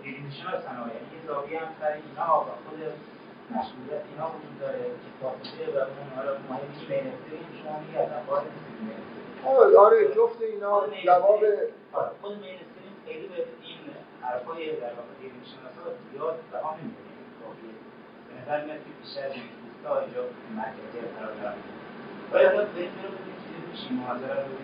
علمیشناس 0.05 0.62
یعنی 0.64 0.91
یه 1.12 1.26
زاویه 1.26 1.59
هم 1.59 1.66
سر 1.80 1.93
اینا 1.93 2.41
و 2.41 2.45
خود 2.45 2.78
مسئولیت 3.51 4.03
اینا 4.12 4.26
وجود 4.26 4.61
داره 4.61 4.78
که 4.78 5.11
پاسخه 5.22 5.66
و 5.74 5.78
اون 5.78 6.09
حالا 6.16 6.32
مهم 6.32 6.89
بین 6.89 7.12
شما 7.62 7.80
میگه 7.80 7.99
اصلا 7.99 8.22
وارد 8.28 8.47
آره 9.47 9.78
آره 9.78 10.14
جفت 10.14 10.43
اینا 10.43 10.82
جواب 11.05 11.45
آره 11.93 12.11
خود 12.22 12.32
مینستریم 12.32 12.95
خیلی 13.07 13.28
به 13.28 13.34
این 13.34 13.96
حرفای 14.23 14.77
در 14.83 14.93
واقع 14.99 15.12
علمیشناسا 15.23 15.85
زیاد 16.12 16.37
بها 16.53 16.75
نمیده 16.77 17.03
به 18.29 18.43
نظر 18.43 18.64
میاد 18.64 18.79
که 18.79 18.91
بیشتر 19.03 19.29
دوستا 19.29 20.01
اینجا 20.01 20.23
مرکزی 20.57 20.99
قرار 21.19 21.35
دارن. 21.43 21.55
باید 22.33 22.75
به 22.75 22.81
این 22.81 22.91
رو 23.03 23.19
چیزی 23.43 23.71
میشیم 23.71 23.97
محاضره 23.97 24.35
رو 24.35 24.55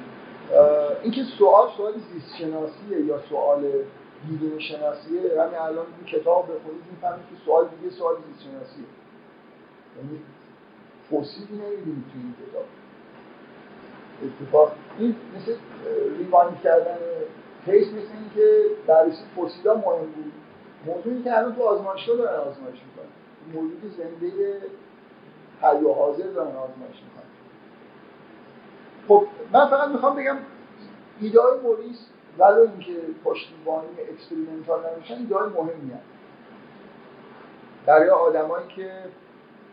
اینکه 1.03 1.23
سوال 1.39 1.71
سوال 1.77 1.93
زیست 2.13 2.37
شناسیه 2.39 3.01
یا 3.07 3.19
سوال 3.29 3.63
دیدین 4.29 4.59
شناسیه 4.59 5.21
همین 5.43 5.59
الان 5.59 5.87
این 5.97 6.07
کتاب 6.07 6.47
به 6.47 6.53
خودت 6.53 6.87
می‌فهمید 6.91 7.27
که 7.31 7.37
سوال 7.45 7.69
دیگه 7.69 7.95
سوال 7.95 8.15
زیست 8.29 8.43
شناسیه 8.43 8.85
یعنی 9.97 10.21
فوسیلی 11.11 11.57
نمی‌دونید 11.57 12.05
تو 12.13 12.19
این 12.19 12.35
کتاب. 12.43 12.65
اتفاق 14.23 14.73
این 14.99 15.17
مثل 15.37 15.57
rewind 16.19 16.61
کردن 16.65 16.97
کیس 17.65 17.87
مثل 17.87 17.97
این 17.97 18.31
که 18.35 18.63
بررسی 18.87 19.23
فسیلا 19.37 19.75
مهم 19.75 20.07
بود. 20.07 20.33
موضوعی 20.87 21.23
که 21.23 21.39
الان 21.39 21.55
تو 21.55 21.63
آزمایشگاه 21.63 22.17
دارن 22.17 22.41
آزمایش 22.41 22.79
می‌کنن. 22.85 23.13
موجود 23.55 23.95
زنده 23.97 24.61
حی 25.63 25.85
و 25.85 25.93
حاضر 25.93 26.27
دارن 26.27 26.57
آزمایش 26.57 26.97
می‌کنن. 27.03 27.23
خب 29.09 29.27
من 29.53 29.71
فقط 29.71 29.89
می‌خوام 29.89 30.17
بگم 30.17 30.37
ایده 31.21 31.41
های 31.41 31.61
موریس 31.61 32.07
ولو 32.39 32.61
اینکه 32.61 32.97
پشتیبانی 33.25 33.87
experimental 34.13 34.81
نمیشن 34.95 35.35
های 35.35 35.49
مهمی 35.49 35.93
هست 35.93 36.03
برای 37.87 38.11
آدمایی 38.11 38.67
که 38.77 38.91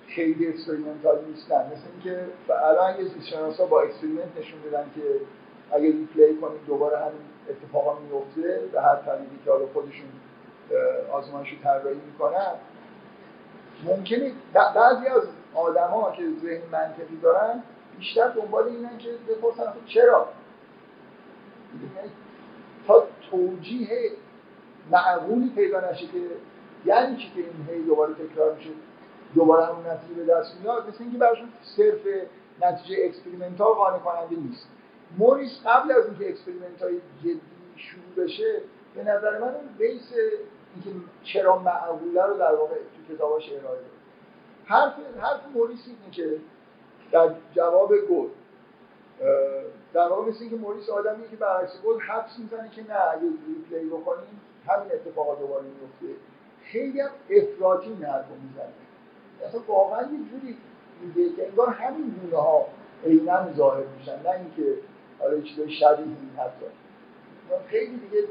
خیلی 0.08 0.48
experimental 0.48 1.26
نیستن 1.26 1.66
مثل 1.66 1.82
اینکه 1.94 2.26
الان 2.66 2.94
اگه 2.94 3.04
زیست 3.04 3.62
با 3.62 3.82
experiment 3.82 4.38
نشون 4.40 4.60
بدن 4.62 4.86
که 4.96 5.02
اگه 5.72 5.86
replay 5.86 6.36
کنیم 6.36 6.60
دوباره 6.68 6.98
همین 6.98 7.22
اتفاقا 7.50 8.00
میفته 8.00 8.60
به 8.72 8.82
هر 8.82 8.96
طریقی 8.96 9.40
که 9.46 9.52
حالا 9.52 9.66
خودشون 9.74 10.10
آزمایش 11.12 11.50
رو 11.50 11.58
طراحی 11.64 12.02
می‌کنن. 12.06 12.52
ممکنه 13.84 14.32
بعضی 14.54 15.08
از 15.08 15.24
آدما 15.56 16.12
که 16.12 16.24
ذهن 16.42 16.62
منطقی 16.72 17.18
دارن 17.22 17.64
بیشتر 17.98 18.28
دنبال 18.28 18.64
اینن 18.64 18.98
که 18.98 19.10
بپرسن 19.30 19.72
خب 19.72 19.86
چرا؟ 19.86 20.28
تا 22.88 23.04
توجیه 23.32 24.12
معقولی 24.92 25.50
پیدا 25.56 25.92
نشه 25.92 26.08
که 26.08 26.18
یعنی 26.86 27.18
چی 27.18 27.32
که 27.36 27.40
این 27.40 27.68
هی 27.70 27.84
دوباره 27.84 28.14
تکرار 28.14 28.56
میشه 28.56 28.70
دوباره 29.36 29.66
همون 29.66 29.88
نتیجه 29.88 30.14
به 30.14 30.34
دست 30.34 30.56
میاد 30.62 30.88
مثل 30.88 31.04
اینکه 31.04 31.18
براشون 31.18 31.50
صرف 31.78 32.02
نتیجه 32.62 33.06
experimental 33.06 33.74
قانع 33.74 33.98
کننده 33.98 34.36
نیست. 34.36 34.68
موریس 35.18 35.62
قبل 35.66 35.92
از 35.92 36.06
اینکه 36.06 36.30
experiment 36.30 36.82
های 36.82 37.02
جدی 37.24 37.42
شروع 37.76 38.26
بشه 38.26 38.62
به 38.96 39.04
نظر 39.04 39.40
من 39.40 39.48
اون 39.48 39.68
base 39.78 40.14
اینکه 40.76 40.90
چرا 41.24 41.58
معقوله 41.60 42.26
رو 42.26 42.38
در 42.38 42.56
واقع 42.56 42.76
تو 42.76 43.16
کتاباش 43.16 43.50
ارائه 43.50 43.64
داره 43.64 44.00
حرف 44.66 44.94
حرف 45.20 45.42
موریس 45.56 45.88
اینه 45.88 46.12
که 46.12 46.40
در 47.12 47.36
جواب 47.56 47.94
گولد 47.98 48.28
در 49.94 50.08
واقع 50.08 50.30
مثل 50.30 50.42
اینکه 50.42 50.56
موریس 50.56 50.90
آدمی 50.90 51.30
که 51.30 51.36
برعکس 51.36 51.82
گولد 51.82 52.00
حدس 52.00 52.40
می‌زنه 52.40 52.70
که 52.70 52.82
نه 52.82 52.96
اگه 53.12 53.22
replay 53.48 53.90
بکنیم 53.90 54.42
همین 54.68 54.92
اتفاقات 54.92 55.40
دوباره 55.40 55.64
میفته 55.64 56.20
خیلی 56.64 57.02
هم 57.02 57.10
افراطی 57.30 57.90
این 57.90 58.04
حرف 58.04 58.26
می‌زنه. 58.44 58.74
اصلا 59.48 59.62
واقعا 59.68 60.02
یه 60.02 60.20
جوری 60.32 60.58
میگه 61.02 61.36
که 61.36 61.48
انگار 61.48 61.70
همین 61.70 62.16
گونه 62.22 62.44
ها 62.44 62.66
عینا 63.06 63.54
ظاهر 63.54 63.84
میشن 64.00 64.22
نه 64.24 64.30
اینکه 64.30 64.74
حالا 65.20 65.42
چیزای 65.42 65.72
شبیه 65.72 66.06
این 66.06 66.32
حتی 66.38 66.66
خیلی 67.68 67.98
دیگه 67.98 68.28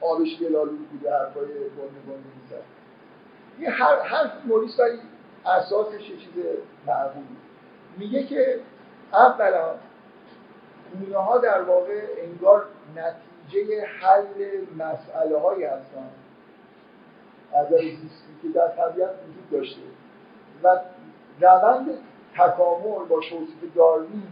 آبش 0.00 0.38
گلالود 0.40 0.88
بوده 0.90 1.12
حرفای 1.12 1.44
بنده 1.44 2.00
بنده 2.06 2.28
میزن 2.42 2.62
یه 3.60 3.70
هر 3.70 4.02
حرف 4.02 4.32
موریس 4.44 4.80
ولی 4.80 4.98
اساسش 5.46 6.10
یه 6.10 6.16
چیز 6.16 6.32
میگه 7.98 8.24
که 8.24 8.60
اولا 9.12 9.74
گونه 11.00 11.18
ها 11.18 11.38
در 11.38 11.62
واقع 11.62 12.00
انگار 12.18 12.66
نتیجه 12.96 13.86
حل 13.86 14.24
مسئله 14.78 15.38
هایی 15.38 15.64
هستن. 15.64 16.10
از 17.54 17.68
زیستی 17.68 18.32
که 18.42 18.48
در 18.48 18.68
طبیعت 18.68 19.10
وجود 19.10 19.50
داشته. 19.50 19.80
و 20.62 20.80
روند 21.40 21.98
تکامل 22.34 23.06
با 23.08 23.20
توصیف 23.20 23.74
داروین 23.74 24.22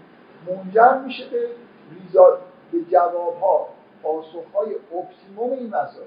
منجر 0.47 0.99
میشه 0.99 1.29
به 1.29 1.49
ریزا 1.91 2.39
به 2.73 2.79
جواب 2.91 3.41
ها 3.41 3.69
پاسخ 4.03 4.55
های 4.55 4.75
اپتیموم 4.75 5.53
این 5.53 5.67
مسائل. 5.67 6.07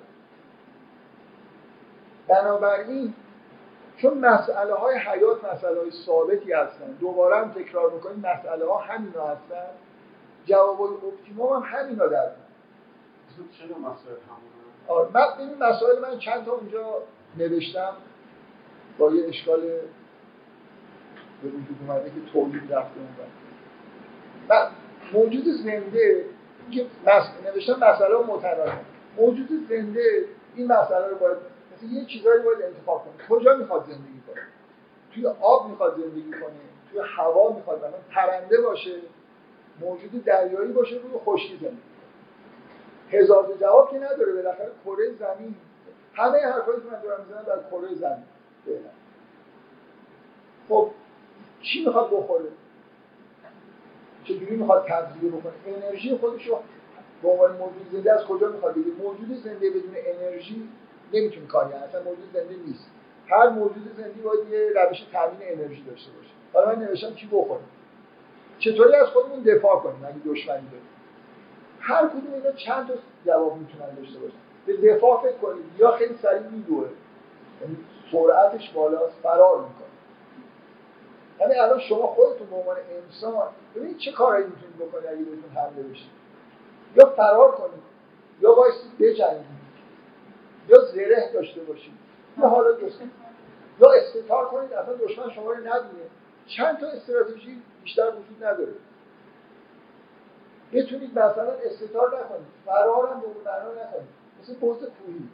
بنابراین 2.28 3.14
چون 3.98 4.18
مسئله 4.18 4.74
های 4.74 4.98
حیات 4.98 5.46
مسئله 5.46 5.80
های 5.80 5.92
ثابتی 6.06 6.54
هستن 6.54 6.92
دوباره 6.92 7.36
هم 7.36 7.52
تکرار 7.52 7.92
می‌کنیم 7.92 8.20
مسئله 8.20 8.66
ها 8.66 8.78
همینا 8.78 9.28
هستن 9.28 9.66
جواب 10.46 10.78
های 10.78 11.12
اپتیموم 11.12 11.54
هم 11.54 11.80
همینا 11.80 12.08
در 12.08 12.30
چرا 13.60 13.78
مسائل 13.78 14.16
آره 14.88 15.10
من 15.14 15.26
این 15.40 15.58
مسائل 15.60 16.02
من 16.02 16.20
چند 16.20 16.46
تا 16.46 16.52
اونجا 16.52 16.86
نوشتم 17.38 17.94
با 18.98 19.12
یه 19.12 19.28
اشکال 19.28 19.62
به 21.42 21.50
وجود 21.50 21.78
اومده 21.88 22.10
که 22.10 22.32
تولید 22.34 22.74
رفته 22.74 23.00
اون 23.00 23.43
و 24.50 24.70
موجود 25.14 25.44
زنده 25.48 26.26
که 26.72 26.86
نوشتم 27.46 27.74
مسئله 27.74 28.18
متناسب 28.18 28.78
موجود 29.18 29.50
زنده 29.70 30.26
این 30.56 30.68
مسئله 30.68 31.08
رو 31.08 31.16
باید 31.16 31.38
مثل 31.76 31.86
یه 31.86 32.06
چیزایی 32.06 32.44
باید 32.44 32.62
انتخاب 32.62 33.04
کنه. 33.04 33.28
کجا 33.30 33.56
می‌خواد 33.56 33.84
زندگی 33.84 34.22
کنه؟ 34.28 34.42
توی 35.14 35.28
آب 35.42 35.70
می‌خواد 35.70 35.96
زندگی 35.96 36.32
کنه؟ 36.32 36.54
توی 36.92 37.02
هوا 37.18 37.54
می‌خواد 37.56 37.78
مثلا 37.78 37.92
پرنده 38.12 38.62
باشه؟ 38.62 38.92
موجود 39.82 40.24
دریایی 40.24 40.72
باشه؟ 40.72 40.96
روی 40.96 41.20
خشکی 41.26 41.58
زندگی 41.62 41.78
هزار 43.12 43.54
جواب 43.60 43.92
که 43.92 43.98
نداره. 43.98 44.34
بالاخره 44.34 44.72
کره 44.86 45.12
زمین 45.12 45.56
همه 46.14 46.40
حرفایی 46.40 46.82
که 46.82 46.88
من 46.92 47.02
دارم 47.02 47.26
می‌زنم 47.26 47.44
در 47.44 47.60
کره 47.72 47.96
زمین. 47.96 48.26
خب 50.70 50.90
چی 51.62 51.86
می‌خواد 51.86 52.08
بخوره؟ 52.12 52.46
چجوری 54.24 54.56
می‌خواد 54.56 54.86
تغذیه 54.86 55.30
بکنه؟ 55.30 55.54
انرژی 55.68 56.18
خودش 56.18 56.48
رو 56.48 56.60
به 57.24 57.30
عنوان 57.30 57.52
موجود 57.52 57.90
زنده 57.92 58.14
از 58.14 58.26
کجا 58.26 58.48
می‌خواد 58.50 58.74
بگیره؟ 58.74 58.96
موجود 58.96 59.38
زنده 59.44 59.70
بدون 59.70 59.96
انرژی 59.96 60.70
نمی‌تونه 61.14 61.48
کاری 61.48 61.74
اصلا 61.74 62.02
موجود 62.04 62.30
زنده 62.34 62.56
نیست. 62.68 62.90
هر 63.28 63.50
موجود 63.50 63.92
زنده 63.98 64.22
باید 64.24 64.50
یه 64.50 64.70
روش 64.76 65.00
تامین 65.12 65.40
انرژی 65.42 65.84
داشته 65.84 66.12
باشه. 66.12 66.30
حالا 66.54 66.76
من 66.76 66.86
نوشتم 66.86 67.14
چی 67.14 67.28
بخوره 67.28 67.62
چطوری 68.60 68.96
از 68.96 69.08
خودمون 69.08 69.44
دفاع 69.44 69.80
کنیم؟ 69.80 70.06
اگه 70.06 70.16
دشمنی 70.26 70.68
داریم 70.72 70.90
هر 71.80 72.08
کدوم 72.08 72.34
اینا 72.34 72.52
چند 72.52 72.88
تا 72.88 72.94
جواب 73.26 73.58
می‌تونن 73.58 73.96
داشته 73.96 74.20
باشن؟ 74.20 74.36
به 74.66 74.78
دفاع 74.78 75.22
فکر 75.22 75.38
کنید. 75.38 75.66
یا 75.80 75.92
خیلی 75.92 76.16
سریع 76.22 76.42
میدوه 76.42 76.88
یعنی 77.62 77.78
سرعتش 78.12 78.70
بالاست 78.70 79.16
فرار 79.24 79.58
می‌کنه. 79.58 79.83
یعنی 81.40 81.56
الان 81.56 81.80
شما 81.80 82.08
خودتون 82.08 82.48
به 82.48 82.56
عنوان 82.56 82.78
انسان 83.06 83.48
ببینید 83.76 83.98
چه 83.98 84.12
کارایی 84.12 84.46
می‌تونید 84.46 84.76
بکنید 84.76 85.06
اگه 85.06 85.18
بهتون 85.18 85.52
حمله 85.56 85.84
بشه 85.84 86.06
یا 86.96 87.06
فرار 87.06 87.52
کنید 87.52 87.84
یا 88.42 88.56
وایسید 88.56 88.98
بجنگید 89.00 89.64
یا 90.70 90.82
زره 90.82 91.30
داشته 91.34 91.62
باشید 91.62 91.94
یا 92.38 92.48
حالا 92.48 92.72
دوست 92.72 93.02
یا 93.82 93.92
استتار 93.92 94.46
کنید 94.46 94.74
اصلا 94.74 94.94
دشمن 94.94 95.30
شما 95.30 95.52
رو 95.52 95.58
نبینه. 95.58 96.06
چند 96.48 96.80
تا 96.80 96.88
استراتژی 96.88 97.62
بیشتر 97.84 98.10
وجود 98.10 98.44
نداره. 98.44 98.74
بتونید 100.74 101.20
مثلا 101.20 101.52
استتار 101.52 102.08
نکنید 102.08 102.48
فرار 102.66 103.10
هم 103.10 103.22
به 103.22 103.28
معنا 103.46 103.72
نکنید. 103.72 104.10
مثل 104.42 104.56
بوز 104.56 104.78
کوهی. 104.78 105.30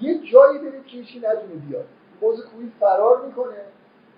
یه 0.00 0.32
جایی 0.32 0.58
برید 0.58 0.86
که 0.86 0.96
هیچی 0.96 1.18
نتونه 1.18 1.54
بیاد. 1.68 1.86
بوز 2.20 2.46
کوهی 2.46 2.72
فرار 2.80 3.26
می‌کنه. 3.26 3.64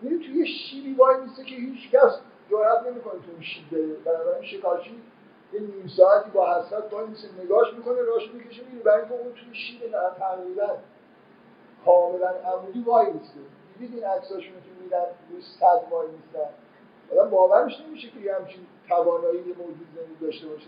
میره 0.03 0.18
توی 0.26 0.47
شیبی 0.47 0.94
وای 0.94 1.20
میسته 1.20 1.44
که 1.44 1.55
هیچ 1.55 1.90
کس 1.90 2.20
جرأت 2.51 2.86
نمی‌کنه 2.86 3.12
تو 3.12 3.30
اون 3.32 3.42
شیب 3.42 3.70
بره. 3.70 3.86
بنابراین 3.86 4.44
شکارچی 4.44 5.03
یه 5.53 5.61
نیم 5.61 5.86
ساعتی 5.97 6.30
با 6.30 6.55
حسرت 6.55 6.92
وای 6.92 7.07
میسه 7.07 7.28
نگاش 7.44 7.74
می‌کنه 7.74 8.03
راش 8.03 8.30
می‌کشه 8.34 8.62
میره 8.72 8.84
برای 8.84 9.01
اینکه 9.01 9.14
اون 9.14 9.32
توی 9.32 9.55
شیب 9.55 9.80
تقریبا 10.18 10.68
کاملا 11.84 12.28
عمودی 12.28 12.82
وای 12.82 13.07
میسته 13.12 13.40
دیدید 13.78 13.94
این 13.94 14.05
عکساشون 14.07 14.55
که 14.55 14.82
میدن؟ 14.82 15.07
روی 15.30 15.42
سد 15.61 15.83
وای 15.90 16.09
میستن 16.09 16.49
آدم 17.12 17.30
باورش 17.30 17.80
نمیشه 17.80 18.11
که 18.11 18.20
یه 18.20 18.34
همچین 18.34 18.66
توانایی 18.88 19.38
موجود 19.38 19.86
زندگی 19.97 20.26
داشته 20.26 20.49
باشه. 20.49 20.66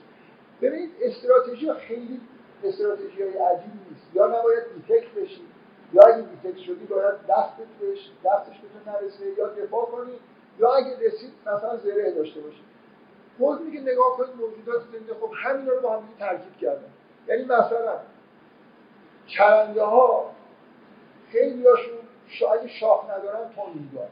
ببینید 0.62 0.90
استراتژی 1.02 1.72
خیلی 1.72 2.20
استراتژی 2.64 3.22
های 3.22 3.38
عجیبی 3.38 3.78
نیست. 3.90 4.14
یا 4.16 4.26
نباید 4.26 4.64
detect 4.74 5.14
بشی 5.14 5.42
یا 5.92 6.02
اگه 6.02 6.22
detect 6.22 6.58
شدی 6.58 6.84
باید 6.86 7.14
دستت 7.28 7.68
بهش 7.80 8.10
دستش 8.24 8.56
بتون 8.58 8.94
نرسه 8.94 9.26
یا 9.38 9.48
دفاع 9.48 9.84
کنی 9.86 10.12
یا 10.58 10.72
اگه 10.74 10.96
رسید 11.06 11.32
مثلا 11.46 11.76
زره 11.76 12.10
داشته 12.10 12.40
باشی. 12.40 12.64
خود 13.38 13.60
میگه 13.60 13.80
نگاه 13.80 14.16
کنید 14.16 14.30
موجودات 14.36 14.82
زنده 14.92 15.14
خب 15.14 15.30
همین 15.44 15.66
رو 15.66 15.80
با 15.80 15.96
هم 15.96 16.02
ترکیب 16.18 16.56
کردن. 16.56 16.88
یعنی 17.28 17.44
مثلا 17.44 17.98
چرنده 19.26 19.82
ها 19.82 20.30
خیلی 21.32 21.66
هاشون 21.66 21.98
شاید 22.26 22.66
شاخ 22.66 23.04
ندارن 23.04 23.50
تا 23.56 23.62
میدارن 23.74 24.08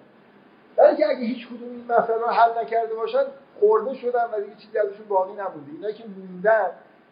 ولی 0.77 0.97
که 0.97 1.07
اگه 1.07 1.21
هیچ 1.21 1.47
کدوم 1.49 1.71
این 1.71 1.89
رو 1.89 2.27
حل 2.27 2.59
نکرده 2.59 2.95
باشن 2.95 3.25
خورده 3.61 3.95
شدن 3.95 4.25
و 4.33 4.41
دیگه 4.41 4.57
چیزی 4.57 4.79
ازشون 4.79 5.07
باقی 5.09 5.33
نمونده. 5.33 5.73
اینا 5.73 5.91
که 5.91 6.05
موندن 6.07 6.71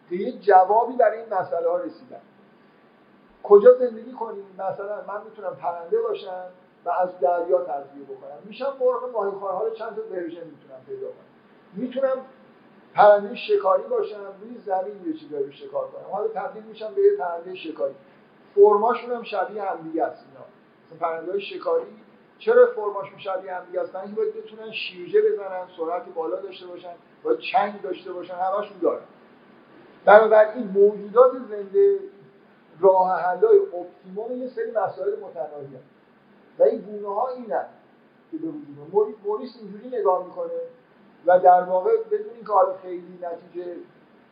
به 0.09 0.15
یه 0.15 0.31
جوابی 0.31 0.95
برای 0.95 1.19
این 1.19 1.33
مسئله 1.33 1.69
ها 1.69 1.77
رسیدن. 1.77 2.21
کجا 3.49 3.73
زندگی 3.73 4.11
کنیم؟ 4.11 4.45
مثلا 4.53 4.95
من 5.07 5.23
می‌تونم 5.25 5.55
پرنده 5.55 6.01
باشم 6.01 6.45
و 6.85 6.89
از 6.89 7.19
دریا 7.19 7.63
تغذیه 7.63 8.03
بکنم. 8.03 8.37
میشم 8.45 8.73
مرغ 8.79 9.11
ماهیخوارها 9.13 9.63
رو 9.63 9.73
چند 9.73 9.95
تا 9.95 10.01
ورژن 10.01 10.43
می‌تونم 10.43 10.81
پیدا 10.87 11.07
کنم؟ 11.07 11.25
می‌تونم 11.73 12.17
پرنده 12.93 13.35
شکاری 13.35 13.83
باشم 13.83 14.21
روی 14.41 14.57
زمین 14.65 15.07
یه 15.07 15.13
چیزایی 15.13 15.45
رو 15.45 15.51
شکار 15.51 15.87
کنم. 15.87 16.11
حالا 16.11 16.27
تبدیل 16.27 16.63
میشم 16.63 16.93
به 16.93 17.01
یه 17.01 17.17
پرنده 17.17 17.55
شکاری. 17.55 17.95
فرماشون 18.55 19.11
هم 19.11 19.23
شبیه 19.23 19.63
همدیگه 19.63 20.03
است 20.03 20.25
اینا. 20.27 20.45
مثلا 20.85 21.07
پرنده 21.07 21.31
های 21.31 21.41
شکاری 21.41 21.85
چرا 22.39 22.67
فرماشون 22.75 23.19
شبیه 23.19 23.53
همدیگه 23.53 23.81
هستن 23.81 23.99
اینکه 23.99 24.15
باید 24.15 24.33
بتونن 24.35 24.71
شیرجه 24.71 25.21
بزنن 25.21 25.67
سرعت 25.77 26.03
بالا 26.15 26.41
داشته 26.41 26.67
باشن 26.67 26.93
باید 27.23 27.39
چنگ 27.39 27.81
داشته 27.81 28.13
باشن 28.13 28.33
همشون 28.33 28.77
دارن. 28.81 29.01
بنابراین 30.05 30.67
موجودات 30.67 31.31
زنده 31.49 31.99
راه 32.79 33.21
حلای 33.21 33.57
optimum 33.59 34.41
یه 34.41 34.49
سری 34.49 34.71
مسائل 34.71 35.19
متناهی 35.19 35.75
و 36.59 36.63
این 36.63 36.81
گونه 36.81 37.07
ها 37.07 37.27
اینن 37.29 37.65
که 38.31 38.37
به 38.37 38.47
وجود 38.47 39.15
موریس 39.25 39.57
اینجوری 39.61 39.99
نگاه 39.99 40.25
می‌کنه 40.25 40.59
و 41.25 41.39
در 41.39 41.63
واقع 41.63 41.91
بدون 42.11 42.33
اینکه 42.35 42.53
حالا 42.53 42.77
خیلی 42.81 43.19
نتیجه 43.21 43.75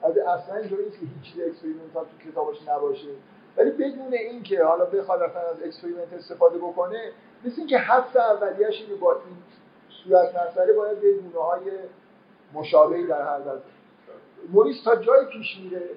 از 0.01 0.17
اصلا 0.17 0.55
اینجوری 0.55 0.85
نیست 0.85 0.99
که 0.99 1.05
هیچ 1.05 1.33
چیز 1.33 1.43
experimental 1.43 2.05
تو 2.05 2.31
کتابش 2.31 2.67
نباشه 2.67 3.07
ولی 3.57 3.71
بدون 3.71 4.13
اینکه 4.13 4.63
حالا 4.63 4.85
بخواد 4.85 5.21
اصلا 5.21 5.41
از 5.41 5.63
experiment 5.63 6.13
استفاده 6.13 6.57
بکنه 6.57 7.11
مثل 7.45 7.55
اینکه 7.57 7.77
حدس 7.77 8.15
اولیه‌اش 8.15 8.81
اینه 8.81 8.95
با 8.95 9.13
این 9.13 9.37
صورت 10.03 10.47
مسئله 10.47 10.73
باید 10.73 11.01
به 11.01 11.13
گونه 11.13 11.45
های 11.45 11.71
مشابهی 12.53 13.07
در 13.07 13.21
هر 13.21 13.39
موریس 14.51 14.83
تا 14.83 14.95
جای 14.95 15.25
پیش 15.25 15.59
میره 15.63 15.89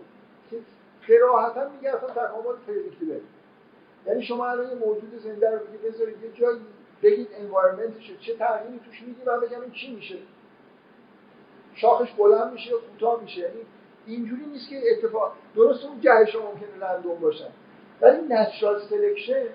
که 1.06 1.18
صراحتا 1.18 1.68
میگه 1.68 1.96
اصلا 1.96 2.10
تکامل 2.10 2.56
predictable 2.66 3.20
یعنی 4.06 4.22
شما 4.22 4.46
الان 4.46 4.68
یه 4.68 4.74
موجود 4.74 5.18
زنده 5.18 5.50
رو 5.50 5.58
بگید 5.58 5.82
بذارید 5.82 6.22
یه 6.22 6.32
جایی 6.32 6.60
بگید 7.02 7.28
environment 7.38 8.06
ش 8.06 8.18
چه 8.20 8.36
تغییری 8.36 8.80
توش 8.84 9.02
میدی 9.02 9.22
من 9.26 9.40
بگم 9.40 9.60
این 9.60 9.70
چی 9.70 9.94
میشه. 9.94 10.16
شاخش 11.74 12.12
بلند 12.12 12.52
میشه 12.52 12.70
یا 12.70 12.78
کوتاه 12.78 13.22
میشه. 13.22 13.40
یعنی 13.40 13.60
اینجوری 14.06 14.46
نیست 14.46 14.68
که 14.68 14.82
اتفاق 14.92 15.32
درست 15.56 15.84
اون 15.84 16.00
جهش 16.00 16.34
ممکنه 16.34 16.86
random 16.86 17.20
باشن. 17.20 17.50
ولی 18.00 18.18
natural 18.28 18.80
selection 18.80 19.46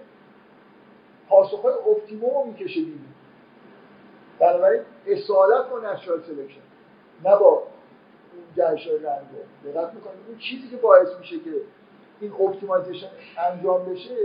پاسخهای 1.30 1.74
optimum 1.74 2.48
می‌کشه 2.48 2.80
دیگه. 2.80 3.00
بنابراین 4.40 4.82
اصالت 5.08 5.70
با 5.70 5.80
natural 5.80 6.22
selection 6.22 6.62
نه 7.26 7.36
با 7.36 7.64
های 8.58 8.98
random 8.98 9.48
دقت 9.66 9.94
می‌کنید 9.94 10.20
اون 10.28 10.38
چیزی 10.38 10.70
که 10.70 10.78
باعث 10.78 11.08
میشه 11.20 11.40
که 11.40 11.52
این 12.20 12.32
optimization 12.32 13.08
انجام 13.38 13.86
بشه 13.86 14.16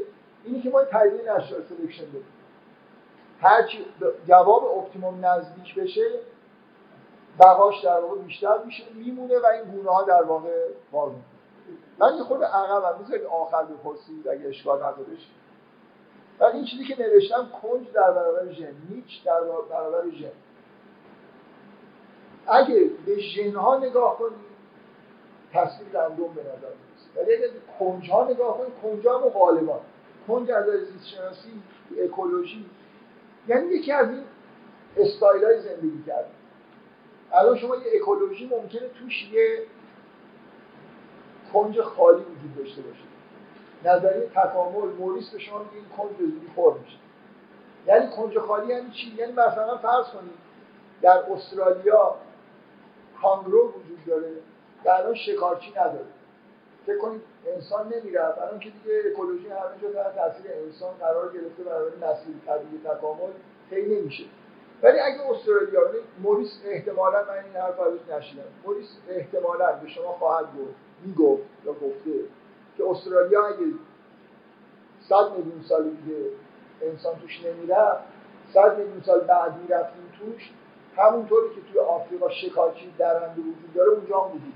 اینی 0.44 0.62
که 0.62 0.70
ما 0.70 0.84
پدیده 0.84 1.22
natural 1.22 1.62
selection 1.68 2.04
بدیم. 2.04 2.24
هرچی 3.40 3.86
جواب 4.28 4.64
optimum 4.64 5.26
نزدیک 5.26 5.74
بشه 5.74 6.10
بقاش 7.40 7.84
در 7.84 8.00
واقع 8.00 8.18
بیشتر 8.18 8.58
میشه 8.64 8.84
میمونه 8.94 9.38
و 9.38 9.46
این 9.46 9.64
گونه 9.64 9.90
ها 9.90 10.02
در 10.02 10.22
واقع 10.22 10.68
باقی 10.92 11.16
من 11.98 12.16
یه 12.16 12.22
خود 12.22 12.42
عقبم 12.42 13.04
بذارید 13.04 13.26
آخر 13.26 13.64
بپرسید 13.64 14.28
اگه 14.28 14.48
اشکال 14.48 14.78
ندارش 14.78 15.28
و 16.40 16.44
این 16.44 16.64
چیزی 16.64 16.84
که 16.84 17.02
نوشتم 17.02 17.48
کنج 17.62 17.92
در 17.92 18.10
برابر 18.10 18.52
ژن 18.52 18.72
نیچ 18.90 19.24
در 19.24 19.40
برابر 19.70 20.10
ژن. 20.10 20.30
اگه 22.48 22.90
به 23.06 23.20
ژن 23.20 23.54
ها 23.54 23.78
نگاه 23.78 24.18
کنید 24.18 24.46
تصویر 25.52 25.88
رندوم 25.92 26.34
به 26.34 26.40
نظر 26.40 26.52
می‌رسه. 26.52 27.20
ولی 27.20 27.34
اگه 27.34 27.50
کنج 27.78 28.10
ها 28.10 28.30
نگاه 28.30 28.58
کنید 28.58 28.72
کنج 28.82 29.06
ها 29.06 29.18
غالبان. 29.18 29.80
کنج 30.28 30.50
از 30.50 30.64
زیست 30.64 31.06
شناسی 31.06 31.62
اکولوژی. 32.04 32.66
یعنی 33.48 33.66
یکی 33.66 33.92
از 33.92 34.08
این 34.08 34.22
استایل 34.96 35.44
های 35.44 35.60
زندگی 35.60 36.02
کرد 36.06 36.30
الان 37.32 37.58
شما 37.58 37.76
یه 37.76 37.82
اکولوژی 38.00 38.46
ممکنه 38.46 38.88
توش 38.88 39.30
یه 39.32 39.62
کنج 41.52 41.80
خالی 41.80 42.18
وجود 42.18 42.56
داشته 42.58 42.82
باشه. 42.82 43.06
نظریه 43.84 44.26
تکامل 44.34 44.88
موریس 44.98 45.30
به 45.30 45.38
شما 45.38 45.58
میگه 45.58 45.74
این 45.74 45.84
کنج 45.96 46.16
به 46.16 46.24
زودی 46.24 46.46
پر 46.56 46.74
میشه. 46.78 46.96
یعنی 47.86 48.08
کنج 48.16 48.38
خالی 48.38 48.72
یعنی 48.72 48.90
چی؟ 48.90 49.14
یعنی 49.18 49.32
مثلا 49.32 49.76
فرض 49.76 50.06
کنید 50.06 50.46
در 51.02 51.32
استرالیا 51.32 52.14
کانگرو 53.22 53.68
وجود 53.68 54.04
داره 54.06 54.32
در 54.84 55.00
الان 55.00 55.14
شکارچی 55.14 55.70
نداره. 55.70 56.06
فکر 56.86 56.98
کنید 56.98 57.22
انسان 57.54 57.92
نمی‌رفت. 57.94 58.38
الان 58.38 58.58
که 58.58 58.70
دیگه 58.70 59.02
اکولوژی 59.12 59.48
همه 59.48 59.82
جا 59.82 60.02
تحت 60.02 60.14
تاثیر 60.14 60.50
انسان 60.64 60.94
قرار 61.00 61.32
گرفته 61.32 61.62
برای 61.62 61.90
نسل 61.96 62.30
طبیعی 62.46 62.80
تکامل 62.84 63.32
خیلی 63.70 64.00
نمیشه. 64.00 64.24
ولی 64.82 64.98
اگه 64.98 65.30
استرالیا 65.30 65.80
موریس 66.22 66.60
احتمالا 66.64 67.24
من 67.24 67.44
این 67.44 67.56
حرف 67.56 67.80
ازش 67.80 68.14
نشیدم. 68.16 68.42
موریس 68.64 68.88
احتمالا 69.08 69.72
به 69.72 69.88
شما 69.88 70.12
خواهد 70.12 70.44
گفت 70.44 70.74
می‌گفت 71.04 71.42
یا 71.64 71.72
گفته 71.72 72.10
که 72.76 72.84
استرالیا 72.90 73.46
اگه 73.46 73.66
صد 75.08 75.30
میلیون 75.36 75.62
سال 75.68 75.82
دیگه 75.82 76.30
انسان 76.82 77.14
توش 77.20 77.44
نمی‌رفت 77.44 78.04
صد 78.54 78.78
میلیون 78.78 79.02
سال 79.06 79.20
بعد 79.20 79.56
می‌رفتیم 79.62 80.12
توش 80.18 80.52
همونطوری 80.96 81.48
که 81.54 81.60
توی 81.72 81.80
آفریقا 81.80 82.30
شکارچی 82.30 82.94
درنده 82.98 83.40
وجود 83.40 83.74
داره 83.74 83.90
اونجا 83.90 84.20
هم 84.20 84.30
وجود 84.30 84.52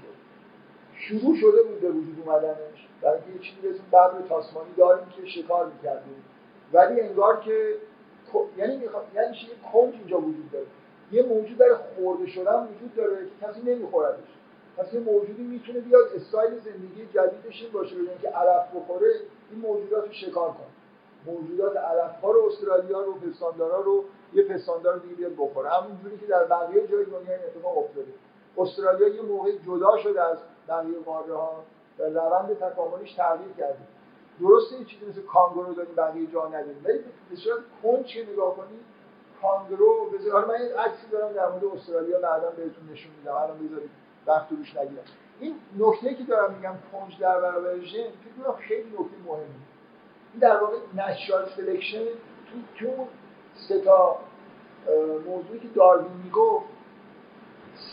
شروع 1.01 1.37
شده 1.37 1.63
بود 1.63 1.81
به 1.81 1.91
وجود 1.91 2.23
اومدنش. 2.27 2.89
برای 3.03 3.19
یه 3.35 3.39
چیزی 3.39 3.61
به 3.63 3.71
اسم 3.71 3.83
ببر 3.93 4.29
تاسمانی 4.29 4.71
داریم 4.77 5.07
که 5.17 5.27
شکار 5.27 5.67
می‌کردیم. 5.67 6.25
ولی 6.73 7.01
انگار 7.01 7.41
که 7.41 7.75
یعنی 8.57 8.77
می‌خواد 8.77 9.05
یعنی 9.15 9.37
یه 9.37 9.73
کنج 9.73 9.95
اینجا 9.95 10.19
وجود 10.19 10.51
داره. 10.53 10.67
یه 11.13 11.23
موجود 11.23 11.59
در 11.59 11.75
خورده 11.75 12.27
شدن 12.27 12.69
وجود 12.75 12.95
داره 12.97 13.17
که 13.17 13.47
کسی 13.47 13.61
نمیخوردش. 13.63 14.29
پس 14.77 14.95
یه 14.95 15.01
موجودی 15.01 15.43
می‌تونه 15.43 15.81
بیاد 15.81 16.05
استایل 16.17 16.59
زندگی 16.59 17.07
جدیدش 17.15 17.63
این 17.63 17.73
باشه 17.73 17.97
بگن 17.97 18.19
که 18.23 18.29
علف 18.29 18.75
بخوره 18.75 19.13
این 19.51 19.61
موجودات 19.61 20.07
رو 20.07 20.13
شکار 20.13 20.49
کنه. 20.49 21.35
موجودات 21.35 21.77
علف 21.77 22.21
ها 22.23 22.31
رو 22.31 22.45
استرالیا 22.47 23.01
رو 23.01 23.15
پستاندارا 23.15 23.81
رو 23.81 24.05
یه 24.35 24.43
پستاندار 24.43 24.99
دیگه 24.99 25.15
بیاد 25.15 25.33
بخوره. 25.39 25.71
همونجوری 25.71 26.19
که 26.19 26.27
در 26.27 26.45
بقیه 26.45 26.87
جای 26.87 27.05
دنیا 27.05 27.35
این 27.35 27.45
اتفاق 27.45 27.79
افتاده. 27.79 28.13
استرالیا 28.59 29.09
یه 29.09 29.23
موقع 29.23 29.51
جدا 29.67 29.97
شده 29.97 30.23
از 30.23 30.39
بقیه 30.69 30.99
قاره 30.99 31.35
ها 31.35 31.65
و 31.99 32.03
روند 32.03 32.59
تکاملش 32.59 33.15
تغییر 33.15 33.53
کرده. 33.59 33.79
درسته 34.41 34.79
یه 34.79 34.85
چیزی 34.85 35.07
مثل 35.07 35.23
کانگورو 35.23 35.75
داریم 35.75 35.95
بقیه 35.95 36.27
جا 36.27 36.49
نداریم. 36.49 36.83
ولی 36.85 36.99
به 37.31 37.37
صورت 37.37 37.59
کنچ 37.83 38.17
نگاه 38.33 38.57
کنید 38.57 38.81
کانگورو 39.43 40.11
بذار 40.11 40.45
من 40.45 40.55
یه 40.61 40.77
عکسی 40.77 41.09
دارم 41.13 41.33
در 41.33 41.49
مورد 41.49 41.65
استرالیا 41.65 42.21
بعدا 42.21 42.51
بهتون 42.51 42.89
نشون 42.93 43.13
میدم. 43.19 43.35
الان 43.35 43.69
بذارید 43.69 43.91
وقت 44.27 44.47
روش 44.51 44.77
نگیرم. 44.77 45.05
این 45.41 45.55
نکته 45.79 46.15
که 46.15 46.25
دارم 46.25 46.55
میگم 46.55 46.75
کنج 46.93 47.19
در 47.21 47.41
برابر 47.41 47.79
ژن 47.79 48.03
فکر 48.03 48.45
کنم 48.45 48.57
خیلی 48.57 48.89
نکته 48.89 49.17
مهمه. 49.27 49.45
این 50.33 50.41
در 50.41 50.61
واقع 50.61 50.77
natural 50.95 51.49
selection 51.57 52.05
تو 52.05 52.85
تو 52.87 53.07
سه 53.69 53.81
تا 53.81 54.17
موضوعی 55.27 55.61
که 55.61 55.69
داروین 55.69 56.13
می‌گفت 56.25 56.67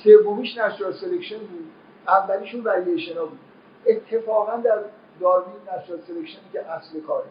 سومیش 0.03 0.57
natural 0.57 0.93
selection 0.93 1.37
بود. 1.37 1.71
اولیشون 2.07 2.63
وریشن 2.63 3.13
بود. 3.13 3.39
اتفاقا 3.85 4.57
در 4.57 4.79
داروین 5.19 5.55
natural 5.63 5.99
selection 5.99 6.44
ی 6.44 6.49
که 6.53 6.71
اصل 6.71 6.99
کاره. 6.99 7.27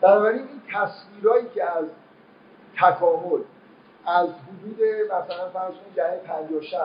بنابراین 0.00 0.48
این 0.48 0.62
تصویرهایی 0.74 1.48
که 1.54 1.64
از 1.64 1.84
تکامل 2.76 3.40
از 4.06 4.28
حدود 4.28 4.80
مثلا 5.06 5.50
فرض 5.50 5.74
کنید 5.74 5.94
دهه 5.96 6.20
50 6.26 6.62
60 6.62 6.78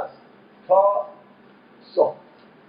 تا 0.67 1.05
سال 1.95 2.13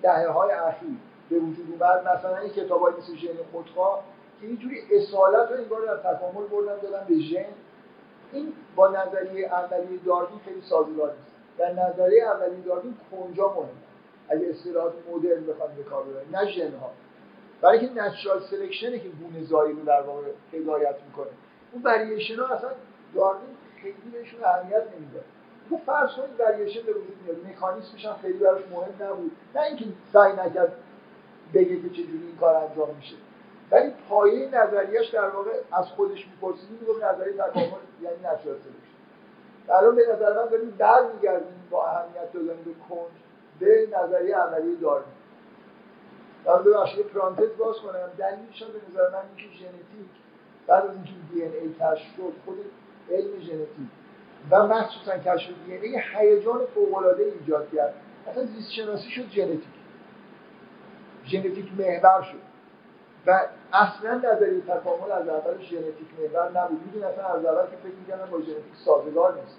دهه 0.03 0.29
های 0.29 0.51
اخیر 0.51 0.89
به 1.31 1.39
وجود 1.39 1.83
اومد. 1.83 2.09
مثلا 2.09 2.37
این 2.37 2.53
کتابای 2.53 2.93
مثل 2.99 3.15
ژن 3.15 3.29
خودخواه 3.53 4.05
که 4.41 4.47
اینجوری 4.47 4.80
اصالت 4.93 5.51
رو 5.51 5.57
انگار 5.57 5.87
در 5.87 5.97
تکامل 5.97 6.47
بردن 6.47 6.78
دادن 6.82 7.07
به 7.09 7.18
ژن 7.18 7.47
این 8.32 8.53
با 8.76 8.89
نظریه 8.89 9.47
اولیه 9.47 9.99
داروین 10.05 10.39
خیلی 10.45 10.61
سازگار 10.61 11.12
نیست. 11.12 11.32
در 11.59 11.72
نظریه 11.72 12.24
اولیه 12.24 12.61
داروین 12.64 12.95
کنجا 13.11 13.49
مهمه. 13.49 13.68
اگه 14.28 14.47
اصطلاحات 14.47 14.93
مدرن 15.12 15.47
بخوام 15.47 15.74
به 15.76 15.82
کار 15.82 16.05
ببریم 16.05 16.37
نه 16.37 16.51
ژن 16.51 16.76
ها 16.76 16.91
برای 17.61 17.78
اینکه 17.78 18.03
نچرال 18.03 18.41
سلکشنه 18.41 18.99
که 18.99 19.09
گونه 19.09 19.45
زایی 19.45 19.72
رو 19.72 19.84
در 19.84 20.03
واقع 20.03 20.26
هدایت 20.53 20.97
می‌کنه. 21.07 21.30
اون 21.72 21.82
وریشن 21.82 22.37
ها 22.37 22.55
اصلا 22.55 22.70
داروین 23.14 23.57
خیلی 23.82 24.11
بهشون 24.12 24.45
اهمیت 24.45 24.82
نمیده 24.97 25.20
تو 25.68 25.78
فرض 25.87 26.11
کنید 26.11 26.41
وریشن 26.41 26.82
به 26.87 26.93
وجود 26.93 27.16
میاد. 27.24 27.37
مکانیسمش 27.47 28.07
هم 28.07 28.16
خیلی 28.22 28.39
براش 28.39 28.62
مهم 28.70 29.09
نبود. 29.09 29.30
نه 29.55 29.62
اینکه 29.62 29.84
سعی 30.12 30.32
نکرد 30.32 30.72
بگه 31.55 31.82
که 31.82 31.89
چجوری 31.89 32.26
این 32.26 32.37
کار 32.41 32.57
انجام 32.57 32.95
میشه. 32.97 33.14
ولی 33.71 33.93
پایه 34.09 34.49
نظریش 34.49 35.09
در 35.09 35.29
واقع 35.29 35.51
از 35.73 35.87
خودش 35.87 36.27
می‌پرسید 36.27 36.71
می‌گفت 36.81 37.05
نظریه 37.05 37.33
تکامل 37.33 37.67
یعنی 38.03 38.17
natural 38.17 38.57
selection 38.57 38.97
الان 39.69 39.97
به 39.97 40.03
نظر 40.12 40.45
من 40.45 40.51
داریم 40.51 40.71
برمیگردیم 40.71 41.69
با 41.71 41.87
اهمیت 41.87 42.33
دادن 42.33 42.62
به 42.64 42.71
کنج 42.89 43.11
به 43.61 43.89
نظریه 43.99 44.37
اولیه 44.37 44.77
داروین. 44.77 45.12
من 46.47 46.62
ببخشید 46.62 47.07
پرانتز 47.07 47.57
باز 47.59 47.77
کنم. 47.77 48.11
دلیلش 48.19 48.62
به 48.62 48.81
نظر 48.91 49.09
من 49.09 49.23
اینکه 49.37 49.57
ژنتیک 49.57 50.11
بعد 50.67 50.85
از 50.85 50.95
اینکه 50.95 51.11
دی 51.33 51.45
ان 51.45 51.53
ای 51.53 51.69
کشف 51.69 52.17
شد 52.17 52.33
خود 52.45 52.57
علم 53.11 53.41
ژنتیک 53.41 53.89
و 54.51 54.67
مخصوصا 54.67 55.19
کشف 55.19 55.51
دی 55.67 55.77
ان 55.77 55.83
ای 55.83 56.01
هیجان 56.14 56.67
فوق 56.75 57.07
ایجاد 57.41 57.71
کرد. 57.75 57.95
اصلا 58.27 58.45
زیست 58.45 58.73
شناسی 58.73 59.11
شد 59.11 59.31
ژنتیک. 59.31 59.62
ژنتیک 61.25 61.73
محور 61.79 62.23
شد. 62.23 62.56
و 63.27 63.41
اصلا 63.72 64.14
نظریه 64.14 64.61
تکامل 64.61 65.12
از 65.12 65.29
اول 65.29 65.59
ژنتیک 65.59 66.09
محور 66.18 66.51
نبود. 66.61 66.81
میدون 66.87 67.03
اصلا 67.03 67.24
از 67.24 67.45
اول 67.45 67.70
که 67.70 67.77
فکر 67.77 67.95
می‌کردن 68.01 68.31
با 68.31 68.41
ژنتیک 68.41 68.74
سازگار 68.85 69.35
نیست. 69.35 69.57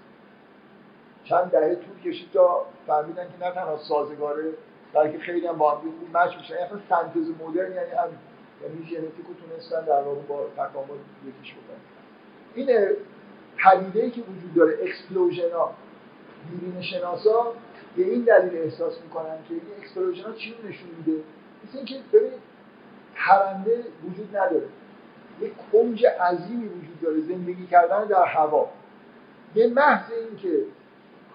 چند 1.23 1.51
دهه 1.51 1.75
طول 1.75 2.11
کشید 2.11 2.31
تا 2.31 2.65
فهمیدن 2.87 3.23
که 3.23 3.45
نه 3.45 3.51
تنها 3.51 3.77
سازگاره 3.77 4.53
بلکه 4.93 5.19
خیلی 5.19 5.47
هم 5.47 5.57
با 5.57 5.71
هم 5.71 5.77
خوب 5.77 6.17
match 6.17 6.37
میشن. 6.37 6.53
اصلا 6.53 6.79
سنتز 6.89 7.29
مدرن 7.41 7.71
یعنی 7.71 7.91
هم 7.91 8.09
یعنی 8.63 8.85
ژنتیک 8.85 9.25
رو 9.27 9.33
تونستن 9.33 9.85
در 9.85 10.01
واقع 10.01 10.21
با 10.21 10.45
تکامل 10.57 10.97
یکیش 11.27 11.53
بکنن. 11.53 11.79
این 12.55 12.95
پدیده 13.57 14.03
ای 14.03 14.11
که 14.11 14.21
وجود 14.21 14.53
داره 14.55 14.77
explosion 14.83 15.51
ها 15.51 15.73
دیرین 16.49 16.81
شناسا 16.81 17.53
به 17.95 18.03
این 18.03 18.21
دلیل 18.23 18.61
احساس 18.61 19.01
می‌کنن 19.01 19.37
که 19.47 19.53
این 19.53 19.63
explosion 19.81 20.23
ها 20.23 20.33
چی 20.33 20.55
نشون 20.69 20.89
میده؟ 20.97 21.23
مثل 21.63 21.77
اینکه 21.77 21.95
ببینید 22.13 22.46
پرنده 23.17 23.83
وجود 24.03 24.37
نداره. 24.37 24.67
یک 25.39 25.53
کنج 25.71 26.05
عظیمی 26.05 26.67
وجود 26.67 27.01
داره 27.01 27.21
زندگی 27.21 27.67
کردن 27.67 28.05
در 28.05 28.25
هوا. 28.25 28.69
به 29.53 29.67
محض 29.67 30.11
اینکه 30.11 30.63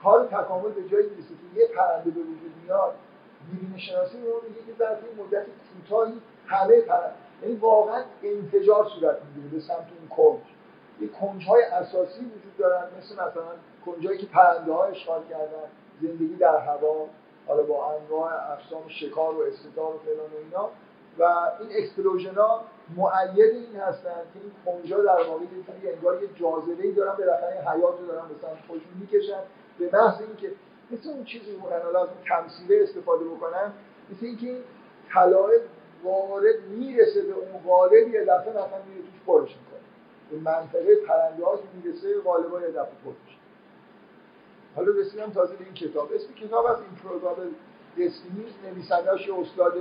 کار 0.03 0.27
تکامل 0.27 0.71
به 0.71 0.89
جایی 0.89 1.11
می‌رسه 1.11 1.29
که 1.29 1.61
یه 1.61 1.69
پرنده 1.77 2.11
به 2.11 2.21
وجود 2.21 2.53
میاد 2.65 2.95
دیرین 3.51 3.79
شناسی 3.79 4.19
رو 4.21 4.41
میگه 4.49 4.61
که 4.67 4.73
در 4.79 4.97
مدت 5.19 5.47
کوتاهی 5.75 6.13
همه 6.47 6.81
پرنده 6.81 7.15
یعنی 7.43 7.55
واقعا 7.55 8.03
انفجار 8.23 8.89
صورت 8.89 9.17
می‌گیره 9.23 9.55
به 9.55 9.61
سمت 9.61 9.77
اون 9.79 10.09
کنج. 10.17 10.41
یه 11.01 11.09
کنج 11.09 11.47
های 11.49 11.63
اساسی 11.63 12.21
وجود 12.21 12.57
دارن 12.59 12.85
مثل 12.99 13.15
مثلا 13.15 13.53
کنجایی 13.87 14.19
که 14.19 14.27
پرنده 14.27 14.73
ها 14.73 14.85
اشغال 14.85 15.23
کردن 15.31 15.69
زندگی 16.03 16.37
در 16.37 16.57
هوا 16.57 17.07
حالا 17.47 17.63
با 17.63 17.95
انواع 17.95 18.33
اقسام 18.53 18.89
شکار 18.89 19.35
و 19.35 19.43
استدار 19.43 19.95
و 19.95 19.99
فلان 19.99 20.31
و 20.35 20.45
اینا. 20.45 20.69
و 21.19 21.23
این 21.61 21.69
explosion 21.79 22.35
ها 22.35 22.65
مؤید 22.97 23.55
این 23.55 23.77
هستن 23.77 24.11
که 24.35 24.41
این 24.43 24.53
کنجا 24.65 25.03
در 25.03 25.29
واقع 25.29 25.45
یه 25.83 25.93
انگار 25.93 26.23
یه 26.23 26.29
جاذبه 26.35 26.83
ای 26.83 26.93
دارن 26.93 27.17
بالاخره 27.17 27.61
حیات 27.73 28.01
رو 28.01 28.07
دارن 28.07 28.23
سمت 28.43 28.67
خودشون 28.69 28.93
می‌کشن. 29.01 29.41
به 29.79 29.91
محض 29.93 30.21
اینکه 30.21 30.53
مثل 30.91 31.09
اون 31.09 31.25
چیزی 31.25 31.57
مورن 31.57 31.87
از 31.87 31.95
اون 31.95 32.07
تمثیله 32.29 32.83
استفاده 32.83 33.25
بکنن 33.25 33.73
مثل 34.11 34.27
اینکه 34.27 34.47
این 34.47 34.63
طلایه 35.15 35.61
وارد 36.05 36.63
می‌رسه 36.71 37.23
به 37.23 37.33
اون 37.33 37.63
قالب 37.67 38.09
یه 38.09 38.25
دفعه 38.25 38.51
مثلا 38.51 38.83
میره 38.89 39.03
توش 39.03 39.21
پرش 39.27 39.57
می‌کنه. 39.57 39.81
به 40.31 40.37
منطقه 40.51 40.97
پرنده 40.97 41.45
ها 41.45 41.57
که 41.57 41.63
می‌رسه 41.75 42.21
غالبا 42.21 42.61
یه 42.61 42.69
دفعه 42.69 42.93
پرش 43.05 43.39
حالا 44.77 44.93
رسیدم 44.93 45.31
تازه 45.31 45.57
به 45.57 45.65
این 45.65 45.75
کتاب. 45.75 46.13
اسم 46.15 46.33
کتاب 46.35 46.67
از 46.67 46.77
این 46.77 46.95
پروگرام 47.05 47.37
دستینی 47.99 48.47
نویسندهش 48.65 49.31
استاد 49.31 49.73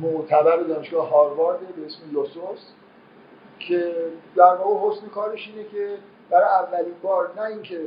معتبر 0.00 0.56
دانشگاه 0.56 1.08
هاروارد 1.10 1.60
به 1.76 1.86
اسم 1.86 2.00
لوسوس 2.12 2.60
که 3.58 3.94
در 4.36 4.54
واقع 4.54 4.90
حسن 4.90 5.08
کارش 5.08 5.48
اینه 5.48 5.68
که 5.68 5.96
برای 6.30 6.48
اولین 6.48 6.94
بار 7.02 7.32
نه 7.36 7.42
اینکه 7.42 7.80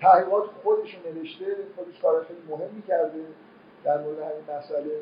تحقیقات 0.00 0.44
خودش 0.62 0.98
نوشته 1.06 1.46
خودش 1.76 2.00
کار 2.02 2.24
خیلی 2.24 2.40
مهمی 2.48 2.82
کرده 2.82 3.24
در 3.84 3.98
مورد 4.02 4.18
همین 4.18 4.58
مسئله 4.58 5.00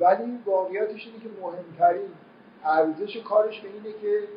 ولی 0.00 0.38
واقعیتش 0.46 1.06
اینه 1.06 1.18
که 1.18 1.40
مهمترین 1.42 2.08
ارزش 2.64 3.16
کارش 3.16 3.60
به 3.60 3.68
اینه 3.68 3.98
که 4.02 4.28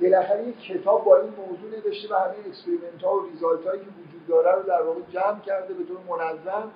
بالاخره 0.00 0.48
یک 0.48 0.60
کتاب 0.60 1.04
با 1.04 1.16
این 1.16 1.30
موضوع 1.30 1.70
نوشته 1.70 2.14
و 2.14 2.18
همه 2.18 2.34
experiment 2.46 3.02
ها 3.02 3.14
و 3.14 3.26
result 3.26 3.66
هایی 3.66 3.80
که 3.80 3.86
وجود 3.86 4.26
داره 4.28 4.52
رو 4.52 4.62
در 4.62 4.82
واقع 4.82 5.00
جمع 5.12 5.40
کرده 5.40 5.74
به 5.74 5.84
طور 5.84 5.98
منظم 6.08 6.70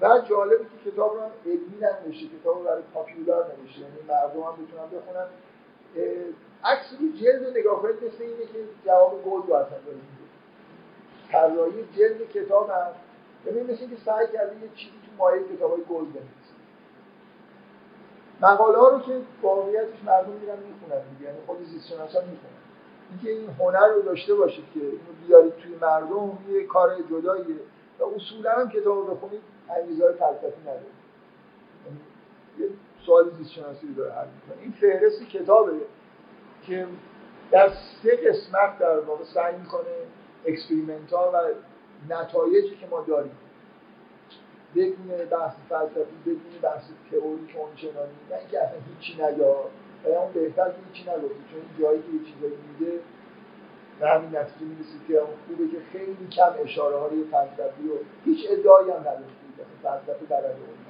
و 0.00 0.18
جالبه 0.28 0.64
که 0.64 0.90
کتاب 0.90 1.14
رو 1.14 1.20
علمی 1.52 1.76
ننوشته 1.80 2.26
کتاب 2.40 2.58
رو 2.58 2.64
برای 2.64 2.82
popular 2.94 3.44
نوشته 3.44 3.80
یعنی 3.80 3.92
مردم 4.08 4.40
هم 4.40 4.52
بتونن 4.52 4.86
بخونن. 5.00 5.26
عکس 6.64 6.92
رو 7.00 7.12
جلد 7.20 7.56
نگاه 7.56 7.82
کنید 7.82 7.96
مثل 7.96 8.22
اینه 8.22 8.46
که 8.52 8.64
جواب 8.84 9.22
گلد 9.24 9.48
رو 9.48 9.54
اصلا 9.54 9.78
داره 9.86 9.98
طراحی 11.30 11.84
جلد 11.96 12.28
کتاب 12.28 12.70
هم. 12.70 12.92
ببین 13.46 13.62
مثل 13.62 13.80
اینکه 13.80 13.96
سعی 14.04 14.26
کرده 14.32 14.54
یه 14.62 14.68
چیزی 14.76 14.96
تو 15.06 15.16
مایه 15.18 15.42
کتاب 15.56 15.70
های 15.70 15.80
گلد 15.80 16.12
بنویسه 16.12 16.52
مقاله 18.40 18.78
ها 18.78 18.88
رو 18.88 19.00
که 19.00 19.20
واقعیتش 19.42 20.04
مردم 20.06 20.32
میرن 20.32 20.58
می‌خونن 20.58 21.02
دیگه 21.18 21.30
یعنی 21.30 21.46
خود 21.46 21.64
زیست 21.64 21.88
شناسا 21.88 22.20
می‌خونن. 22.20 22.62
اینکه 23.10 23.30
این 23.30 23.50
هنر 23.58 23.86
رو 23.88 24.02
داشته 24.02 24.34
باشید 24.34 24.64
که 24.74 24.80
اینو 24.80 25.12
بیارید 25.26 25.56
توی 25.56 25.74
مردم 25.74 26.38
یه 26.48 26.66
کار 26.66 26.96
جداییه. 27.10 27.56
و 27.98 28.04
اصولا 28.04 28.52
هم 28.52 28.70
کتاب 28.70 28.96
رو 28.96 29.14
بخونید 29.14 29.40
انگیزهای 29.76 30.12
فلسفی 30.12 30.60
نداره. 30.60 30.86
یه 32.58 32.68
سوال 33.06 33.30
زیست 33.30 33.50
شناسی 33.50 33.86
رو 33.86 33.94
داره 33.94 34.12
حل 34.12 34.26
این 34.60 34.72
فهرست 34.72 35.22
کتابه 35.22 35.72
که 36.66 36.86
در 37.50 37.68
سه 38.02 38.16
قسمت 38.16 38.78
در 38.78 39.00
واقع 39.00 39.24
سعی 39.24 39.56
می‌کنه 39.56 39.84
experiment 40.46 41.12
و 41.12 41.16
نتایجی 42.08 42.76
که 42.76 42.86
ما 42.90 43.04
داریم 43.08 43.32
بدون 44.74 45.08
بحث 45.30 45.54
فلسفی 45.68 46.16
بدون 46.26 46.60
بحث 46.62 46.84
تئوری 47.10 47.48
اونچنانی 47.56 48.12
نه 48.30 48.36
اینکه 48.36 48.60
اصلا 48.60 48.78
هیچی 48.88 49.22
نگه 49.22 49.46
و 50.04 50.08
اون 50.08 50.32
بهتر 50.32 50.68
که 50.68 50.76
هیچی 50.92 51.10
نگفتی 51.10 51.44
چون 51.52 51.60
جایی 51.80 52.02
که 52.02 52.08
یه 52.08 52.32
چیزایی 52.32 52.54
میده 52.68 53.00
به 54.00 54.08
همین 54.08 54.36
نتیجه 54.36 54.66
می‌رسید 54.66 55.06
که 55.08 55.18
اون 55.18 55.36
خوبه 55.48 55.68
که 55.68 55.76
خیلی 55.92 56.28
کم 56.32 56.52
اشاره 56.64 56.96
های 56.96 57.24
فلسفی 57.24 57.88
و 57.88 57.92
هیچ 58.24 58.46
ادعایی 58.50 58.90
هم 58.90 59.00
نداشتید 59.00 59.41
فلسفه 59.82 60.24
برای 60.28 60.52
اون 60.52 60.82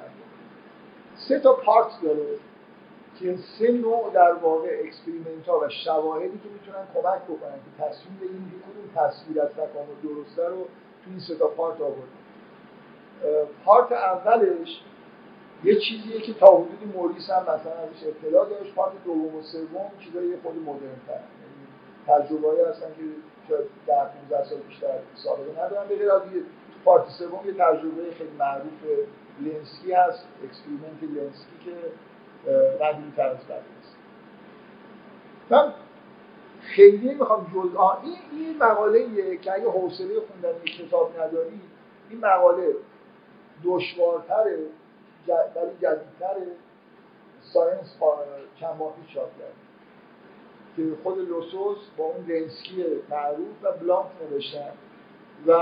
سه 1.16 1.41
تا 1.41 1.53
part 1.53 1.90
داره 2.03 2.27
که 3.20 3.37
سه 3.59 3.73
نوع 3.73 4.11
در 4.14 4.33
واقع 4.33 4.81
experiment 4.84 5.49
ها 5.49 5.61
و 5.61 5.68
شواهدی 5.68 6.39
که 6.39 6.49
می‌تونن 6.49 6.85
کمک 6.95 7.23
بکنن 7.23 7.59
که 7.64 7.85
تصویر 7.85 8.18
این 8.23 8.53
کدوم 8.64 9.07
تصویر 9.07 9.43
از 9.43 9.49
تکامل 9.49 9.95
درسته 10.03 10.49
رو 10.49 10.64
تو 11.05 11.11
این 11.11 11.20
سه 11.20 11.35
تا 11.35 11.47
part 11.47 11.80
آورد 11.81 12.12
part 13.64 13.93
اولش 13.93 14.83
یه 15.64 15.81
چیزیه 15.81 16.20
که 16.20 16.35
تا 16.35 16.47
حدودی 16.47 16.85
موریس 16.85 17.31
هم 17.31 17.43
مثلا 17.43 17.55
ازش 17.55 18.07
اطلاع 18.07 18.49
داشت. 18.49 18.75
part 18.74 18.93
دوم 19.05 19.37
و 19.37 19.43
سوم 19.43 19.91
چیزای 20.05 20.37
خود 20.43 20.57
مدرن 20.57 21.01
تر 21.07 21.20
یعنی 21.43 21.66
تجربه‌ای 22.07 22.64
هستن 22.64 22.87
که 22.87 23.03
شاید 23.49 23.66
10 23.87 23.95
15 24.31 24.45
سال 24.45 24.59
بیشتر 24.59 24.99
سابقه 25.14 25.64
ندارن. 25.64 25.89
به 25.89 25.97
غیر 25.97 26.11
part 26.84 27.09
سوم 27.09 27.47
یه 27.47 27.53
تجربه 27.53 28.11
خیلی 28.18 28.30
معروف 28.39 28.83
لنسکی 29.41 29.93
هست 29.93 30.28
experiment 30.45 31.03
لنسکی 31.03 31.57
که 31.64 31.74
قدیمی 32.85 33.12
تر 33.16 33.28
از 33.28 33.37
است. 33.37 33.97
من 35.51 35.72
خیلی 36.62 37.14
می‌خوام 37.14 37.47
جز 37.55 37.76
این 38.03 38.16
این 38.33 38.59
مقاله 38.59 39.37
که 39.37 39.53
اگه 39.53 39.70
حوصله 39.70 40.20
خوندن 40.20 40.59
یک 40.64 40.87
کتاب 40.87 41.20
نداری 41.20 41.61
این 42.11 42.20
مقاله 42.20 42.74
دشوارتره 43.64 44.59
ولی 45.28 45.70
جدیدتره. 45.80 46.47
Science 47.43 47.97
چند 48.61 48.76
ماه 48.78 48.95
چاپ 49.14 49.28
کرد 49.39 49.53
که 50.76 50.83
خود 51.03 51.18
لوسوس 51.18 51.78
با 51.97 52.05
اون 52.05 52.26
لنسکی 52.26 52.85
معروف 53.11 53.49
و 53.62 53.72
بلانک 53.72 54.07
نوشتن. 54.30 54.72
و 55.47 55.53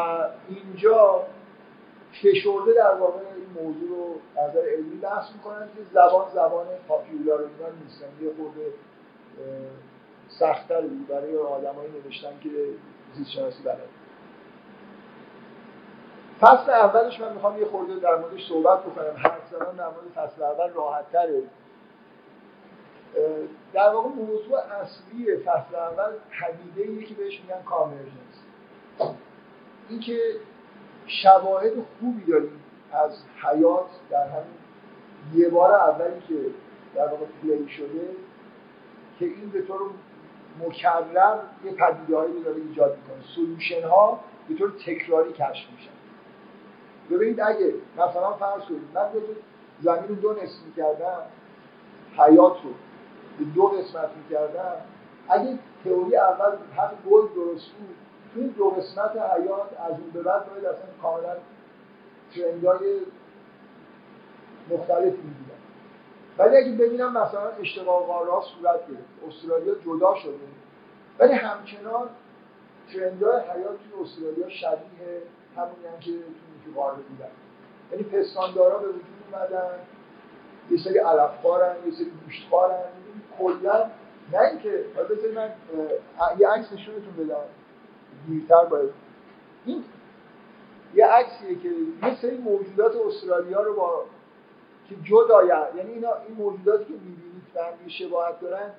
اینجا 0.49 1.23
فشرده 2.13 2.73
در 2.77 2.95
واقع 2.95 3.21
این 3.37 3.65
موضوع 3.65 3.89
رو 3.89 4.15
از 4.41 4.51
نظر 4.51 4.61
علمی 4.61 4.97
بحث 4.97 5.33
می‌کنن 5.33 5.69
که 5.77 5.83
زبان 5.93 6.31
زبان 6.35 6.67
popular 6.89 7.39
اینا 7.39 7.71
نیستن. 7.85 8.07
یه 8.25 8.31
خورده 8.37 8.73
سختتر 10.29 10.81
برای 11.09 11.37
آدمایی 11.37 11.91
نوشتن 11.91 12.33
که 12.43 12.51
زیست 13.15 13.31
شناسی 13.31 13.63
بلد 13.63 13.89
فصل 16.41 16.71
اولش 16.71 17.21
من 17.21 17.33
می‌خوام 17.33 17.59
یه 17.59 17.67
خورده 17.67 17.97
در 17.97 18.17
موردش 18.17 18.49
صحبت 18.49 18.81
بکنم. 18.81 19.17
حرف 19.17 19.49
زدن 19.51 19.77
در 19.77 19.89
مورد 19.89 20.09
فصل 20.15 20.43
اول 20.43 20.71
راحت 20.71 21.13
تره 21.13 21.43
در 23.73 23.95
واقع 23.95 24.09
موضوع 24.09 24.59
اصلی 24.59 25.37
فصل 25.37 25.75
اول 25.75 26.13
پدیده 26.41 27.05
که 27.05 27.15
بهش 27.15 27.41
میگن 27.41 27.63
convergence 27.63 28.45
اینکه 29.91 30.19
شواهد 31.07 31.73
خوبی 32.01 32.25
داریم 32.25 32.63
از 32.93 33.23
حیات 33.43 33.87
در 34.11 34.29
همین 34.29 34.61
یه 35.35 35.49
بار 35.49 35.75
اولی 35.75 36.21
که 36.29 36.35
در 36.95 37.07
واقع 37.07 37.27
play 37.43 37.69
شده 37.69 38.09
که 39.19 39.25
این 39.25 39.51
به 39.51 39.63
طور 39.63 39.81
مکرر 40.67 41.39
یه 41.65 41.73
پدیده 41.73 42.17
هایی 42.17 42.43
داره 42.43 42.57
ایجاد 42.57 42.97
می‌کنه. 42.97 43.25
solution 43.37 43.89
ها 43.89 44.21
به 44.49 44.55
طور 44.55 44.71
تکراری 44.87 45.33
کشف 45.33 45.71
میشن. 45.77 45.91
ببینید 47.11 47.41
اگه 47.41 47.75
مثلا 47.97 48.33
فرض 48.33 48.63
کنید 48.63 48.83
من 48.95 49.13
دو 49.13 49.21
زمین 49.81 50.09
رو 50.09 50.15
دو 50.15 50.33
نصف 50.33 50.63
می‌کردم 50.67 51.23
حیات 52.17 52.57
رو 52.65 52.71
به 53.39 53.45
دو 53.55 53.67
قسمت 53.67 54.11
می‌کردم 54.17 54.77
اگه 55.29 55.59
تئوری 55.85 56.17
اول 56.17 56.53
هم 56.77 56.91
گل 57.11 57.23
درست 57.35 57.71
بود 57.71 57.97
توی 58.35 58.49
دو 58.49 58.71
قسمت 58.71 59.11
حیات 59.11 59.81
از 59.81 59.91
اون 59.91 60.11
به 60.15 60.23
بعد 60.23 60.51
باید 60.51 60.65
اصلا 60.65 60.85
کاملا 61.03 61.37
ترندهای 62.35 63.01
مختلف 64.71 65.15
می‌دیدن 65.15 65.61
ولی 66.39 66.57
اگه 66.57 66.73
ببینم 66.73 67.11
مثلا 67.11 67.49
اشتقاق 67.61 68.29
راست 68.29 68.49
صورت 68.49 68.81
گرفت 68.89 69.37
استرالیا 69.37 69.75
جدا 69.75 70.15
شده. 70.15 70.33
ولی 71.19 71.33
همچنان 71.33 72.09
ترندهای 72.93 73.41
حیات 73.41 73.77
توی 73.79 74.03
استرالیا 74.03 74.49
شبیه 74.49 75.23
هم 75.57 75.69
که 76.01 76.11
توی 76.11 76.75
قاره 76.75 76.97
بودن. 76.97 77.31
یعنی 77.93 78.03
پستاندارا 78.05 78.79
به 78.79 78.89
وجود 78.89 79.05
اومدن 79.33 79.71
یه 80.71 80.79
سری 80.79 80.99
علفخوارن 80.99 81.77
یه 81.87 81.93
سری 81.93 82.13
گوشتخوارن. 82.27 82.85
کلا 83.39 83.91
نه 84.33 84.41
اینکه 84.41 84.85
من 85.35 85.51
یه 86.39 86.49
عکس 86.49 86.73
نشونتون 86.73 87.27
بدم. 87.27 87.37
دیرتر 88.27 88.65
باید. 88.65 88.91
این 89.65 89.85
یه 90.95 91.07
عکسیه 91.07 91.59
که 91.59 91.69
یه 92.03 92.17
سری 92.23 92.37
موجودات 92.37 92.97
استرالیا 92.97 93.63
رو 93.63 93.75
با 93.75 94.05
که 94.89 94.97
جداین 95.05 95.77
یعنی 95.77 95.93
اینا 95.93 96.11
این 96.29 96.37
موجوداتی 96.37 96.85
که 96.85 96.93
می‌بینید 96.93 97.43
به 97.55 97.63
هم 97.65 97.89
شباهت 97.89 98.41
دارن 98.41 98.71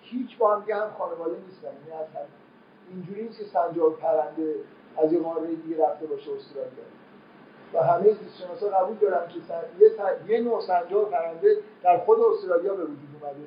هیچ 0.00 0.38
با 0.38 0.56
هم 0.56 0.70
هم 0.70 0.90
خانواده 0.98 1.36
نیستن. 1.46 1.68
یعنی 1.68 2.02
اصلا 2.02 2.22
اینجوری 2.90 3.22
نیست 3.22 3.38
که 3.38 3.44
سنجاب 3.44 3.98
پرنده 3.98 4.54
از 4.96 5.12
یه 5.12 5.18
قاره 5.18 5.46
دیگه 5.46 5.86
رفته 5.86 6.06
باشه 6.06 6.30
استرالیا. 6.32 6.84
و 7.74 7.82
همه 7.82 8.12
زیستشناسا 8.12 8.68
قبول 8.68 8.96
دارن 8.96 9.28
که 9.28 9.40
سن... 9.48 9.62
یه, 9.80 9.88
سن... 9.88 10.30
یه 10.30 10.40
نوع 10.40 10.60
سنجاب 10.60 11.10
پرنده 11.10 11.56
در 11.82 11.98
خود 11.98 12.18
استرالیا 12.20 12.74
به 12.74 12.84
وجود 12.84 13.08
اومده. 13.22 13.38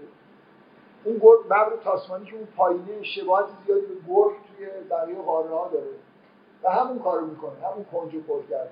اون 1.03 1.17
گرگ 1.17 1.45
ببر 1.45 1.71
تاسمانی 1.83 2.25
که 2.25 2.35
اون 2.35 2.47
پایینه 2.57 3.03
شباهت 3.03 3.45
زیادی 3.65 3.85
به 3.85 3.95
گرگ 4.09 4.31
توی 4.57 4.67
بقیه 4.89 5.15
قاره 5.15 5.49
ها 5.49 5.67
داره. 5.73 5.91
و 6.63 6.69
همون 6.71 6.99
کارو 6.99 7.25
می‌کنه 7.25 7.67
همون 7.71 7.85
کنج 7.91 8.15
پر 8.27 8.41
کرده 8.49 8.71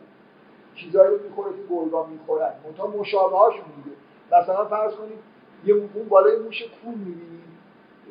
چیزایی 0.76 1.18
رو 1.18 1.24
می‌خوره 1.24 1.52
که 1.52 1.62
گرگا 1.70 2.06
می‌خورن. 2.06 2.54
منتها 2.66 2.88
مشابه 2.88 3.38
هاشون 3.38 3.66
دیگه 3.84 3.98
مثلا 4.32 4.66
فرض 4.66 4.94
کنید 4.94 5.20
یه 5.66 5.74
اون 5.74 6.10
بالای 6.10 6.40
موش 6.40 6.64
کول 6.64 6.94
می‌بینید 6.94 7.40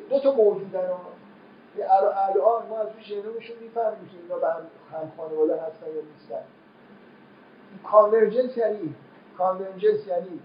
دو 0.09 0.19
تا 0.19 0.31
موجودن 0.31 0.89
الان 1.79 2.67
ما 2.69 2.79
از 2.79 2.87
روی 2.93 3.03
ژنومشون 3.03 3.55
می‌فهمیم 3.61 4.09
که 4.11 4.17
اینا 4.23 4.35
به 4.39 4.47
هم 4.47 5.11
خانواده 5.17 5.61
هستن 5.61 5.87
یا 5.87 6.01
نیستن. 6.13 6.43
کانورجنس 7.91 8.57
یعنی 8.57 8.95
کانورجنس 9.37 10.07
یعنی 10.07 10.39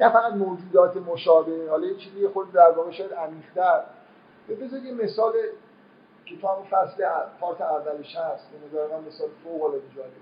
نه 0.00 0.08
فقط 0.08 0.32
موجودات 0.32 0.96
مشابه 0.96 1.70
حالا 1.70 1.86
یه 1.86 1.96
چیزی 1.96 2.28
خود 2.28 2.52
در 2.52 2.70
واقع 2.70 2.90
شاید 2.90 3.12
عمیق‌تر. 3.12 3.80
بذارید 4.60 4.84
یه 4.84 4.92
مثال 4.92 5.32
که 6.24 6.36
تو 6.36 6.48
همون 6.48 6.64
فصل 6.70 7.04
پارت 7.40 7.60
اولش 7.60 8.16
هست 8.16 8.48
به 8.50 8.66
نظر 8.66 8.96
من 8.96 9.04
مثال 9.04 9.28
فوق 9.44 9.62
العاده 9.62 9.82
جالب. 9.96 10.12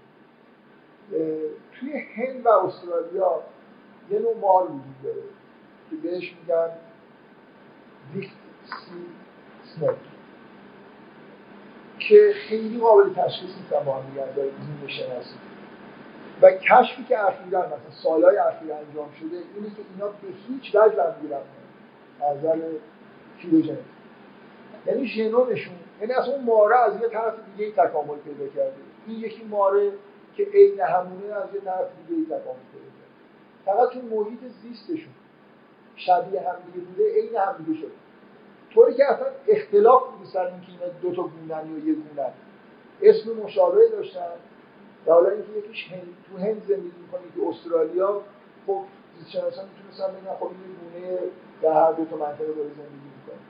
توی 1.73 1.99
هند 1.99 2.47
و 2.47 2.49
استرالیا 2.49 3.41
یه 4.11 4.19
نوع 4.19 4.37
مار 4.37 4.65
وجود 4.65 5.03
داره 5.05 5.23
که 5.91 5.97
بهش 5.97 6.37
میگن 6.41 6.71
ویکت 8.15 8.31
سی 8.65 9.07
سنک 9.81 9.97
که 11.99 12.33
خیلی 12.49 12.81
قابل 12.81 13.15
تشخیص 13.15 13.51
نیستن 13.57 13.85
با 13.85 13.95
هم 13.95 14.11
دیگر 14.11 14.27
داره 14.27 14.51
شناسی 14.87 15.35
و 16.43 16.51
کشفی 16.51 17.05
که 17.05 17.25
اخیرا 17.25 17.61
مثلا 17.61 17.91
سالهای 18.03 18.37
اخیر 18.37 18.73
انجام 18.73 19.13
شده 19.13 19.37
اینه 19.37 19.69
که 19.69 19.83
اینا 19.93 20.09
به 20.09 20.29
هیچ 20.49 20.75
وجه 20.75 20.97
برمیگیرن 20.97 21.39
از 22.21 22.39
نظر 22.39 22.59
فیلوژنی 23.39 23.79
یعنی 24.87 25.07
ژنومشون 25.07 25.75
یعنی 26.01 26.13
اصلا 26.13 26.35
اون 26.35 26.45
ماره 26.45 26.79
از 26.79 27.03
یه 27.03 27.09
طرف 27.09 27.35
دیگه 27.57 27.73
تکامل 27.73 28.17
پیدا 28.17 28.47
کرده. 28.47 28.77
این 29.07 29.19
یکی 29.19 29.45
ماره 29.45 29.93
که 30.37 30.45
عین 30.55 30.81
همونه 30.81 31.35
از 31.35 31.55
یه 31.55 31.61
طرف 31.61 31.87
دیگه 32.07 32.21
ای 32.21 32.25
تکامل 32.25 32.61
پیدا 32.73 32.91
کرده. 32.97 33.07
فقط 33.65 33.93
تو 33.93 34.17
محیط 34.17 34.41
زیستشون 34.63 35.13
شبیه 35.97 36.41
همدیگه 36.41 36.87
بوده 36.87 37.15
عین 37.15 37.37
همدیگه 37.37 37.79
شده. 37.79 37.91
طوری 38.75 38.95
که 38.95 39.05
اصلا 39.13 39.27
اختلاف 39.49 40.03
بوده 40.11 40.31
سر 40.31 40.47
اینکه 40.47 40.67
اینا 40.69 40.93
دو 41.03 41.15
تا 41.15 41.23
گونن 41.23 41.71
یا 41.73 41.79
یک 41.79 41.97
گونن 41.97 42.31
اسم 43.03 43.33
مشابه 43.45 43.89
داشتن. 43.89 44.21
و 45.07 45.13
حالا 45.13 45.29
اینکه 45.29 45.53
یکیش 45.59 45.93
هند 45.93 46.17
تو 46.31 46.39
هند 46.39 46.63
زندگی 46.69 46.93
می‌کنه 47.03 47.23
که 47.35 47.49
استرالیا 47.49 48.21
خب 48.67 48.83
زیستشناسان 49.19 49.65
می‌تونستن 49.69 50.07
بگن 50.07 50.35
خب 50.41 50.47
این 50.47 50.77
گونه 50.83 51.19
در 51.63 51.73
هر 51.73 51.93
دو 51.93 52.17
منطقه 52.17 52.53
داره 52.53 52.69
زندگی 52.69 53.11
می‌کنه 53.17 53.41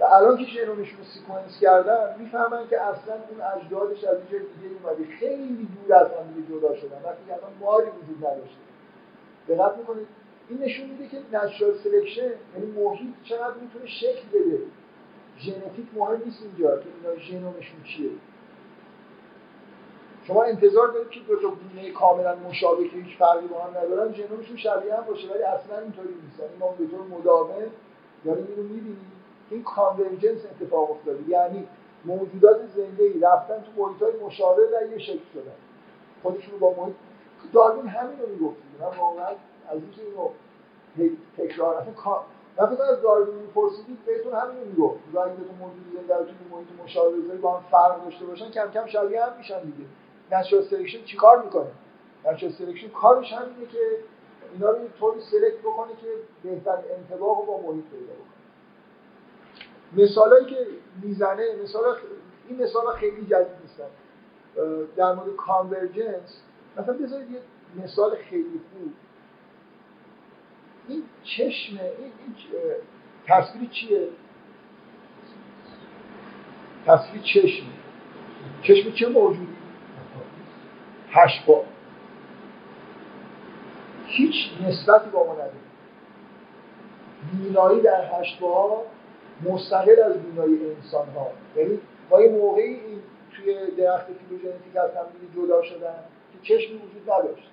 و 0.00 0.04
الان 0.04 0.36
که 0.36 0.44
ژنومشون 0.44 1.04
سیکونس 1.14 1.60
کردن 1.60 2.14
می‌فهمن 2.18 2.68
که 2.70 2.80
اصلا 2.80 3.14
اون 3.14 3.40
اجدادش 3.40 4.04
از 4.04 4.18
یه 4.32 4.38
دیگه 4.38 4.74
اومده. 4.82 5.04
خیلی 5.20 5.68
دور 5.74 5.96
از 5.96 6.08
هم 6.08 6.34
دیگه 6.34 6.48
جدا 6.48 6.76
شدن. 6.76 6.96
وقتی 7.04 7.30
اصلا 7.30 7.48
ماری 7.60 7.86
وجود 7.86 8.26
نداشته. 8.26 8.62
دقت 9.48 9.78
می‌کنید 9.78 10.06
این 10.48 10.58
نشون 10.58 10.86
میده 10.90 11.08
که 11.08 11.18
natural 11.32 11.74
selection 11.84 12.22
یعنی 12.22 12.66
محیط 12.76 13.14
چقدر 13.24 13.54
می‌تونه 13.62 13.86
شکل 13.86 14.28
بده. 14.34 14.58
ژنتیک 15.38 15.86
مهم 15.96 16.22
نیست 16.24 16.42
اینجا 16.42 16.76
که 16.76 16.86
اینا 16.96 17.16
ژنومشون 17.20 17.82
چیه. 17.84 18.10
شما 20.28 20.42
انتظار 20.42 20.88
دارید 20.88 21.10
که 21.10 21.20
دو 21.20 21.36
تا 21.36 21.48
گونه 21.48 21.90
کاملا 21.90 22.36
مشابه 22.36 22.88
که 22.88 22.96
هیچ 22.96 23.18
فرقی 23.18 23.46
با 23.46 23.60
هم 23.60 23.70
ندارن 23.70 24.12
ژنومشون 24.12 24.56
شبیه 24.56 24.94
هم 24.94 25.04
باشه 25.04 25.28
ولی 25.28 25.42
اصلا 25.42 25.78
اینطوری 25.78 26.14
نیست. 26.24 26.40
یعنی 26.40 26.56
ما 26.60 26.68
به 26.78 26.86
طور 26.86 27.18
مداوم 27.18 27.50
داریم 28.24 28.46
اینو 28.48 28.62
می‌بینیم. 28.62 29.12
این 29.50 29.62
convergence 29.62 30.40
اتفاق 30.44 30.90
افتاده. 30.90 31.28
یعنی 31.28 31.68
موجودات 32.04 32.66
زنده 32.76 33.04
ای 33.04 33.20
رفتن 33.20 33.54
تو 33.62 33.82
محیط 33.82 34.02
های 34.02 34.12
مشابه 34.26 34.62
و 34.62 34.92
یه 34.92 34.98
شکل 34.98 35.24
شدن. 35.34 35.58
خودشون 36.22 36.52
رو 36.52 36.58
با 36.58 36.82
محیط 36.82 36.94
داروین 37.52 37.86
همین 37.86 38.18
رو 38.18 38.28
می‌گفت 38.28 38.56
من 38.80 38.98
واقعا 38.98 39.26
از 39.68 39.80
اینو 39.98 40.28
تکرار 41.38 41.74
اصلا 41.74 41.92
من 42.58 42.66
فکر 42.74 42.82
از 42.82 43.02
داروین 43.02 43.34
میپرسیدید 43.34 43.98
بهتون 44.06 44.32
همین 44.32 44.60
رو 44.60 44.66
می‌گفت. 44.66 44.98
اگه 45.10 45.34
تو 45.36 45.52
موجود 45.60 45.86
زنده 45.94 46.14
رو 46.14 46.24
توی 46.24 46.36
محیط 46.52 46.68
مشابه 46.84 47.16
با 47.42 47.56
هم 47.56 47.64
فرق 47.70 48.04
داشته 48.04 48.24
باشن 48.26 48.50
کم 48.50 48.70
کم 48.70 48.86
شبیه 48.86 49.24
هم 49.24 49.32
میشن 49.38 49.60
دیگه. 49.60 49.84
natural 50.32 50.64
selection 50.64 51.04
چیکار 51.04 51.44
می‌کنه؟ 51.44 51.70
natural 52.24 52.52
selection 52.52 52.88
کارش 52.88 53.32
همینه 53.32 53.66
که 53.66 53.78
اینا 54.52 54.70
رو 54.70 54.78
طوری 55.00 55.20
select 55.20 55.58
بکنه 55.58 55.92
که 56.00 56.06
بهتر 56.42 56.78
انطباق 56.98 57.46
با 57.46 57.60
محیط 57.60 57.84
پیدا 57.84 58.12
بکنه. 58.12 58.28
مثالایی 60.04 60.46
که 60.46 60.66
می‌زنه 61.02 61.44
مثال 61.62 61.96
این 62.48 62.62
مثال 62.62 62.96
خیلی 62.96 63.26
جدید 63.26 63.46
نیستن 63.62 63.88
در 64.96 65.14
مورد 65.14 65.36
کانورجنس 65.36 66.42
مثلا 66.76 66.94
بذارید 66.94 67.30
یه 67.30 67.40
مثال 67.84 68.16
خیلی 68.16 68.60
خوب. 68.72 68.92
این 70.88 71.02
چشم 71.24 71.80
این, 71.80 72.12
این 72.26 72.34
تصویر 73.26 73.70
چیه؟ 73.70 74.08
تصویر 76.86 77.22
چشم. 77.22 77.66
چشم 78.62 78.90
چه 78.90 79.08
موجودی؟ 79.08 79.47
هشت 81.10 81.46
با 81.46 81.64
هیچ 84.06 84.34
نسبتی 84.66 85.10
با 85.10 85.26
ما 85.26 85.32
نداره. 85.32 85.52
بینایی 87.32 87.80
در 87.80 88.20
هشت 88.20 88.40
با 88.40 88.82
مستقل 89.44 90.02
از 90.02 90.22
بینایی 90.22 90.70
انسان 90.70 91.08
ها 91.08 91.30
یعنی 91.56 91.80
ما 92.10 92.20
یه 92.20 92.30
موقعی 92.30 92.80
توی 93.36 93.70
درخت 93.76 94.06
فیلوژنتیک 94.06 94.76
از 94.76 94.90
هم 94.90 95.06
جدا 95.36 95.62
شدن 95.62 95.94
که 96.32 96.38
چشمی 96.42 96.76
وجود 96.76 97.10
نداشت. 97.10 97.50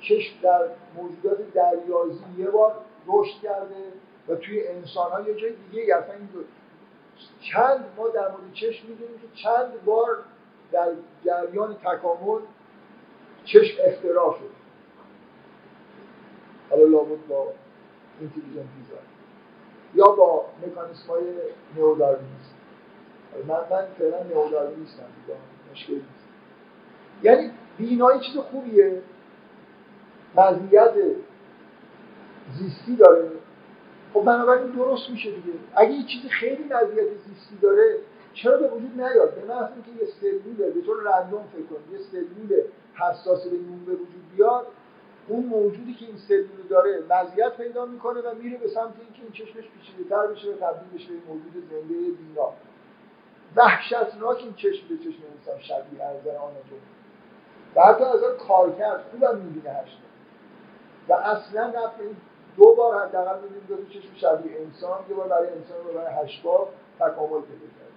چشم 0.00 0.34
در 0.42 0.60
موجودات 0.96 1.52
دریازی 1.54 2.24
یه 2.38 2.50
بار 2.50 2.74
رشد 3.06 3.42
کرده 3.42 3.84
و 4.28 4.34
توی 4.34 4.68
انسان 4.68 5.10
ها 5.10 5.20
یه 5.20 5.34
جای 5.34 5.52
دیگه 5.70 5.96
اصلا 5.96 6.14
این 6.14 6.28
چند 7.40 7.84
ما 7.96 8.08
در 8.08 8.28
مورد 8.28 8.52
چشم 8.54 8.88
می‌دونیم 8.88 9.18
که 9.18 9.42
چند 9.42 9.84
بار 9.84 10.18
در 10.72 10.88
جریان 11.24 11.74
تکامل 11.74 12.40
چشم 13.48 13.78
اختراع 13.86 14.38
شد. 14.38 14.50
حالا 16.70 16.84
لابد 16.84 17.26
با 17.28 17.52
اینتلیجنت 18.20 18.66
دیزاین 18.76 19.08
یا 19.94 20.04
با 20.04 20.44
مکانیسم 20.66 21.08
های 21.08 21.22
نیوداروینیسم 21.74 22.54
من 23.48 23.60
من 23.70 23.86
فعلا 23.98 24.22
نیوداروینیستم 24.22 25.04
مشکل 25.72 25.92
نیست. 25.92 26.28
یعنی 27.22 27.50
بینایی 27.78 28.20
چیز 28.20 28.36
خوبیه. 28.36 29.02
مزیت 30.36 30.94
زیستی 32.58 32.96
داره. 32.96 33.30
خب 34.14 34.24
بنابراین 34.24 34.66
درست 34.66 35.10
میشه 35.10 35.30
دیگه. 35.30 35.58
اگه 35.76 35.90
یه 35.90 36.06
چیزی 36.06 36.28
خیلی 36.28 36.64
مزیت 36.64 37.08
زیستی 37.26 37.56
داره 37.62 37.96
چرا 38.42 38.56
به 38.56 38.68
وجود 38.68 39.00
نیاد؟ 39.00 39.34
به 39.34 39.44
محض 39.54 39.68
اینکه 39.72 40.04
یه 40.04 40.10
سلوله 40.20 40.70
به 40.70 40.80
طور 40.80 41.02
رندوم 41.02 41.44
فکر 41.52 41.62
کنید 41.62 41.92
یه 41.92 41.98
سلول 41.98 42.62
حساس 42.94 43.46
به 43.46 43.56
نون 43.56 43.84
به 43.84 43.92
وجود 43.92 44.30
بیاد 44.36 44.66
اون 45.28 45.44
موجودی 45.44 45.94
که 45.94 46.06
این 46.06 46.16
سلول 46.16 46.66
داره 46.70 47.02
مزیت 47.10 47.56
پیدا 47.56 47.86
می‌کنه 47.86 48.20
و 48.20 48.34
میره 48.34 48.58
به 48.58 48.68
سمت 48.68 48.92
اینکه 49.00 49.22
این 49.22 49.32
چشمش 49.32 49.64
پیچیده‌تر 49.68 50.26
بشه 50.26 50.48
و 50.48 50.52
تبدیل 50.52 50.88
بشه 50.94 51.08
به 51.08 51.18
موجود 51.28 51.52
زنده 51.70 51.94
بینا. 51.94 52.52
وحشتناک 53.56 54.36
این 54.38 54.54
چشم 54.54 54.88
به 54.88 54.96
چشم 54.96 55.22
انسان 55.38 55.60
شبیه 55.60 56.04
از 56.04 56.26
آن 56.26 56.52
و 57.76 57.80
حتی 57.80 58.04
از 58.04 58.20
کارکرد 58.48 59.04
خوبم 59.10 59.38
می‌بینه 59.38 59.70
هشت 59.70 59.98
و 61.08 61.12
اصلا 61.12 61.66
رفت 61.66 61.96
دو 62.56 62.74
بار 62.74 63.06
حداقل 63.06 63.40
می‌بینیم 63.40 63.66
دو 63.68 64.00
چشم 64.00 64.14
شبیه 64.14 64.60
انسان 64.60 64.98
یه 65.08 65.14
بار 65.14 65.28
برای 65.28 65.48
انسان 65.48 65.78
و 65.88 65.92
برای 65.92 66.24
هشت 66.24 66.42
تکامل 66.98 67.40
پیدا 67.40 67.66
کرد. 67.78 67.87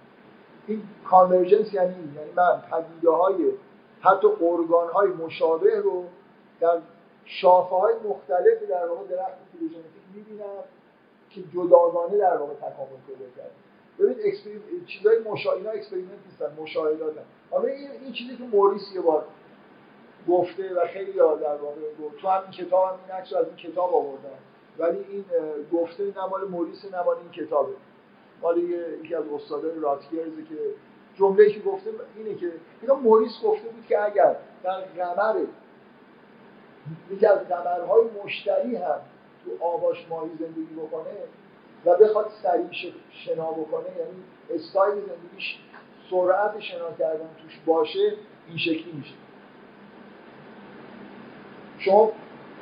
این 0.66 0.82
convergence 1.10 1.74
یعنی 1.74 1.94
یعنی 2.16 2.32
من 2.36 2.62
پدیده 2.70 3.10
های 3.10 3.52
حتی 4.00 4.26
ارگان 4.40 4.88
های 4.88 5.08
مشابه 5.08 5.80
رو 5.80 6.04
در 6.60 6.78
شاخه 7.24 7.76
های 7.76 7.94
مختلف 8.08 8.62
در 8.68 8.88
واقع 8.88 9.06
درخت 9.06 9.38
فیلوژنتیک 9.52 10.02
می‌بینم 10.14 10.64
که 11.30 11.42
جداگانه 11.42 12.18
در 12.18 12.36
واقع 12.36 12.54
تکامل 12.54 13.00
پیدا 13.06 13.30
کرد 13.36 13.50
ببین 13.98 14.86
چیزای 14.86 15.18
مشا... 15.18 15.52
اینا 15.52 15.70
experiment 15.70 16.18
نیستن 16.26 16.62
مشاهدات 16.62 17.14
اما 17.52 17.64
این 17.64 17.90
این 17.90 18.12
چیزی 18.12 18.36
که 18.36 18.42
موریس 18.42 18.82
یه 18.94 19.00
بار 19.00 19.24
گفته 20.28 20.74
و 20.74 20.86
خیلی 20.86 21.12
در 21.12 21.56
واقع 21.56 21.80
گفت 22.02 22.16
تو 22.16 22.28
هم 22.28 22.42
این 22.42 22.50
کتاب 22.50 22.84
هم 22.84 23.16
از 23.16 23.46
این 23.46 23.56
کتاب 23.56 23.94
آوردن. 23.94 24.38
ولی 24.78 24.98
این 25.10 25.24
گفته 25.72 26.04
نه 26.04 26.26
مال 26.26 26.48
موریس 26.48 26.84
نه 26.84 27.02
مال 27.02 27.16
این 27.16 27.46
کتابه. 27.46 27.72
مال 28.42 28.58
یکی 28.58 29.14
از 29.14 29.24
استادای 29.34 29.80
راتگرز 29.80 30.36
که 30.48 30.56
جمله 31.14 31.50
که 31.50 31.60
گفته 31.60 31.90
اینه 32.16 32.34
که 32.34 32.52
اینا 32.82 32.94
موریس 32.94 33.32
گفته 33.44 33.68
بود 33.68 33.86
که 33.88 34.04
اگر 34.04 34.36
در 34.62 34.80
قمر 34.80 35.44
یکی 37.10 37.26
از 37.26 37.38
قمرهای 37.38 38.04
مشتری 38.24 38.76
هم 38.76 39.00
تو 39.44 39.64
آباش 39.64 40.06
ماهی 40.10 40.30
زندگی 40.38 40.74
بکنه 40.76 41.10
و 41.84 41.96
بخواد 41.96 42.30
سریع 42.42 42.92
شنا 43.10 43.50
بکنه 43.50 43.86
یعنی 43.98 44.22
استایل 44.50 44.94
زندگیش 44.94 45.58
سرعت 46.10 46.60
شنا 46.60 46.92
کردن 46.98 47.28
توش 47.42 47.60
باشه 47.66 48.16
این 48.48 48.58
شکلی 48.58 48.92
میشه. 48.92 49.14
شما 51.78 52.12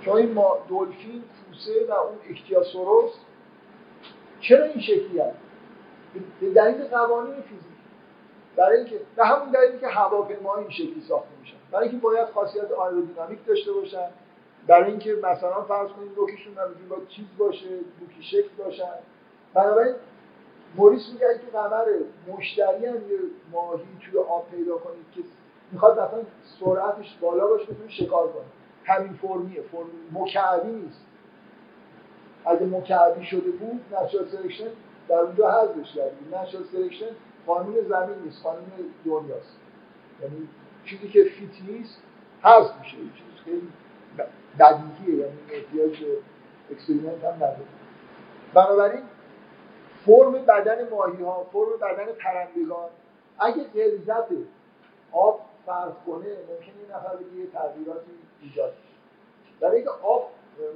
شما 0.05 0.17
این 0.17 0.33
ما 0.33 0.59
دلفین 0.69 1.23
کوسه 1.49 1.87
و 1.89 1.93
اون 1.93 2.19
اکتیاسوروس 2.31 3.13
چرا 4.41 4.65
این 4.65 4.81
شکلی 4.81 5.21
هست؟ 5.21 5.50
به 6.41 6.51
دلیل 6.51 6.85
قوانین 6.85 7.35
فیزیک 7.35 7.71
برای 8.57 8.77
اینکه 8.77 9.01
به 9.17 9.27
همون 9.27 9.51
دلیلی 9.51 9.79
که 9.79 9.89
هواپیما 9.89 10.57
این 10.57 10.71
شکلی 10.71 11.03
ساخته 11.09 11.29
میشن 11.41 11.57
برای 11.71 11.89
اینکه 11.89 12.03
باید 12.05 12.29
خاصیت 12.29 12.73
آیرودینامیک 12.73 13.47
داشته 13.47 13.73
باشن. 13.73 14.09
برای 14.67 14.91
اینکه 14.91 15.15
مثلا 15.23 15.63
فرض 15.63 15.89
کنید 15.89 16.11
نوکشون 16.19 16.53
نمی‌دونی 16.53 16.87
با 16.89 16.97
چیز 17.09 17.25
باشه 17.39 17.69
دوکی 18.01 18.23
شکل 18.23 18.49
باشن 18.59 18.93
بنابراین 19.55 19.95
موریس 20.77 21.09
میگه 21.13 21.27
تو 21.39 21.59
قمر 21.59 21.87
مشتری 22.29 22.87
هم 22.87 22.95
یه 22.95 23.19
ماهی 23.53 23.85
توی 24.01 24.19
آب 24.19 24.51
پیدا 24.51 24.79
کنید 24.79 25.07
که 25.15 25.21
می‌خواد 25.73 26.01
مثلا 26.01 26.23
سرعتش 26.61 27.17
بالا 27.21 27.47
باشه 27.47 27.65
بتونه 27.65 27.91
شکار 27.91 28.33
کنه. 28.33 28.45
همین 28.85 29.13
فرمیه. 29.13 29.63
فرم 29.63 29.87
مکعبی 30.13 30.73
نیست. 30.73 31.01
اگه 32.47 32.67
مکعبی 32.67 33.25
شده 33.25 33.51
بود 33.51 33.81
natural 33.93 34.29
selection 34.29 34.69
در 35.09 35.17
اونجا 35.19 35.51
حذفش 35.51 35.95
کردیم 35.95 36.35
natural 36.35 36.65
selection 36.73 37.07
قانون 37.47 37.75
زمین 37.89 38.19
نیست 38.25 38.43
قانون 38.43 38.71
دنیاست. 39.05 39.57
یعنی 40.23 40.49
چیزی 40.85 41.09
که 41.09 41.25
fit 41.25 41.71
نیست 41.71 42.03
حذف 42.43 42.79
میشه. 42.81 42.97
چیزی 42.97 43.39
خیلی 43.45 43.69
بدیهیه 44.59 45.19
یعنی 45.19 45.39
احتیاج 45.51 46.05
experiment 46.71 47.25
هم 47.25 47.35
نداره. 47.35 47.67
بنابراین 48.55 49.03
فرم 50.07 50.33
بدن 50.33 50.89
ماهی 50.89 51.25
ها 51.25 51.47
فرم 51.53 51.79
بدن 51.81 52.13
پرندگان 52.13 52.89
اگه 53.39 53.65
غلظت 53.65 54.27
آب 55.13 55.41
فرض 55.67 55.93
کنه 56.07 56.27
ممکنه 56.27 56.75
این 56.81 56.91
نفر 56.95 57.19
یه 57.37 57.47
تغییراتی 57.47 58.11
ایجاد 58.43 58.73
برای 59.61 59.77
اینکه 59.77 59.91
آب 59.91 60.31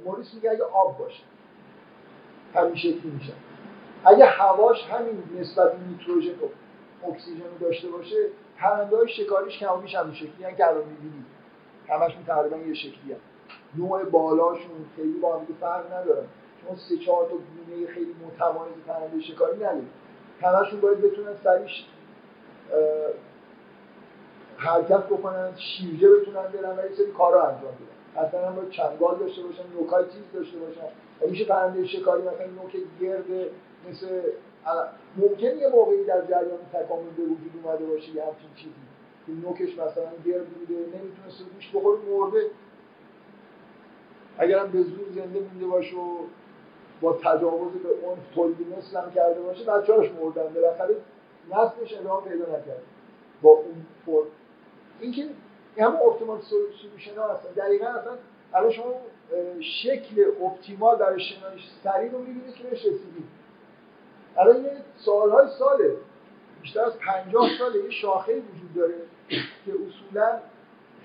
موریس 0.05 0.33
میگه 0.33 0.51
اگه 0.51 0.63
آب 0.63 0.97
باشه 0.97 1.23
همین 2.55 2.75
شکلی 2.75 3.11
میشه؟ 3.11 3.33
اگه 4.05 4.25
هواش 4.25 4.83
همین 4.83 5.23
نسبت 5.39 5.71
نیتروژن 5.89 6.31
و 6.31 7.07
اکسیژن 7.07 7.43
رو 7.43 7.67
داشته 7.67 7.87
باشه 7.87 8.15
پرنده 8.57 8.97
های 8.97 9.07
شکاریش 9.07 9.59
کمامیش 9.59 9.95
همین 9.95 10.13
شکلی 10.13 10.43
هم 10.43 10.55
که 10.55 10.67
الان 10.67 10.83
می‌بینید 10.87 11.25
همشون 11.89 12.25
تقریبا 12.25 12.57
یه 12.57 12.73
شکلی 12.73 13.13
هم. 13.13 13.19
نوع 13.77 14.03
بالاشون 14.03 14.85
خیلی 14.95 15.19
با 15.19 15.39
هم 15.39 15.45
فرق 15.61 15.93
ندارن. 15.93 16.25
شما 16.61 16.75
سه 16.75 16.97
چهار 16.97 17.25
تا 17.29 17.35
گونه 17.35 17.87
خیلی 17.87 18.15
متمایز 18.27 18.73
پرنده 18.87 19.21
شکاری 19.21 19.57
ندارید 19.57 19.89
همشون 20.41 20.79
باید 20.79 21.01
بتونن 21.01 21.35
سریش 21.43 21.85
حرکت 24.57 25.03
بکنن 25.03 25.51
شیرجه 25.57 26.09
بتونن 26.09 26.41
برن 26.41 26.79
و 26.79 26.89
یه 26.89 26.95
سری 26.97 27.11
کارا 27.17 27.43
انجام 27.43 27.71
بدن. 27.71 28.47
هم 28.47 28.55
باید 28.55 28.69
چنگال 28.69 29.17
داشته 29.19 29.43
باشن 29.43 29.63
نوکای 29.79 30.03
تیز 30.03 30.23
داشته 30.33 30.57
باشن. 30.57 30.87
میشه 31.29 31.45
پرنده 31.45 31.87
شکاری 31.87 32.21
مثلا 32.21 32.45
نوک 32.45 32.77
گرد 33.01 33.49
مثل 33.89 34.21
ممکن 35.17 35.57
یه 35.57 35.67
موقعی 35.67 36.05
در 36.05 36.21
جریان 36.21 36.59
تکامل 36.73 37.09
به 37.17 37.23
وجود 37.23 37.51
اومده 37.63 37.85
باشه 37.85 38.09
یه 38.09 38.23
همچین 38.25 38.49
چیزی. 38.55 38.75
که 39.25 39.31
نوکش 39.31 39.73
مثلا 39.73 40.11
گرد 40.25 40.45
بوده 40.49 40.73
نمی‌تونسته 40.73 41.43
گوش 41.55 41.69
بخوره 41.73 41.99
مرده. 42.09 42.41
اگرم 44.37 44.71
به 44.71 44.83
زور 44.83 45.07
زنده 45.15 45.39
مونده 45.39 45.65
باشه 45.65 45.95
و 45.95 46.17
با 47.01 47.13
تجاوز 47.13 47.73
به 47.73 47.89
اون 47.89 48.17
تولید 48.35 48.77
مثل 48.77 48.97
هم 48.97 49.11
کرده 49.11 49.41
باشه 49.41 49.63
بچه‌هاش 49.63 50.11
مردن. 50.11 50.53
بالاخره 50.53 50.95
نسلش 51.51 51.99
ادامه 51.99 52.21
پیدا 52.21 52.45
نکرد 52.45 52.81
با 53.41 53.49
اون 53.49 53.85
فرم 54.05 54.31
اینکه 54.99 55.27
همون 55.77 55.99
اپتیمال 56.07 56.41
سولوشن 56.41 57.17
ها 57.17 57.33
هستن. 57.33 57.51
دقیقا 57.51 57.85
اصلا 57.85 58.11
الان 58.53 58.71
شما 58.71 58.93
شکل 59.59 60.25
اپتیمال 60.41 60.97
برای 60.97 61.19
شنای 61.19 61.59
سریع 61.83 62.11
رو 62.11 62.19
می‌بینید 62.19 62.55
که 62.55 62.63
بهش 62.63 62.79
رسیدید. 62.79 63.25
الان 64.37 64.63
یه 64.63 64.71
سالهای 64.97 65.47
ساله. 65.59 65.95
بیشتر 66.61 66.79
از 66.79 66.97
پنجاه 66.99 67.49
ساله 67.59 67.83
یه 67.83 67.89
شاخه 67.89 68.33
وجود 68.33 68.73
داره 68.75 68.93
که 69.65 69.71
اصولا 69.71 70.39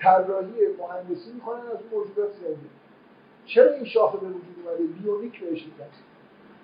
طراحی 0.01 0.67
مهندسی 0.79 1.31
می‌کنن 1.33 1.59
از 1.59 1.79
موجودات 1.91 2.33
زنده 2.33 2.69
چرا 3.45 3.73
این 3.73 3.85
شاخه 3.85 4.17
به 4.17 4.27
وجود 4.27 4.55
اومده؟ 4.65 4.83
bionic 4.83 5.39
بهش 5.39 5.63
میگن. 5.63 5.85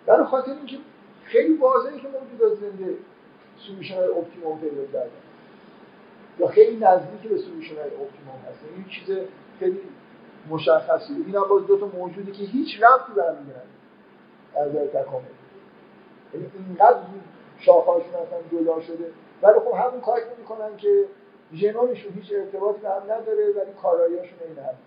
در 0.06 0.24
خاطر 0.24 0.52
اینکه 0.52 0.78
خیلی 1.24 1.54
واضحه 1.54 2.00
که 2.00 2.08
موجودات 2.08 2.60
زنده 2.60 2.94
solution 3.58 3.96
های 3.96 4.08
optimum 4.08 4.60
پیدا 4.60 4.86
کردن. 4.86 5.10
یا 6.40 6.48
خیلی 6.48 6.78
نزدیک 6.78 7.32
به 7.32 7.38
solution 7.38 7.76
های 7.76 7.84
optimum 7.84 8.40
هستن 8.50 8.68
این 8.76 8.86
چیز 8.86 9.18
خیلی 9.60 9.80
مشخصی 10.50 11.14
این 11.14 11.36
هم 11.36 11.44
باز 11.50 11.68
دو 11.68 11.80
تا 11.80 11.86
موجودی 11.86 12.32
که 12.32 12.44
هیچ 12.44 12.84
ربطی 12.84 13.14
به 13.16 13.24
هم 13.24 13.36
از 14.56 14.70
نظر 14.70 14.86
تکامل. 14.86 15.37
یعنی 16.34 16.52
اینقدر 16.68 16.98
شاخهاشون 17.60 18.14
اصلا 18.14 18.60
جدا 18.60 18.82
شده. 18.82 19.12
ولی 19.42 19.60
خب 19.60 19.74
همون 19.76 20.02
کاری 20.02 20.24
می‌کنن 20.38 20.78
که 20.78 21.06
ژنومشون 21.54 22.14
هیچ 22.14 22.32
ارتباطی 22.32 22.80
به 22.82 22.90
هم 22.90 23.04
نداره 23.04 23.46
ولی 23.52 23.72
کاراییاشون 23.82 24.40
این 24.48 24.58
هست 24.60 24.78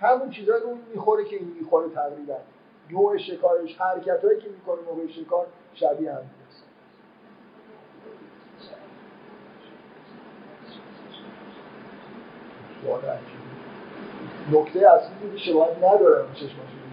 همون 0.00 0.30
چیزایی 0.30 0.62
رو 0.62 0.78
می‌خوره 0.94 1.24
که 1.24 1.36
این 1.36 1.56
می‌خوره 1.60 1.88
تقریبا. 1.88 2.36
نوع 2.90 3.18
شکارش 3.18 3.76
حرکت 3.76 4.24
هایی 4.24 4.40
که 4.40 4.48
می‌کنه 4.48 4.76
موقع 4.86 5.06
شکار 5.06 5.46
شبیه 5.74 6.12
هم 6.12 6.18
هست 6.18 6.64
نکته 14.52 14.90
اصلی 14.90 15.30
که 15.32 15.38
شباهت 15.38 15.76
ندارن 15.76 16.32
چشماشون 16.34 16.86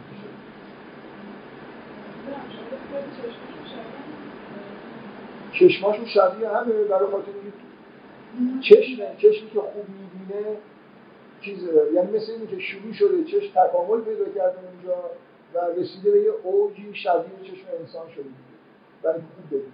چشماشون 5.60 6.06
شبیه 6.06 6.50
همه 6.50 6.74
برای 6.74 7.12
خاطر 7.12 7.32
چشم 8.62 9.16
چشمی 9.18 9.50
که 9.54 9.60
خوب 9.60 9.86
می‌بینه 9.90 10.58
چیز 11.42 11.60
یعنی 11.94 12.18
مثل 12.18 12.32
اینی 12.32 12.48
که 12.48 12.60
شروع 12.60 12.94
شده 12.94 13.24
چشم 13.24 13.52
تکامل 13.52 14.02
پیدا 14.02 14.26
کرده 14.26 14.58
اونجا 14.74 14.98
و 15.54 15.80
رسیده 15.80 16.12
به 16.12 16.22
یه 16.22 16.32
اوجی 16.44 16.96
شبیه 16.96 17.52
چشم 17.52 17.66
انسان 17.80 18.10
شده. 18.16 18.26
برای 19.04 19.16
خوب 19.16 19.48
ببینه. 19.48 19.74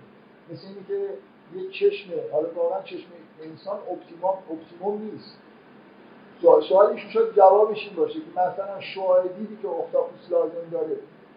مثل 0.52 0.68
اینی 0.68 0.86
که 0.88 1.14
یه 1.56 1.70
چشم 1.72 2.10
حالا 2.32 2.50
واقعا 2.56 2.84
چشم 2.84 3.08
انسان 3.44 3.78
optimum 3.78 4.38
optimum 4.52 5.02
نیست. 5.02 5.38
سوال 6.42 6.98
شاید 7.14 7.36
جوابش 7.36 7.88
این 7.88 7.96
باشه 7.96 8.20
که 8.20 8.32
مثلا 8.32 9.28
دیدی 9.38 9.58
که 9.62 9.68
اختاپوس 9.68 10.32
لازم 10.32 10.70
داره 10.72 10.96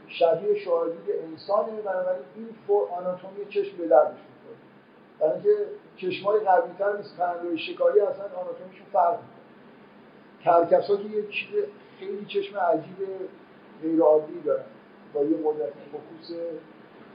شبیه 0.08 0.58
شعاع 0.58 0.86
دید 0.88 1.14
انسانه 1.30 1.80
بنابراین 1.84 2.22
این 2.36 2.48
فور 2.66 2.88
آناتومی 2.88 3.46
چشم 3.48 3.76
به 3.76 3.86
برای 5.22 5.34
اینکه 5.34 5.66
چشمای 5.96 6.40
قوی‌تر 6.40 6.96
نیست 6.96 7.16
پرنده 7.16 7.56
شکاری 7.56 8.00
اصلا 8.00 8.24
آناتومیشون 8.24 8.86
فرق 8.92 9.18
ها 10.44 10.64
که 10.96 11.08
یه 11.08 11.22
چیز 11.22 11.64
خیلی 11.98 12.26
چشم 12.26 12.58
عجیب 12.58 12.96
غیر 13.82 14.00
عادی 14.00 14.40
دارن 14.44 14.64
با 15.14 15.24
یه 15.24 15.36
قدرت 15.44 15.72
focus 15.92 16.38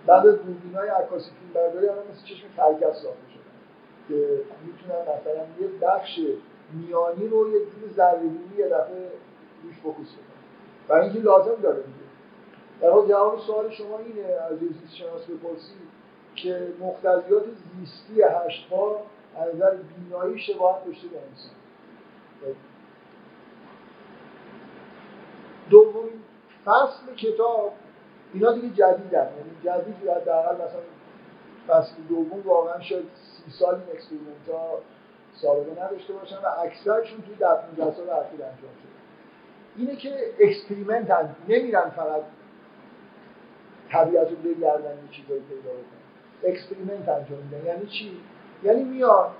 بعد 0.05 0.27
از 0.27 0.35
دوربین 0.35 0.75
های 0.75 0.89
عکاسی 0.89 1.31
فیلم 1.39 1.53
برداری 1.53 1.87
الان 1.89 2.03
مثل 2.11 2.25
چشم 2.25 2.47
کرکس 2.57 3.01
ساخته 3.03 3.27
شدن 3.33 3.57
که 4.07 4.41
می‌تونن 4.65 5.01
مثلا 5.01 5.43
یه 5.59 5.67
بخش 5.81 6.19
میانی 6.73 7.27
رو 7.27 7.49
یه 7.49 7.59
جور 7.59 7.89
ذره 7.95 8.21
یه 8.57 8.65
دفعه 8.65 9.11
روش 9.63 9.75
focus 9.83 10.07
بکنم 10.13 10.43
برای 10.87 11.03
اینکه 11.03 11.19
لازم 11.19 11.61
داره 11.61 11.77
دیگه. 11.77 12.07
در 12.81 12.89
حال 12.89 13.07
جواب 13.07 13.39
سوال 13.39 13.69
شما 13.69 13.99
اینه 13.99 14.27
از 14.27 14.59
زیست 14.59 14.95
شناس 14.95 15.25
بپرسید. 15.25 15.96
که 16.37 16.67
مقتضیات 16.79 17.43
زیستی 17.43 18.21
هشت‌پا 18.21 19.01
از 19.37 19.55
نظر 19.55 19.75
بینایی 19.75 20.39
شباهت 20.39 20.85
داشته 20.85 21.07
به 21.07 21.17
انسان. 21.17 21.51
دومین 25.69 26.21
فصل 26.65 27.15
کتاب 27.15 27.73
اینا 28.33 28.51
دیگه 28.51 28.69
جدیدن. 28.69 29.29
یعنی 29.37 29.83
جدید 29.83 30.25
در 30.25 30.53
مثلا 30.53 30.81
فصل 31.67 31.93
دوم 32.09 32.41
واقعا 32.45 32.81
شاید 32.81 33.05
سی 33.15 33.51
سال 33.51 33.75
این 33.75 33.83
experiment 33.93 34.49
ها 34.53 34.79
سابقه 35.33 35.83
نداشته 35.83 36.13
باشن 36.13 36.35
و 36.35 36.47
اکثرشون 36.63 37.21
توی 37.21 37.35
در 37.35 37.55
15 37.55 37.95
سال 37.95 38.09
اخیر 38.09 38.43
انجام 38.43 38.57
شده. 38.57 38.97
اینه 39.75 39.95
که 39.95 40.33
experiment 40.39 41.29
نمیرن 41.47 41.89
فقط 41.89 42.21
طبیعت 43.89 44.29
رو 44.29 44.35
بگردن 44.35 44.91
یه 44.91 45.11
چیزایی 45.11 45.41
پیدا 45.41 45.69
بکنن. 45.69 45.96
experiment 46.43 47.09
انجام 47.09 47.39
میدن. 47.39 47.65
یعنی 47.65 47.85
چی؟ 47.85 48.17
یعنی 48.63 48.83
میاد 48.83 49.31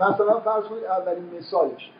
مثلا 0.00 0.40
فرض 0.40 0.64
کنید 0.64 0.84
اولین 0.84 1.30
مثالش 1.38 1.92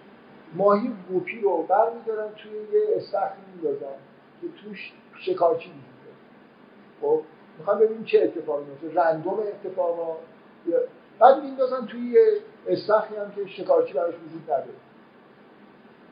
ماهی 0.55 0.91
گوپی 1.09 1.41
رو 1.41 1.63
برمیدارن 1.63 2.29
توی 2.35 2.53
یه 2.53 2.97
استخری 2.97 3.41
میندازن 3.55 3.97
که 4.41 4.47
توش 4.65 4.93
شکارچی 5.21 5.69
داره. 5.69 6.17
خب 7.01 7.23
می‌خوام 7.59 7.79
ببینیم 7.79 8.05
چه 8.05 8.23
اتفاقی 8.23 8.65
میفته 8.65 9.01
random 9.01 9.39
اتفاقا 9.41 10.17
بعد 11.19 11.43
میندازن 11.43 11.87
توی 11.87 12.01
یه 12.01 12.27
استخری 12.69 13.17
هم 13.17 13.31
که 13.31 13.47
شکارچی 13.47 13.93
براش 13.93 14.15
وجود 14.15 14.43
نداره. 14.45 14.81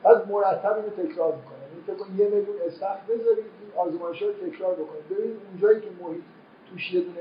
بعد 0.03 0.29
مرتب 0.29 0.77
اینو 0.77 0.89
تکرار 0.89 1.35
می‌کنن. 1.37 1.59
یعنی 1.69 1.83
فکر 1.87 2.11
یه 2.17 2.25
میلیون 2.25 2.57
استخر 2.67 2.99
بذارید 3.09 3.45
این 3.61 3.71
آزمایش 3.77 4.23
رو 4.23 4.33
تکرار 4.33 4.75
بکنید. 4.75 5.09
ببینید 5.11 5.41
اونجایی 5.51 5.81
که 5.81 5.89
محیط 6.03 6.23
توش 6.71 6.95
یه 6.95 7.01
دونه 7.01 7.21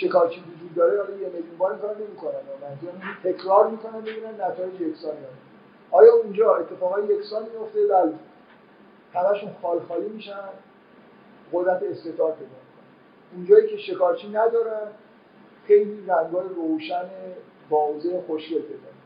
شکارچی 0.00 0.40
وجود 0.40 0.74
داره 0.74 1.02
حالا 1.02 1.16
یه 1.16 1.26
میلیون 1.26 1.56
بار 1.58 1.78
کار 1.78 1.96
نمی‌کنن. 1.96 2.32
منظورم 2.62 3.18
تکرار 3.24 3.70
می‌کنن 3.70 4.00
ببینن 4.00 4.40
نتایج 4.40 4.80
یکسانی 4.80 5.18
آیا 5.90 6.14
اونجا 6.14 6.56
اتفاقای 6.56 7.04
یکسانی 7.04 7.46
میفته 7.50 7.86
بله. 7.86 8.14
همشون 9.14 9.50
خال 9.62 9.80
خالی 9.80 10.08
میشن. 10.08 10.48
قدرت 11.52 11.82
استطاعت 11.82 12.34
پیدا 12.34 12.50
اونجایی 13.34 13.68
که 13.68 13.76
شکارچی 13.76 14.28
ندارن 14.28 14.88
خیلی 15.66 16.06
رنگای 16.06 16.48
روشن 16.48 17.10
واضح 17.70 18.20
خوشگل 18.26 18.62
پیدا 18.62 18.96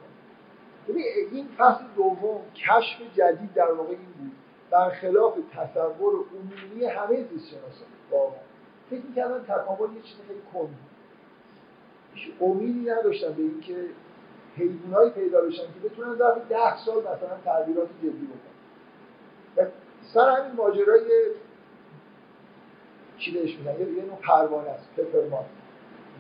ببین 0.88 1.04
این 1.32 1.48
فصل 1.58 1.84
دوم 1.96 2.40
کشف 2.54 3.16
جدید 3.16 3.54
در 3.54 3.72
واقع 3.72 3.90
این 3.90 4.12
بود. 4.18 4.32
برخلاف 4.70 5.34
تصور 5.56 6.14
عمومی 6.14 6.84
همه 6.84 7.24
زیست 7.24 7.48
شناسان 7.48 7.88
واقعا. 8.10 8.49
فکر 8.90 9.00
می‌کردن 9.08 9.44
تکامل 9.44 9.96
یه 9.96 10.02
چیز 10.02 10.16
خیلی 10.28 10.40
کند 10.52 10.78
هیچ 12.14 12.34
امیدی 12.40 12.90
نداشتن 12.90 13.32
به 13.32 13.42
اینکه 13.42 13.74
حیوانایی 14.56 15.10
پیدا 15.10 15.40
بشن 15.40 15.62
که 15.62 15.88
بتونن 15.88 16.14
ظرف 16.14 16.38
ده 16.48 16.76
سال 16.76 16.98
مثلا 16.98 17.36
تغییرات 17.44 17.88
جدی 17.98 18.08
بکنن. 18.26 18.50
و 19.56 19.70
سر 20.14 20.30
همین 20.30 20.56
ماجرای 20.56 21.00
چی 23.18 23.32
بهش 23.32 23.56
میگن؟ 23.56 23.80
یه 23.80 24.04
نوع 24.04 24.16
پروانه 24.22 24.70
است 24.70 24.88
peppered 24.96 25.44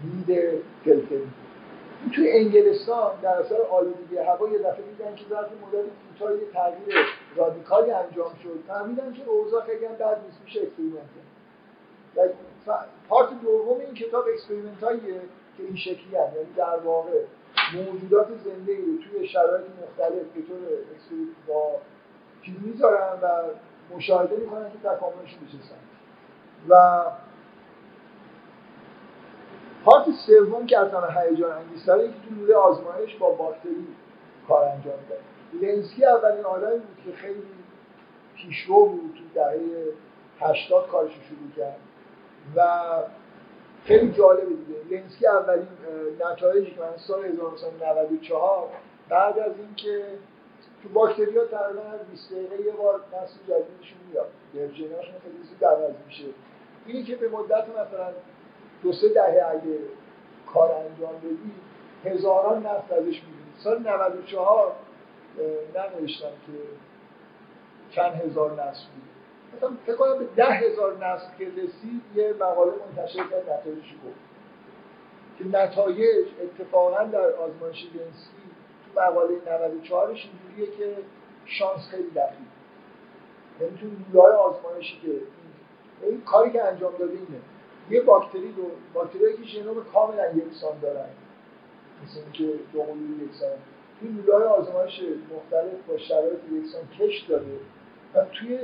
moth 0.02 0.38
فلفلی 0.84 1.30
توی 2.14 2.32
انگلستان 2.32 3.20
در 3.22 3.34
اثر 3.34 3.62
آلودگی 3.70 4.16
هوا 4.16 4.48
یه 4.48 4.58
دفعه 4.58 4.82
دیدن 4.82 5.14
که 5.14 5.24
ظرف 5.30 5.48
مدت 5.52 5.84
کوتاهی 6.08 6.40
تغییر 6.52 7.06
radical 7.36 7.84
ی 7.84 7.90
انجام 7.90 8.34
شد. 8.42 8.58
فهمیدن 8.68 9.12
که 9.12 9.28
اوضاع 9.28 9.64
خیلی 9.64 9.86
هم 9.86 9.92
بد 9.92 10.20
نیست 10.26 10.40
میشه 10.44 10.60
experiment 10.60 11.02
و 12.16 12.20
part 13.08 13.28
دوم 13.42 13.80
این 13.80 13.94
کتاب 13.94 14.24
experiment 14.32 14.82
هاییه 14.82 15.20
که 15.56 15.62
این 15.62 15.76
شکلی 15.76 16.16
هم 16.16 16.34
یعنی 16.36 16.52
در 16.56 16.76
واقع 16.84 17.24
موجودات 17.74 18.28
زنده 18.44 18.76
رو 18.76 18.98
توی 18.98 19.28
شرایط 19.28 19.64
مختلف 19.82 20.26
به 20.34 20.42
طور 20.42 20.58
با 21.48 21.70
چیز 22.42 22.54
می‌ذارن 22.62 23.20
و 23.22 23.28
مشاهده 23.96 24.36
می‌کنن 24.36 24.70
که 24.72 24.78
تکاملش 24.78 25.38
میشه 25.42 25.58
و 26.68 27.02
part 29.84 30.04
سوم 30.26 30.66
که 30.66 30.78
اصلا 30.78 31.08
هیجان 31.20 31.52
انگیزتره 31.52 32.08
که 32.08 32.14
تو 32.28 32.34
لوله 32.34 32.54
آزمایش 32.54 33.16
با 33.16 33.30
باکتری 33.30 33.86
کار 34.48 34.64
انجام 34.64 34.94
داد. 35.08 35.18
لنسکی 35.62 36.04
اولین 36.04 36.44
آدمی 36.44 36.78
بود 36.78 36.98
که 37.04 37.12
خیلی 37.12 37.42
پیشرو 38.36 38.86
بود 38.86 39.14
تو 39.14 39.40
دهه 39.40 39.60
80 40.40 40.88
کارش 40.88 41.12
شروع 41.12 41.50
کرد. 41.56 41.76
و 42.56 42.62
خیلی 43.84 44.12
جالبه 44.12 44.46
دیگه 44.46 45.00
لنسکی 45.00 45.26
اولین 45.26 45.68
نتایجی 46.20 46.70
که 46.70 46.80
من 46.80 46.96
سال 46.96 47.24
1994 47.24 48.68
بعد 49.08 49.38
از 49.38 49.52
اینکه 49.58 50.04
تو 50.82 50.88
باکتری 50.88 51.38
ها 51.38 51.44
تقریبا 51.44 51.82
هر 51.82 51.98
20 52.10 52.32
دقیقه 52.32 52.62
یه 52.62 52.72
بار 52.72 53.00
نسل 53.08 53.38
جدیدشون 53.48 53.98
میاد. 54.10 54.28
ورژناشون 54.54 55.14
خیلی 55.22 55.42
زود 55.42 55.64
عوض 55.64 55.94
میشه. 56.06 56.24
اینی 56.86 57.04
که 57.04 57.16
به 57.16 57.28
مدت 57.28 57.68
مثلا 57.68 58.12
دو 58.82 58.92
سه 58.92 59.08
دهه 59.08 59.46
اگه 59.50 59.78
کار 60.54 60.72
انجام 60.72 61.16
بدی 61.16 61.52
هزاران 62.04 62.58
نسل 62.58 62.94
ازش 62.94 63.22
می‌بینید 63.22 63.54
سال 63.64 63.78
94 63.78 64.72
ننوشتم 65.74 66.28
که 66.46 66.52
چند 67.90 68.12
هزار 68.12 68.52
نسل 68.52 68.84
بود 68.94 69.19
مثلا 69.56 69.70
فکر 69.86 69.96
کنم 69.96 70.18
به 70.18 70.24
ده 70.36 70.44
هزار 70.44 71.06
نسل 71.06 71.26
که 71.38 71.44
رسید 71.44 72.02
یه 72.14 72.34
مقاله 72.40 72.72
منتشر 72.72 73.18
کرد 73.18 73.50
نتایجش 73.50 73.94
گفت. 74.04 74.20
که 75.38 75.44
نتایج 75.46 76.28
اتفاقا 76.42 77.04
در 77.04 77.32
آزمایش 77.32 77.86
جنسی 77.86 78.30
تو 78.94 79.00
مقاله 79.00 79.34
94 79.46 80.08
اینجوریه 80.08 80.76
که 80.78 80.96
شانس 81.46 81.88
خیلی 81.90 82.10
دقیق. 82.10 82.38
یعنی 83.60 83.78
تو 83.78 83.86
لوله‌های 84.12 84.32
آزمایشی 84.32 85.00
که 85.00 85.12
این 86.06 86.20
کاری 86.20 86.50
که 86.50 86.64
انجام 86.64 86.92
داده 86.98 87.12
اینه. 87.12 87.40
یه 87.90 88.00
باکتری 88.00 88.54
رو 88.56 88.70
باکتری 88.94 89.36
که 89.36 89.42
ژنوم 89.42 89.84
کاملا 89.92 90.30
یکسان 90.30 90.78
دارن. 90.82 91.08
مثل 92.04 92.20
اینکه 92.20 92.58
دو 92.72 92.82
قلوی 92.82 93.24
یکسان 93.24 93.50
این 94.00 94.16
لوله‌های 94.16 94.44
آزمایش 94.44 95.00
مختلف 95.36 95.86
با 95.88 95.98
شرایط 95.98 96.38
یکسان 96.52 96.82
کش 96.98 97.22
داده. 97.28 97.58
و 98.14 98.24
توی 98.24 98.58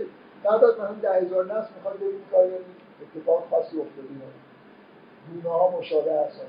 بعد 0.46 0.64
از 0.64 0.74
مثلا 0.74 0.92
ده 1.02 1.12
هزار 1.12 1.44
نسل 1.44 1.68
می‌خواد 1.76 1.96
ببینید 1.96 2.30
که 2.30 2.36
آیا 2.36 2.56
اتفاق 3.02 3.46
خاصی 3.50 3.80
افتاده 3.80 4.08
گونه 5.42 5.54
ها 5.54 5.78
مشابه 5.78 6.12
هستن. 6.12 6.46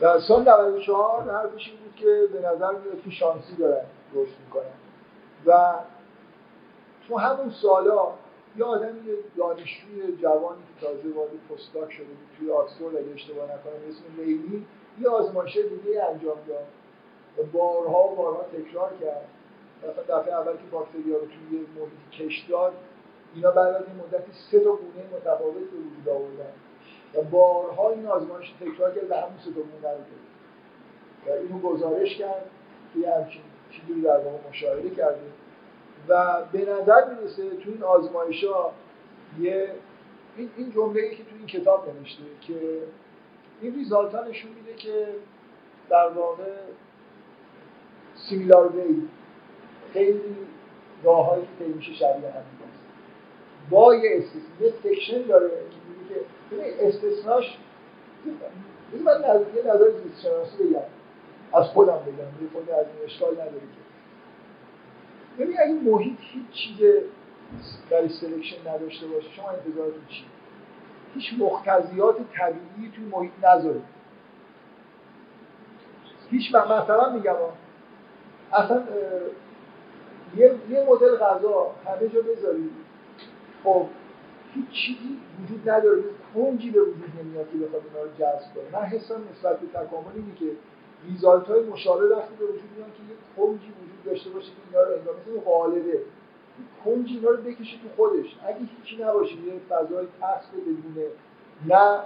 و 0.00 0.20
سال 0.20 0.42
94 0.42 1.30
حرفش 1.30 1.68
این 1.68 1.78
بود 1.78 1.94
که 1.96 2.28
به 2.32 2.38
نظر 2.38 2.70
میاد 2.70 3.02
که 3.04 3.10
شانسی 3.10 3.56
دارن 3.56 3.84
رشد 4.14 4.36
می‌کنن. 4.44 4.62
و 5.46 5.74
تو 7.08 7.18
همون 7.18 7.50
سالا 7.62 8.08
یه 8.56 8.64
آدم 8.64 9.08
یه 9.08 9.14
دانشجوی 9.36 10.16
جوانی 10.22 10.60
که 10.80 10.86
تازه 10.86 11.08
وارد 11.16 11.30
پستاک 11.50 11.92
شده 11.92 12.04
بود 12.04 12.28
توی 12.38 12.50
آکسفورد 12.50 12.96
اگه 12.96 13.12
اشتباه 13.14 13.44
نکنم 13.44 13.88
اسم 13.88 14.22
لیلی 14.22 14.66
یه 15.00 15.08
آزمایش 15.08 15.56
دیگه 15.56 16.04
انجام 16.04 16.38
داد. 16.48 16.66
و 17.38 17.42
بارها 17.42 18.08
و 18.08 18.16
بارها 18.16 18.42
تکرار 18.42 18.90
کرد. 19.00 19.28
مثلا 19.82 20.18
دفعه 20.18 20.34
اول 20.34 20.52
که 20.52 20.66
باکتریا 20.70 21.16
رو 21.18 21.26
توی 21.26 21.58
محیط 21.58 22.28
کش 22.28 22.46
داد 22.48 22.72
اینا 23.34 23.50
بعد 23.50 23.74
از 23.74 23.82
این 23.86 23.96
مدتی 23.96 24.32
سه 24.50 24.60
تا 24.60 24.70
گونه 24.70 25.06
متفاوت 25.16 25.54
به 25.54 25.76
وجود 25.76 26.08
آوردن. 26.08 26.52
و 27.14 27.22
بارها 27.22 27.90
این 27.90 28.06
آزمایش 28.06 28.52
تکرار 28.60 28.94
کرد 28.94 29.10
و 29.10 29.14
همون 29.14 29.38
سه 29.44 29.52
تا 29.52 29.60
گونه 29.60 29.94
رو 29.94 29.98
و 31.26 31.36
اینو 31.36 31.58
گزارش 31.58 32.16
کرد 32.16 32.50
که 32.94 33.10
همچین 33.10 33.42
چیزی 33.70 34.00
در 34.00 34.18
واقع 34.18 34.48
مشاهده 34.50 34.90
کرده. 34.90 35.20
و 36.08 36.44
به 36.52 36.58
نظر 36.58 37.14
می‌رسه 37.14 37.50
تو 37.50 37.70
این 37.70 37.82
آزمایش 37.82 38.44
ها 38.44 38.72
یه 39.40 39.70
این, 40.36 40.50
این 40.56 40.72
جمله 40.72 41.10
که 41.10 41.24
تو 41.24 41.30
این 41.38 41.46
کتاب 41.46 41.88
نوشته 41.88 42.22
که 42.40 42.82
این 43.60 43.74
ریزالت 43.74 44.14
نشون 44.14 44.50
میده 44.50 44.74
که 44.74 45.08
در 45.90 46.08
واقع 46.08 46.52
سیمیلار 48.14 48.76
وی 48.76 49.08
خیلی 49.92 50.36
راه 51.02 51.26
هایی 51.26 51.48
که 51.58 51.64
میشه 51.64 51.92
شبیه 51.92 52.30
هم 52.30 52.42
با 53.70 53.94
یه 53.94 54.16
استثنا 54.16 54.66
یه 54.66 54.72
سکشن 54.82 55.22
داره 55.22 55.50
که 56.50 56.86
استثناش 56.88 57.58
این 58.92 59.02
من 59.02 59.20
یه 59.56 59.62
نظر 59.62 59.90
زیست 59.90 60.22
شناسی 60.22 60.64
بگم. 60.64 60.80
از 61.52 61.66
خودم 61.66 61.98
بگم 61.98 62.44
یه 62.44 62.48
خود 62.52 62.70
از 62.70 62.86
این 62.86 63.04
اشکال 63.04 63.32
نداره 63.32 63.50
که. 63.50 63.88
ببین 65.38 65.56
اگه 65.60 65.72
محیط 65.72 66.18
هیچ 66.20 66.50
چیز 66.50 66.86
در 67.90 68.08
selection 68.08 68.68
نداشته 68.68 69.06
باشه 69.06 69.30
شما 69.30 69.50
انتظارتون 69.50 70.06
چی 70.08 70.24
هیچ 71.14 71.34
مقتضیات 71.38 72.16
طبیعی 72.32 72.92
توی 72.96 73.04
محیط 73.04 73.32
نذارید 73.42 73.82
هیچ 76.30 76.54
مثلا 76.54 77.12
میگم 77.12 77.34
اصلا 78.52 78.82
یه, 80.36 80.54
یه 80.70 80.86
مدل 80.90 81.16
غذا 81.16 81.74
همه 81.86 82.08
جا 82.08 82.20
بذارید 82.20 82.70
خب 83.64 83.86
هیچ 84.54 84.70
چیزی 84.70 85.18
وجود 85.42 85.70
نداره 85.70 86.02
نیچی 86.34 86.70
به 86.70 86.80
وجود 86.80 87.10
نمیاد 87.20 87.50
که 87.52 87.58
بخواد 87.58 87.82
اینا 87.88 88.02
رو 88.02 88.10
جذب 88.18 88.54
کنه. 88.54 88.80
من 88.80 88.86
حسم 88.86 89.22
نسبت 89.32 89.60
به 89.60 89.66
تکامل 89.66 90.12
اینه 90.14 90.34
که 90.38 90.46
ریزالت 91.04 91.46
های 91.46 91.62
مشابه 91.64 92.06
وقتی 92.06 92.34
به 92.38 92.44
وجود 92.44 92.70
میان 92.76 92.90
که 92.90 93.02
یه 93.02 93.16
کنجی 93.36 93.68
وجود 93.68 94.04
داشته 94.04 94.30
باشه 94.30 94.46
که 94.46 94.56
اینا 94.68 94.82
رو 94.82 94.98
انگار 94.98 95.14
مثل 95.16 95.40
قالبه 95.40 96.00
کنجی 96.84 97.14
اینا 97.14 97.30
رو 97.30 97.36
بکشه 97.36 97.76
تو 97.76 97.88
خودش. 97.96 98.36
اگه 98.46 98.58
هیچی 98.58 99.02
نباشه 99.02 99.34
یه 99.34 99.60
فضای 99.68 100.06
پست 100.20 100.50
بدونه 100.52 101.06
نه 101.66 102.00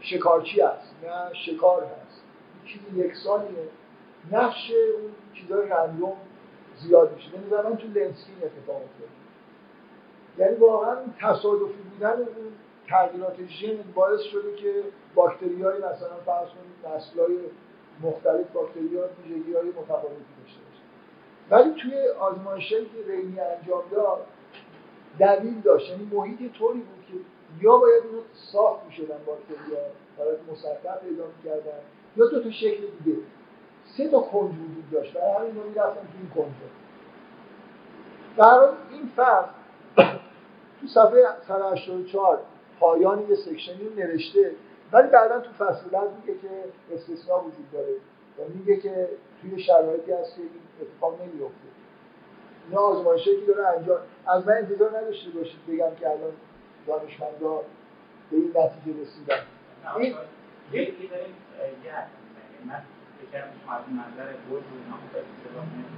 شکارچی 0.00 0.60
هست 0.60 0.94
نه 1.02 1.34
شکار 1.34 1.82
هست. 1.84 2.22
چیزی 2.66 3.00
یکسانیه 3.00 3.68
نقش 4.32 4.70
اون 4.70 5.12
چیزای 5.34 5.68
رندوم 5.68 6.16
زیاد 6.82 7.14
میشه. 7.14 7.30
به 7.30 7.46
نظر 7.46 7.68
من 7.68 7.76
تو 7.76 7.86
اتفاق 7.86 8.76
افتاده. 8.76 9.10
یعنی 10.38 10.56
واقعا 10.56 10.96
تصادفی 11.20 11.82
بودن 11.92 12.18
اون 12.18 12.52
تغییرات 12.88 13.46
ژن 13.46 13.78
باعث 13.94 14.20
شده 14.20 14.54
که 14.56 14.82
باکتری 15.14 15.62
های 15.62 15.78
مثلا 15.78 16.16
فرض 16.26 16.48
کنید 16.48 16.94
نسل 16.94 17.20
های 17.20 17.36
مختلف 18.02 18.50
باکتری 18.52 18.96
ها 18.98 19.04
ویژگی 19.24 19.54
های 19.54 19.68
متفاوتی 19.68 20.24
داشته 20.42 20.60
باشه. 20.60 20.84
ولی 21.50 21.82
توی 21.82 22.08
آزمایشی 22.08 22.74
که 22.74 23.12
رینی 23.12 23.40
انجام 23.40 23.82
داد 23.90 24.26
دلیل 25.18 25.60
داشت. 25.60 25.90
یعنی 25.90 26.08
محیط 26.12 26.52
طوری 26.52 26.78
بود 26.78 27.04
که 27.08 27.14
یا 27.64 27.78
باید 27.78 28.02
اینو 28.04 28.22
صاف 28.52 28.84
می‌شدن 28.86 29.18
باکتری 29.26 29.76
ها 29.76 29.82
حالت 30.18 30.38
مسطح 30.52 31.08
پیدا 31.08 31.24
می‌کردن 31.36 31.78
یا 32.16 32.26
دو 32.26 32.42
تا 32.42 32.50
شکل 32.50 32.82
دیگه. 33.04 33.18
سه 33.96 34.08
تا 34.08 34.20
کنج 34.20 34.50
وجود 34.50 34.90
داشت. 34.92 35.12
برای 35.12 35.32
همین 35.36 35.54
ما 35.54 35.62
می‌رفتن 35.62 36.00
تو 36.00 36.18
این 36.18 36.30
کنج. 36.34 36.54
در 38.36 38.68
این 38.90 39.10
فصل 39.16 39.48
تو 40.80 40.86
صفحه 40.86 41.24
184 41.48 42.40
پایان 42.80 43.28
یه 43.28 43.36
سکشنی 43.36 43.88
نوشته 43.96 44.50
ولی 44.92 45.08
بعدا 45.08 45.40
تو 45.40 45.52
فصل 45.52 45.88
بعد 45.90 46.08
میگه 46.20 46.38
که 46.40 46.48
استثناء 46.94 47.40
وجود 47.40 47.70
داره. 47.72 47.92
و 48.38 48.42
میگه 48.54 48.76
که 48.76 49.08
توی 49.42 49.62
شرایطی 49.62 50.12
هست 50.12 50.36
که 50.36 50.42
این 50.42 50.50
اتفاق 50.82 51.22
نمیفته 51.22 51.68
اینا 52.68 52.80
آزمایشی 52.80 53.40
که 53.40 53.52
داره 53.52 53.68
انجام. 53.68 53.98
از 54.26 54.46
من 54.46 54.52
انتظار 54.52 54.98
نداشته 54.98 55.30
باشید 55.30 55.66
بگم 55.68 55.94
که 56.00 56.10
الان 56.10 56.32
دانشمندا 56.86 57.62
به 58.30 58.36
این 58.36 58.52
نتیجه 58.56 59.00
رسیدن. 59.02 59.42
این 59.98 60.14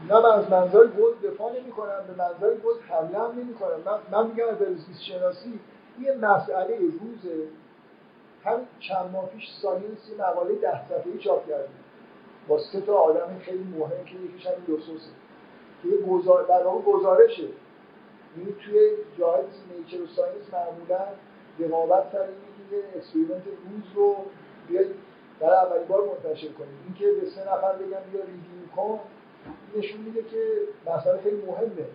نه 0.08 0.20
من 0.20 0.30
از 0.30 0.50
منظر 0.50 0.86
گل 0.86 1.28
دفاع 1.28 1.60
نمی 1.60 1.70
کنم 1.70 2.04
به 2.06 2.14
منظر 2.22 2.54
گل 2.54 2.74
هم 2.90 3.38
نمی 3.38 3.54
کنم 3.54 3.80
من, 3.84 3.98
من 4.10 4.26
میگم 4.26 4.48
از 4.48 4.58
زیست 4.58 5.02
شناسی 5.02 5.60
یه 6.00 6.14
مسئله 6.14 6.78
روزه 6.78 7.48
هم 8.44 8.60
چند 8.80 9.10
ماه 9.12 9.26
پیش 9.26 9.50
ساینس 9.62 10.10
یه 10.10 10.16
مقاله 10.24 10.54
ده 10.54 10.88
صفحه‌ای 10.88 11.18
چاپ 11.18 11.48
کرده 11.48 11.68
با 12.48 12.58
سه 12.58 12.80
تا 12.80 12.94
آدم 12.94 13.38
خیلی 13.38 13.64
مهم 13.78 14.04
که 14.04 14.14
یکیش 14.14 14.46
هم 14.46 14.52
دوسوسه 14.66 15.10
که 15.82 15.88
یه 15.88 15.96
گزار 15.96 16.42
در 16.42 16.64
واقع 16.64 16.82
گزارشه. 16.82 17.48
یعنی 18.38 18.52
توی 18.52 18.90
جای 19.18 19.42
نیچر 19.78 20.02
و 20.02 20.06
ساینس 20.06 20.52
معمولا 20.52 21.06
رقابت 21.58 22.12
سر 22.12 22.18
اینه 22.18 22.92
که 23.02 23.18
یه 23.18 23.24
روز 23.70 23.94
رو 23.94 24.16
بیاید 24.68 24.94
در 25.40 25.54
اولین 25.54 25.86
بار 25.88 26.02
منتشر 26.06 26.48
کنیم. 26.48 26.78
اینکه 26.84 27.20
به 27.20 27.26
سه 27.30 27.40
نفر 27.40 27.72
بگم 27.72 28.10
بیا 28.12 28.20
review 28.20 28.66
کن 28.76 29.00
نشون 29.76 30.00
میده 30.00 30.22
که 30.22 30.42
مسئله 30.86 31.18
خیلی 31.18 31.42
مهمه. 31.42 31.86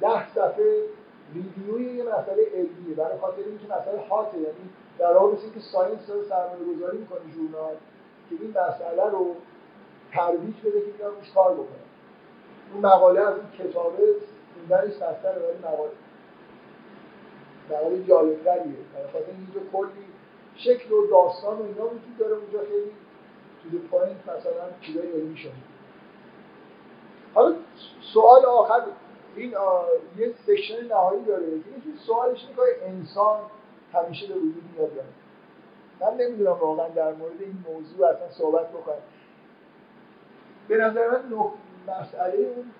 ده 0.00 0.28
صفحه 0.34 0.82
review 1.34 1.87
ی 1.87 1.96
یه 1.96 2.02
مسئله 2.02 2.46
علمیه. 2.54 2.94
برای 2.96 3.18
خاطر 3.18 3.42
اینکه 3.46 3.64
مسئله 3.64 4.08
هاته. 4.10 4.36
یعنی 4.36 4.70
در 4.98 5.12
واقع 5.12 5.32
مثل 5.32 5.42
اینکه 5.42 5.60
science 5.60 6.06
داره 6.06 6.22
سرمایه 6.28 6.76
گذاری 6.76 6.98
می‌کنه 6.98 7.20
ژورنال 7.34 7.74
که 8.30 8.36
این 8.40 8.50
مسئله 8.50 9.10
رو 9.10 9.34
ترویج 10.12 10.60
بده 10.60 10.80
که 10.80 10.86
اینا 10.98 11.08
روش 11.08 11.30
کار 11.34 11.54
بکنه. 11.54 11.84
اون 12.74 12.86
مقاله 12.86 13.20
از 13.20 13.34
این 13.36 13.68
کتابه 13.70 14.14
خوندنش 14.54 14.92
سختره 14.92 15.42
ولی 15.42 15.58
مقاله 15.72 15.90
مقاله 17.70 18.04
جالبتریه. 18.04 18.74
برای 18.94 19.08
خاطر 19.12 19.32
اینجا 19.38 19.60
کلی 19.72 20.04
شکل 20.56 20.92
و 20.92 21.06
داستان 21.06 21.58
و 21.58 21.62
اینا 21.62 21.84
وجود 21.86 22.18
داره 22.18 22.36
اونجا 22.36 22.58
خیلی 22.58 22.90
تو 23.80 23.88
پایین 23.88 24.16
مثلا 24.16 24.70
چیزای 24.80 25.12
علمی 25.12 25.36
شده. 25.36 25.52
حالا 27.34 27.54
سوال 28.14 28.44
آخر 28.44 28.82
این 29.36 29.54
یه 30.18 30.34
section 30.46 30.86
نهایی 30.86 31.24
داره. 31.24 31.46
که 31.58 31.98
سوالش 32.06 32.38
اینه 32.48 32.96
انسان 32.96 33.40
همیشه 33.92 34.26
به 34.26 34.34
وجود 34.34 34.64
میاد 34.76 34.90
من 36.00 36.16
نمی‌دونم 36.16 36.52
واقعا 36.52 36.88
در 36.88 37.12
مورد 37.12 37.40
این 37.40 37.64
موضوع 37.68 38.08
اصلا 38.08 38.30
صحبت 38.30 38.70
بکنم. 38.70 39.02
به 40.68 40.76
نظر 40.76 41.08
من 41.10 41.34
مسئله 41.88 42.36
اون 42.36 42.70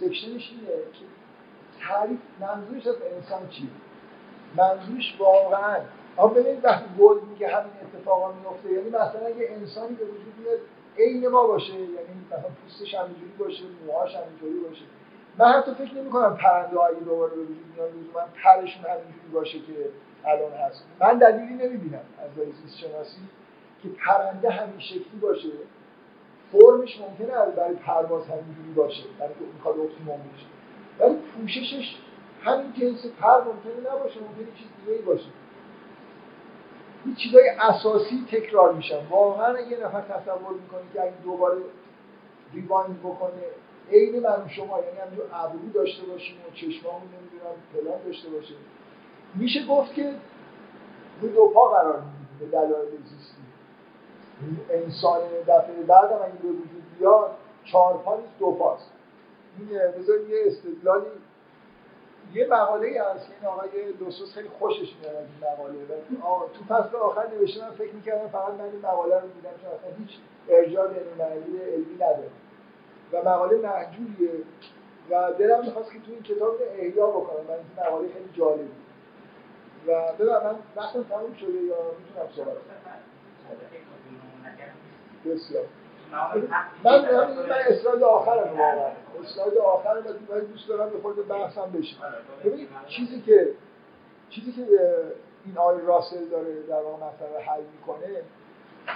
section 0.00 0.39
ش 0.39 0.50
اینه 0.50 0.66
که 0.92 1.04
تعریف 1.80 2.18
منظورش 2.40 2.86
از 2.86 2.96
انسان 3.14 3.48
چیه؟ 3.48 3.68
منظورش 4.56 5.16
واقعا 5.18 5.78
اما 6.18 6.28
ببینید 6.28 6.64
وقتی 6.64 6.84
گل 6.98 7.20
میگه 7.30 7.48
همین 7.48 7.72
اتفاقا 7.82 8.32
میفته 8.32 8.72
یعنی 8.72 8.88
مثلا 8.88 9.26
اگه 9.26 9.48
انسانی 9.50 9.94
به 9.94 10.04
وجود 10.04 10.34
میاد 10.38 10.58
عین 10.98 11.28
ما 11.28 11.46
باشه 11.46 11.72
یعنی 11.72 12.24
مثلا 12.26 12.50
پوستش 12.62 12.94
همینجوری 12.94 13.32
باشه 13.38 13.62
موهاش 13.86 14.14
همینجوری 14.14 14.68
باشه. 14.68 14.82
من 15.38 15.46
حتی 15.52 15.74
فکر 15.74 15.94
نمی 15.94 16.10
کنم 16.10 16.36
پرنده 16.36 16.78
هایی 16.78 17.00
دوباره 17.00 17.34
به 17.34 17.42
وجود 17.42 17.64
میان 17.76 17.88
لزوما 17.88 18.26
پرشون 18.44 18.84
همینجوری 18.84 19.28
باشه 19.32 19.58
که 19.58 19.88
الان 20.24 20.52
هست. 20.52 20.84
من 21.00 21.18
دلیلی 21.18 21.54
نمی‌بینم 21.54 22.00
از 22.18 22.30
زیست 22.62 22.78
شناسی 22.78 23.20
که 23.82 23.88
پرنده 23.88 24.50
همین 24.50 24.80
شکلی 24.80 25.20
باشه. 25.20 25.48
فرمش 26.52 27.00
ممکنه 27.00 27.32
برای 27.56 27.74
پرواز 27.74 28.22
همینجوری 28.26 28.72
باشه 28.76 29.02
برای 29.18 29.34
که 29.34 29.40
می‌خواد 29.54 29.78
اپتیموم 29.78 30.20
بشه. 30.34 30.46
ولی 31.00 31.16
پوششش 31.16 31.96
همین 32.42 32.72
جنس 32.72 33.06
پر 33.20 33.38
ممکنه 33.38 33.94
نباشه 33.94 34.20
ممکنه 34.20 34.46
چیز 34.58 34.66
دیگه 34.86 35.02
باشه. 35.02 35.28
این 37.04 37.14
چیزای 37.14 37.48
اساسی 37.48 38.26
تکرار 38.30 38.72
میشن. 38.72 39.06
واقعا 39.10 39.60
یه 39.60 39.86
نفر 39.86 40.00
تصور 40.00 40.52
می‌کنه 40.62 40.80
که 40.94 41.02
اگه 41.02 41.14
دوباره 41.24 41.56
ریوایند 42.54 43.00
بکنه 43.00 43.42
عین 43.92 44.22
من 44.22 44.48
شما 44.48 44.80
یعنی 44.80 44.98
همینجور 44.98 45.26
ابرو 45.32 45.72
داشته 45.74 46.06
باشیم 46.06 46.36
و 46.36 46.54
چشمامون 46.54 47.02
نمی‌دونم 47.02 47.54
پلان 47.74 48.02
داشته 48.06 48.30
باشه 48.30 48.54
میشه 49.34 49.66
گفت 49.66 49.94
که 49.94 50.14
رو 51.20 51.28
دو 51.28 51.46
پا 51.54 51.68
قرار 51.68 52.02
می‌گیریم 52.02 52.38
به 52.40 52.46
دلایل 52.46 52.90
زیستی. 52.90 53.44
انسان 54.70 55.20
دفعه 55.48 55.82
بعد 55.86 56.12
هم 56.12 56.18
اگه 56.22 56.42
به 56.42 56.48
وجود 56.48 56.82
بیاد 56.98 57.30
چهار 57.64 57.94
پا 57.94 58.16
نیست 58.16 58.38
دو 58.38 58.52
پاست. 58.52 58.90
این 59.58 59.68
بذار 59.68 60.20
یه 60.20 60.38
استدلالی 60.46 61.06
یه 62.32 62.46
مقاله 62.46 62.86
ای 62.88 62.98
هست 62.98 63.28
این 63.40 63.48
آقای 63.48 63.92
دوسوس 63.92 64.34
خیلی 64.34 64.48
خوشش 64.48 64.94
میاد 65.00 65.16
از 65.16 65.26
این 65.30 65.52
مقاله. 65.52 65.74
و 65.74 66.48
تو 66.54 66.64
فصل 66.64 66.96
آخر 66.96 67.28
نوشته 67.28 67.64
من 67.64 67.70
فکر 67.74 67.92
می‌کردم 67.92 68.28
فقط 68.28 68.54
من 68.54 68.64
این 68.64 68.80
مقاله 68.82 69.14
رو 69.14 69.28
دیدم 69.28 69.50
چون 69.62 69.70
اصلا 69.70 69.90
هیچ 69.98 70.10
ارجاع 70.48 70.88
به 70.88 71.24
علمی 71.24 71.94
نداره 71.94 72.30
و 73.12 73.28
مقاله 73.28 73.56
محجوریه 73.56 74.30
و 75.10 75.32
دلم 75.38 75.64
می‌خواست 75.64 75.92
که 75.92 75.98
تو 75.98 76.12
این 76.12 76.22
کتاب 76.22 76.48
رو 76.48 76.64
احیا 76.78 77.06
بکنم. 77.06 77.44
من 77.48 77.54
این 77.54 77.86
مقاله 77.86 78.08
خیلی 78.12 78.28
جالبی 78.32 78.68
و 79.86 80.12
ببین 80.18 80.32
من 80.32 80.56
وقتم 80.76 81.02
تموم 81.02 81.34
شده 81.34 81.52
یا 81.52 81.76
می‌تونم 81.98 82.28
صحبت. 82.36 82.56
بسیار. 85.26 85.64
من 86.84 87.00
من 87.48 87.50
اسلاید 87.68 88.02
آخرم 88.02 88.58
واقعا 88.58 88.90
اسلاید 89.24 89.58
آخرم 89.58 90.04
و 90.30 90.40
دوست 90.40 90.68
دارم 90.68 90.90
به 90.90 90.98
خود 91.02 91.28
بحثم 91.28 91.70
بشه. 91.70 91.96
ببینید 92.44 92.68
چیزی 92.86 93.20
که 93.20 93.48
چیزی 94.30 94.52
که 94.52 94.66
این 95.46 95.58
آقای 95.58 95.80
راسل 95.86 96.24
داره 96.24 96.62
در 96.62 96.82
واقع 96.82 96.96
مسئله 96.96 97.44
حل 97.46 97.62
می‌کنه 97.80 98.22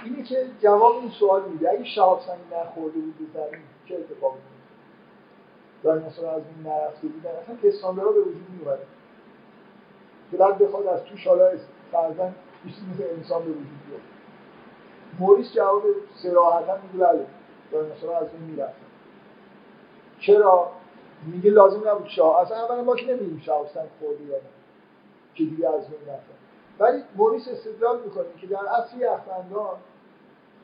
اینه 0.05 0.23
که 0.23 0.45
جواب 0.61 0.95
این 0.95 1.09
سوال 1.09 1.41
میده. 1.49 1.69
اگه 1.69 1.83
شهاب 1.83 2.21
سنگی 2.27 2.61
نخورده 2.61 2.99
بود 2.99 3.15
به 3.17 3.39
زمین 3.39 3.61
چه 3.85 3.95
اتفاقی 3.95 4.39
دایناسورها 5.83 6.31
از 6.31 6.41
این 6.55 6.73
نرفته 6.73 7.07
بودن 7.07 7.29
اصلا 7.29 7.55
پستاندارا 7.55 8.11
به 8.11 8.19
وجود 8.19 8.47
میومده 8.59 8.83
که 10.31 10.37
بعد 10.37 10.57
بخواد 10.57 10.87
از 10.87 11.03
توش 11.03 11.27
حالا 11.27 11.51
فرزن 11.91 12.35
چیزی 12.63 12.81
مثل 12.93 13.03
انسان 13.17 13.43
به 13.43 13.49
وجود 13.49 13.79
بیاد. 13.87 14.01
موریس 15.19 15.53
جواب 15.53 15.83
سراحتا 16.23 16.77
میگه 16.93 17.05
بله. 17.05 17.25
دایناسورها 17.71 18.17
از 18.17 18.27
این 18.33 18.51
می‌رفتن 18.51 18.85
چرا؟ 20.19 20.71
میگه 21.25 21.51
لازم 21.51 21.89
نبود 21.89 22.07
شاه. 22.07 22.41
اصلا 22.41 22.65
اولا 22.65 22.83
ما 22.83 22.95
که 22.95 23.05
نمیدیم 23.05 23.41
شاه 23.45 23.67
سنگ 23.73 23.89
خورده 23.99 24.23
یا 24.23 24.37
نه. 24.37 24.43
که 25.35 25.43
دیگه 25.43 25.69
از 25.69 25.87
بین 25.87 25.99
رفتن 25.99 26.33
ولی 26.79 27.03
موریس 27.15 27.47
استدلال 27.47 28.01
می‌کنه 28.01 28.25
که 28.41 28.47
در 28.47 28.65
اصل 28.67 28.97
یخبندان 28.97 29.77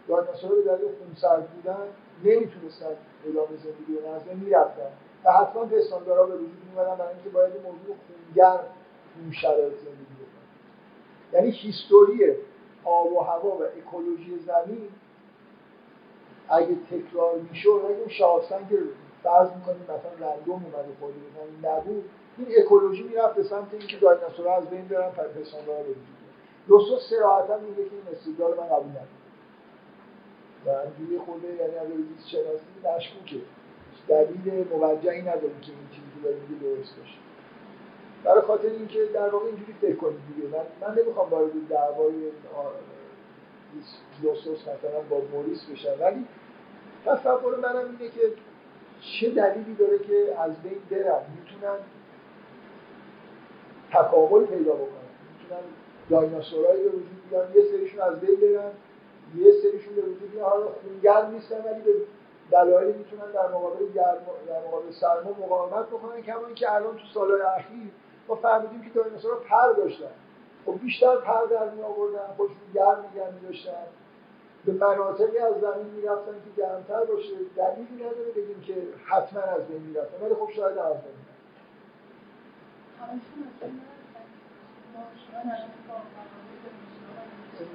دایناسورها 0.08 0.56
به 0.56 0.62
دلیل 0.62 0.90
خونسرد 1.00 1.50
بودن 1.50 1.88
نمی‌تونستن 2.24 2.96
ادامه 3.26 3.58
زندگی 3.64 3.98
رو 3.98 4.16
نظر 4.16 4.34
می‌رفتن. 4.34 4.92
و 5.26 5.32
حتما 5.32 5.66
پستاندارا 5.66 6.26
به 6.26 6.36
وجود 6.36 6.62
میومدن 6.70 6.96
برای 6.96 7.14
اینکه 7.14 7.30
باید 7.30 7.54
موضوع 7.54 7.96
خونگر 8.08 8.60
اون 9.22 9.32
شرایط 9.32 9.74
زندگی 9.74 10.16
بکنن. 10.16 10.46
یعنی 11.34 11.52
هیستوری 11.52 12.36
آب 12.86 13.14
و 13.14 13.20
هوا 13.20 13.50
و 13.50 13.64
اکولوژی 13.64 14.40
زمین 14.40 14.88
اگه 16.50 16.76
تکرار 16.92 17.36
می‌شد 17.50 17.82
اگه 17.86 18.00
اون 18.00 18.10
شاهستان 18.10 18.68
که 18.70 18.78
فرض 19.24 19.50
می‌کنیم 19.56 19.84
مثلا 19.84 20.30
رندوم 20.30 20.66
اومده 20.66 20.94
خورده 21.00 21.18
زمین 21.38 21.72
نبود 21.72 22.10
این 22.38 22.48
اکولوژی 22.58 23.04
می‌رفت 23.04 23.36
به 23.36 23.44
سمت 23.44 23.74
اینکه 23.74 23.98
دایناسورها 23.98 24.58
از 24.58 24.70
بین 24.70 24.88
برن 24.88 25.10
پستاندارا 25.10 25.84
به 25.84 25.90
وجود 25.90 26.16
لوسو 26.68 26.98
سراحتا 27.10 27.58
میگه 27.58 27.90
که 27.90 27.96
این 27.96 28.16
استدلال 28.16 28.52
من 28.52 28.68
قبول 28.68 28.90
ندارم 28.90 29.08
و 30.66 30.70
همجوری 30.70 31.20
خورده 31.26 31.48
یعنی 31.48 31.76
از 31.76 31.88
زیست 31.88 32.28
شناسی 32.30 32.66
مشکوکه. 32.98 33.42
دلیل 34.08 34.68
موجهی 34.72 35.22
نداریم 35.22 35.60
که 35.62 35.72
این 35.72 35.90
چیزی 35.92 36.08
که 36.16 36.24
داره 36.24 36.36
میگه 36.36 36.64
درست 36.64 36.96
باشه. 36.98 37.25
برای 38.26 38.42
خاطر 38.42 38.68
اینکه 38.68 39.06
در 39.14 39.30
واقع 39.30 39.46
اینجوری 39.46 39.74
فکر 39.82 39.96
کنید 39.96 40.20
دیگه. 40.36 40.48
من, 40.48 40.88
من 40.88 41.02
نمی‌خوام 41.02 41.30
وارد 41.30 41.52
دعوای 41.70 42.14
لوسوس 44.24 44.62
مثلا 44.62 45.02
با 45.10 45.22
موریس 45.34 45.66
بشم. 45.66 45.94
ولی 46.00 46.26
تصور 47.06 47.56
منم 47.56 47.86
اینه 47.86 48.12
که 48.12 48.22
چه 49.02 49.30
دلیلی 49.30 49.76
داره 49.76 50.00
که 50.00 50.36
از 50.40 50.62
بین 50.62 50.78
برن 50.92 51.22
می‌تونن 51.36 51.78
تکامل 53.92 54.46
پیدا 54.46 54.74
بکنن. 54.74 55.10
می‌تونن 55.32 55.62
دایناسورایی 56.10 56.84
به 56.84 56.90
وجود 56.90 57.30
بیان 57.30 57.48
یه 57.56 57.64
سریشون 57.72 58.00
از 58.00 58.20
بین 58.20 58.36
برن. 58.36 58.72
یه 59.36 59.54
سریشون 59.62 59.96
به 59.96 60.02
وجود 60.02 60.32
بیان 60.32 60.50
حالا 60.50 60.68
خونگرم 60.84 61.32
نیستن 61.32 61.56
ولی 61.56 61.82
به 61.82 61.92
دلایلی 62.52 62.98
می‌تونن 62.98 63.32
در 63.32 63.48
مقابل 63.48 63.86
در 63.96 64.16
مقابل 64.68 64.92
سرما 64.92 65.32
مقاومت 65.32 65.86
بکنن. 65.86 66.22
کما 66.22 66.46
اینکه 66.46 66.74
الان 66.74 66.96
تو 66.96 67.04
سالهای 67.14 67.42
اخیر 67.42 67.92
ما 68.28 68.36
فهمیدیم 68.36 68.82
که 68.82 68.90
دایناسورها 68.90 69.40
پر 69.40 69.74
داشتن. 69.74 70.12
خب 70.66 70.80
بیشتر 70.80 71.16
پر 71.16 71.46
در 71.46 71.70
می 71.70 71.82
آوردن 71.82 72.34
خودشون 72.38 72.58
گرم 72.74 73.06
نگه 73.12 73.34
می 73.34 73.48
داشتن. 73.48 73.86
به 74.66 74.72
مناطقی 74.72 75.38
از 75.38 75.54
زمین 75.62 75.88
می‌رفتن 75.96 76.32
که 76.32 76.62
گرمتر 76.62 77.06
باشه. 77.06 77.30
دلیلی 77.56 77.96
نداره 77.96 78.32
بگیم 78.36 78.62
که 78.62 78.74
حتما 79.06 79.42
از 79.42 79.68
بین 79.68 79.82
می‌رفتن 79.82 80.26
ولی 80.26 80.36
خب 80.36 80.50
شاید 80.56 80.78
از 80.78 80.94
بین 80.94 81.26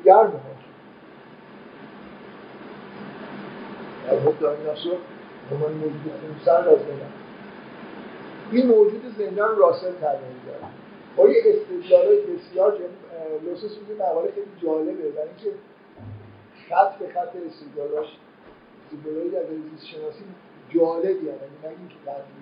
گرمه 0.04 0.32
در 4.06 4.20
خب 4.20 4.38
دایناسور 4.40 4.98
عنوان 5.52 5.72
موجود 5.72 6.12
خونسرد 6.20 6.68
از 6.68 6.78
بینم 6.78 7.19
این 8.50 8.66
موجود 8.66 9.14
زندان 9.18 9.56
راسل 9.56 9.92
تعریف 10.00 10.22
کرد 10.46 10.70
با 11.16 11.28
یه 11.28 11.42
استدلالای 11.46 12.20
بسیار 12.20 12.78
لوسوس 13.44 13.78
میگه 13.78 14.02
مقاله 14.02 14.30
خیلی 14.30 14.46
جالبه. 14.62 14.92
برای 14.92 15.28
اینکه 15.28 15.58
خط 16.68 16.98
به 16.98 17.08
خط 17.08 17.36
استدلالاش 17.46 18.08
استدلالایی 18.84 19.30
در 19.30 19.42
زیست 19.70 19.86
شناسی 19.86 20.24
جالبی 20.74 21.26
یعنی 21.26 21.38
نگیم 21.64 21.88
که 21.88 22.10
قدیمی 22.10 22.40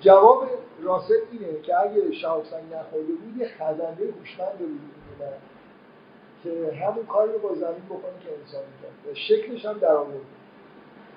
جواب 0.00 0.48
راسل 0.82 1.14
اینه 1.32 1.60
که 1.62 1.80
اگه 1.80 2.12
شهابسنگ 2.12 2.64
نخورده 2.72 3.12
بود 3.12 3.36
یه 3.36 3.48
خزنده 3.48 4.12
هوشمند 4.20 4.54
وجود 4.54 4.80
میومد 5.20 5.38
که 6.42 6.76
همون 6.76 7.06
کاری 7.06 7.32
رو 7.32 7.38
با 7.38 7.54
زمین 7.54 7.86
بکنه 7.88 8.12
که 8.24 8.28
انسان 8.40 8.62
می‌کرد 8.72 9.12
و 9.12 9.14
شکلش 9.14 9.66
هم 9.66 9.78
در 9.78 9.96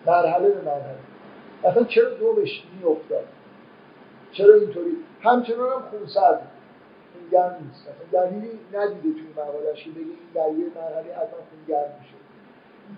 مرحله 0.06 0.50
به 0.50 0.62
مرحله. 0.62 0.98
مثلا 1.64 1.84
چرا 1.84 2.10
دومش 2.10 2.64
میافتاد؟ 2.80 3.26
چرا 4.32 4.54
اینطوری؟ 4.54 4.98
همچنان 5.22 5.70
هم 5.72 5.82
خونسرد. 5.90 6.52
گرم 7.32 7.58
نیست. 7.62 7.88
مثلا 7.90 8.26
دلیلی 8.26 8.60
ندیده 8.74 9.20
توی 9.20 9.28
مقالش 9.38 9.84
که 9.84 9.90
بگه 9.90 10.00
این 10.00 10.18
در 10.34 10.52
یه 10.52 10.66
مرحله 10.76 11.16
حتما 11.16 11.40
گرم 11.68 11.94
میشه. 12.02 12.16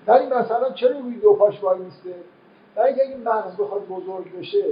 ولی 0.08 0.26
مثلا 0.26 0.72
چرا 0.72 1.00
روی 1.00 1.16
دو 1.16 1.34
پاش 1.34 1.64
وای 1.64 1.80
میسته؟ 1.80 2.16
برای 2.76 2.90
اینکه 2.90 3.08
اگه 3.08 3.18
مغز 3.18 3.58
بخواد 3.58 3.88
بزرگ 3.88 4.38
بشه 4.40 4.64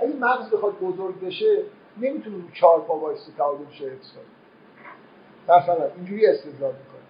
اگه 0.00 0.16
مغز 0.20 0.50
بخواد 0.50 0.78
بزرگ 0.78 1.20
بشه 1.20 1.62
نمی‌تونه 2.00 2.36
رو 2.36 2.42
چهار 2.54 2.80
پا 2.80 2.98
وایسته 2.98 3.32
تعادلش 3.36 3.80
رو 3.80 3.88
حفظ 3.88 4.12
کنه. 4.12 4.24
مثلا 5.58 5.90
اینجوری 5.96 6.26
استدلال 6.26 6.72
می‌کنه. 6.72 7.00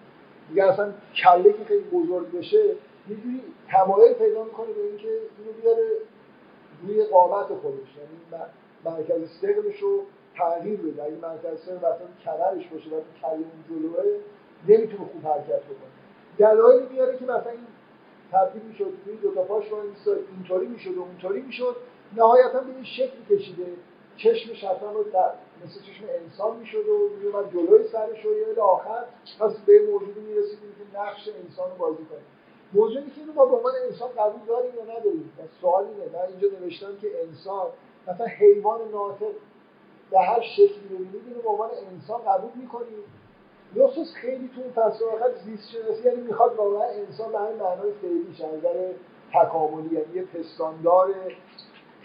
میگه 0.49 0.65
اصلا 0.65 0.93
کله 1.23 1.53
که 1.53 1.65
خیلی 1.65 1.85
بزرگ 1.85 2.33
بشه 2.33 2.65
یه 3.09 3.17
جوری 3.17 3.43
تمایل 3.69 4.13
پیدا 4.13 4.45
می‌کنه 4.45 4.67
به 4.67 4.83
اینکه 4.83 5.09
اینو 5.39 5.53
بیاره 5.63 5.89
روی 6.83 7.05
قامت 7.05 7.47
خودش. 7.47 7.89
یعنی 7.97 8.45
مرکز 8.85 9.31
سقلش 9.41 9.79
رو 9.81 10.03
تغییر 10.37 10.81
بده 10.81 11.03
اگه 11.03 11.17
مرکز 11.23 11.61
سقل 11.61 11.77
مثلا 11.77 12.09
کمرش 12.25 12.67
باشه 12.67 12.91
و 12.91 13.01
کله 13.23 13.33
اون 13.33 13.65
جلوه 13.69 14.05
نمی‌تونه 14.69 15.11
خوب 15.13 15.27
حرکت 15.27 15.63
بکنه. 15.63 15.95
دلایلی 16.39 16.87
میاره 16.93 17.19
که 17.19 17.25
مثلا 17.25 17.51
این 17.51 17.67
تبدیل 18.33 18.63
می‌شد 18.63 18.93
روی 19.07 19.17
دو 19.17 19.35
تا 19.35 19.43
پاش 19.43 19.65
اینطوری 20.37 20.67
می‌شد 20.67 20.97
و 20.97 21.01
اونطوری 21.01 21.43
می‌شد. 21.43 21.77
نهایتا 22.17 22.61
به 22.61 22.75
این 22.75 22.85
شکلی 22.85 23.39
کشیده. 23.39 23.67
چشمش 24.17 24.65
حتما 24.65 24.93
رو 24.93 25.05
مثل 25.65 25.81
چشم 25.81 26.05
انسان 26.23 26.57
می‌شد 26.57 26.89
و 26.89 27.09
میومد 27.23 27.53
جلوی 27.53 27.89
سرش 27.89 28.27
و 28.27 28.29
یه 28.29 28.61
آخر 28.61 29.05
پس 29.41 29.53
به 29.67 29.81
موجودی 29.93 30.21
می‌رسیدیم 30.21 30.73
که 30.79 30.99
نقش 31.01 31.29
انسان 31.45 31.71
رو 31.71 31.77
بازی 31.77 32.05
کنیم 32.05 32.27
موضوعی 32.75 33.11
که 33.11 33.21
اینو 33.21 33.33
ما 33.33 33.45
به 33.47 33.57
عنوان 33.57 33.73
انسان 33.91 34.09
قبول 34.09 34.41
داریم 34.47 34.75
یا 34.75 34.83
نداریم؟ 34.83 35.33
و 35.39 35.43
سوال 35.61 35.85
اینه. 35.85 36.13
من 36.13 36.29
اینجا 36.29 36.49
نوشتم 36.61 36.97
که 37.01 37.09
انسان 37.29 37.67
مثلا 38.09 38.27
حیوان 38.27 38.81
ناطق 38.93 39.33
به 40.11 40.21
هر 40.21 40.41
شکلی 40.41 40.89
ببینید 40.91 41.23
اینو 41.27 41.43
به 41.43 41.49
عنوان 41.49 41.71
انسان 41.93 42.21
قبول 42.23 42.51
می‌کنیم. 42.55 43.05
لوسوس 43.75 44.15
خیلی 44.15 44.51
تو 44.55 44.61
اون 44.61 44.73
فصل 44.73 45.05
آخر 45.05 45.31
زیست 45.45 45.71
شناسی 45.71 46.09
یعنی 46.09 46.21
می‌خواد 46.21 46.57
واقعا 46.57 46.89
انسان 46.89 47.33
به 47.33 47.39
همین 47.39 47.57
معنای 47.57 47.93
فعلیش 47.93 48.41
نظر 48.41 48.93
تکاملی 49.33 49.95
یعنی 49.95 50.15
یه 50.15 50.25
پستاندار 50.25 51.15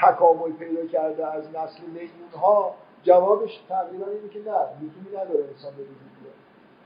تکامل 0.02 0.52
پیدا 0.52 0.86
کرده 0.86 1.28
از 1.28 1.44
نسل 1.50 1.84
میمون 1.94 2.30
ها 2.42 2.76
جوابش 3.04 3.60
تقریبا 3.70 4.06
اینه 4.06 4.30
که 4.30 4.40
نه 4.40 4.52
لزومی 4.52 5.18
نداره 5.18 5.46
انسان 5.54 5.74
به 5.76 5.84
وجود 5.84 6.10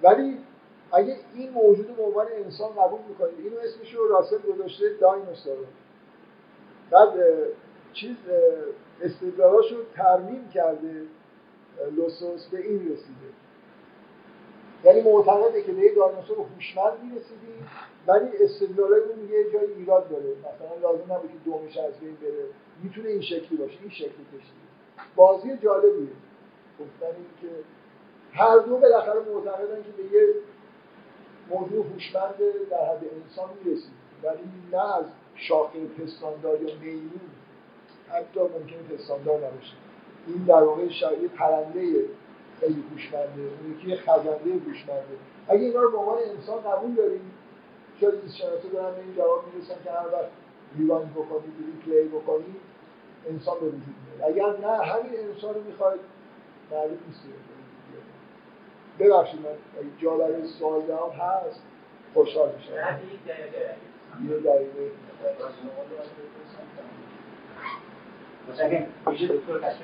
ولی 0.03 0.38
اگه 0.94 1.18
این 1.36 1.49
موجود 1.49 1.98
به 1.98 2.03
عنوان 2.03 2.28
انسان 2.45 2.70
قبول 2.70 2.99
می‌کنید 3.10 3.40
اینو 3.40 3.57
اسمش 3.57 3.94
رو 3.94 4.07
راسل 4.07 4.38
گذاشته 4.38 4.94
دایناسور 5.02 5.65
بعد 6.91 7.14
چیز 7.94 8.15
استدلالاشو 9.02 9.78
رو 9.78 9.84
ترمیم 9.95 10.49
کرده 10.49 11.02
لوسوس 11.95 12.48
به 12.48 12.57
این 12.68 12.91
رسیده. 12.91 13.30
یعنی 14.84 15.02
معتقده 15.02 15.61
که 15.61 15.72
به 15.72 15.82
یه 15.82 15.95
دایناسور 15.95 16.38
هوشمند 16.38 16.94
می‌رسیدیم 17.03 17.68
ولی 18.07 18.30
استدلالای 18.44 18.99
اون 18.99 19.30
یه 19.30 19.52
جای 19.53 19.74
ایراد 19.74 20.10
داره. 20.10 20.30
مثلا 20.40 20.91
لازم 20.91 21.14
نبود 21.14 21.32
که 21.32 21.38
دومش 21.45 21.78
از 21.78 21.94
بین 21.99 22.15
بره. 22.15 22.45
می‌تونه 22.84 23.10
این 23.10 23.22
شکلی 23.22 23.57
باشه 23.57 23.78
این 23.82 23.91
شکلی 23.91 24.10
کشیده. 24.10 24.64
بازی 25.15 25.57
جالبیه. 25.57 26.07
گفتن 26.80 27.15
که 27.41 27.48
هر 28.34 28.57
دو 28.57 28.78
بالاخره 28.78 29.20
معتقدن 29.20 29.84
که 29.84 29.91
به 29.98 30.03
یه 30.03 30.28
موضوع 31.49 31.86
هوشمند 31.86 32.36
در 32.72 32.86
حد 32.86 33.03
انسان 33.24 33.49
می‌رسید 33.64 33.94
ولی 34.24 34.40
نه 34.72 34.95
از 34.95 35.06
شاخه 35.36 35.86
پستاندار 35.86 36.61
یا 36.61 36.76
میمون 36.82 37.22
حتی 38.10 38.40
ممکنه 38.40 38.98
پستاندار 38.98 39.38
نباشه. 39.38 39.74
این 40.28 40.44
در 40.44 40.64
واقع 40.64 40.90
شاید 40.90 41.32
پرنده 41.32 42.06
خیلی 42.60 42.84
هوشمنده 42.91 43.41
اون 43.41 43.78
یکی 43.78 43.95
خزنده 43.95 44.53
هوشمنده. 44.68 45.15
اگه 45.48 45.61
اینا 45.61 45.82
رو 45.82 45.91
به 45.91 45.98
عنوان 45.98 46.18
انسان 46.18 46.61
قبول 46.61 46.94
داریم 46.94 47.32
شاید 48.02 48.22
زیست 48.22 48.36
شناسا 48.36 48.70
دارن 48.74 48.95
به 48.95 49.02
این 49.02 49.15
جواب 49.15 49.44
می‌رسن 49.53 49.84
که 49.84 49.91
هر 49.91 50.07
وقت 50.14 50.30
ریوایند 50.78 51.11
بکنید 51.11 51.53
ریپلی 51.86 52.07
بکنید 52.07 52.61
انسان 53.30 53.60
به 53.60 53.65
وجود 53.65 53.95
میاد. 54.18 54.32
اگر 54.32 54.68
نه 54.68 54.84
همین 54.84 55.20
انسان 55.20 55.53
رو 55.53 55.64
می‌خواید 55.64 55.99
معلوم 56.72 56.98
نیست 57.07 57.22
ببخشید 58.99 59.40
من 59.40 59.91
جا 60.02 60.18
برای 60.18 60.48
سوال 60.48 60.82
جواب 60.88 61.14
هست 61.14 61.61
خوشحال 62.14 62.49
میشم. 62.56 62.74
یه 62.74 64.38
دقیقه. 64.38 64.91
کسی 69.61 69.84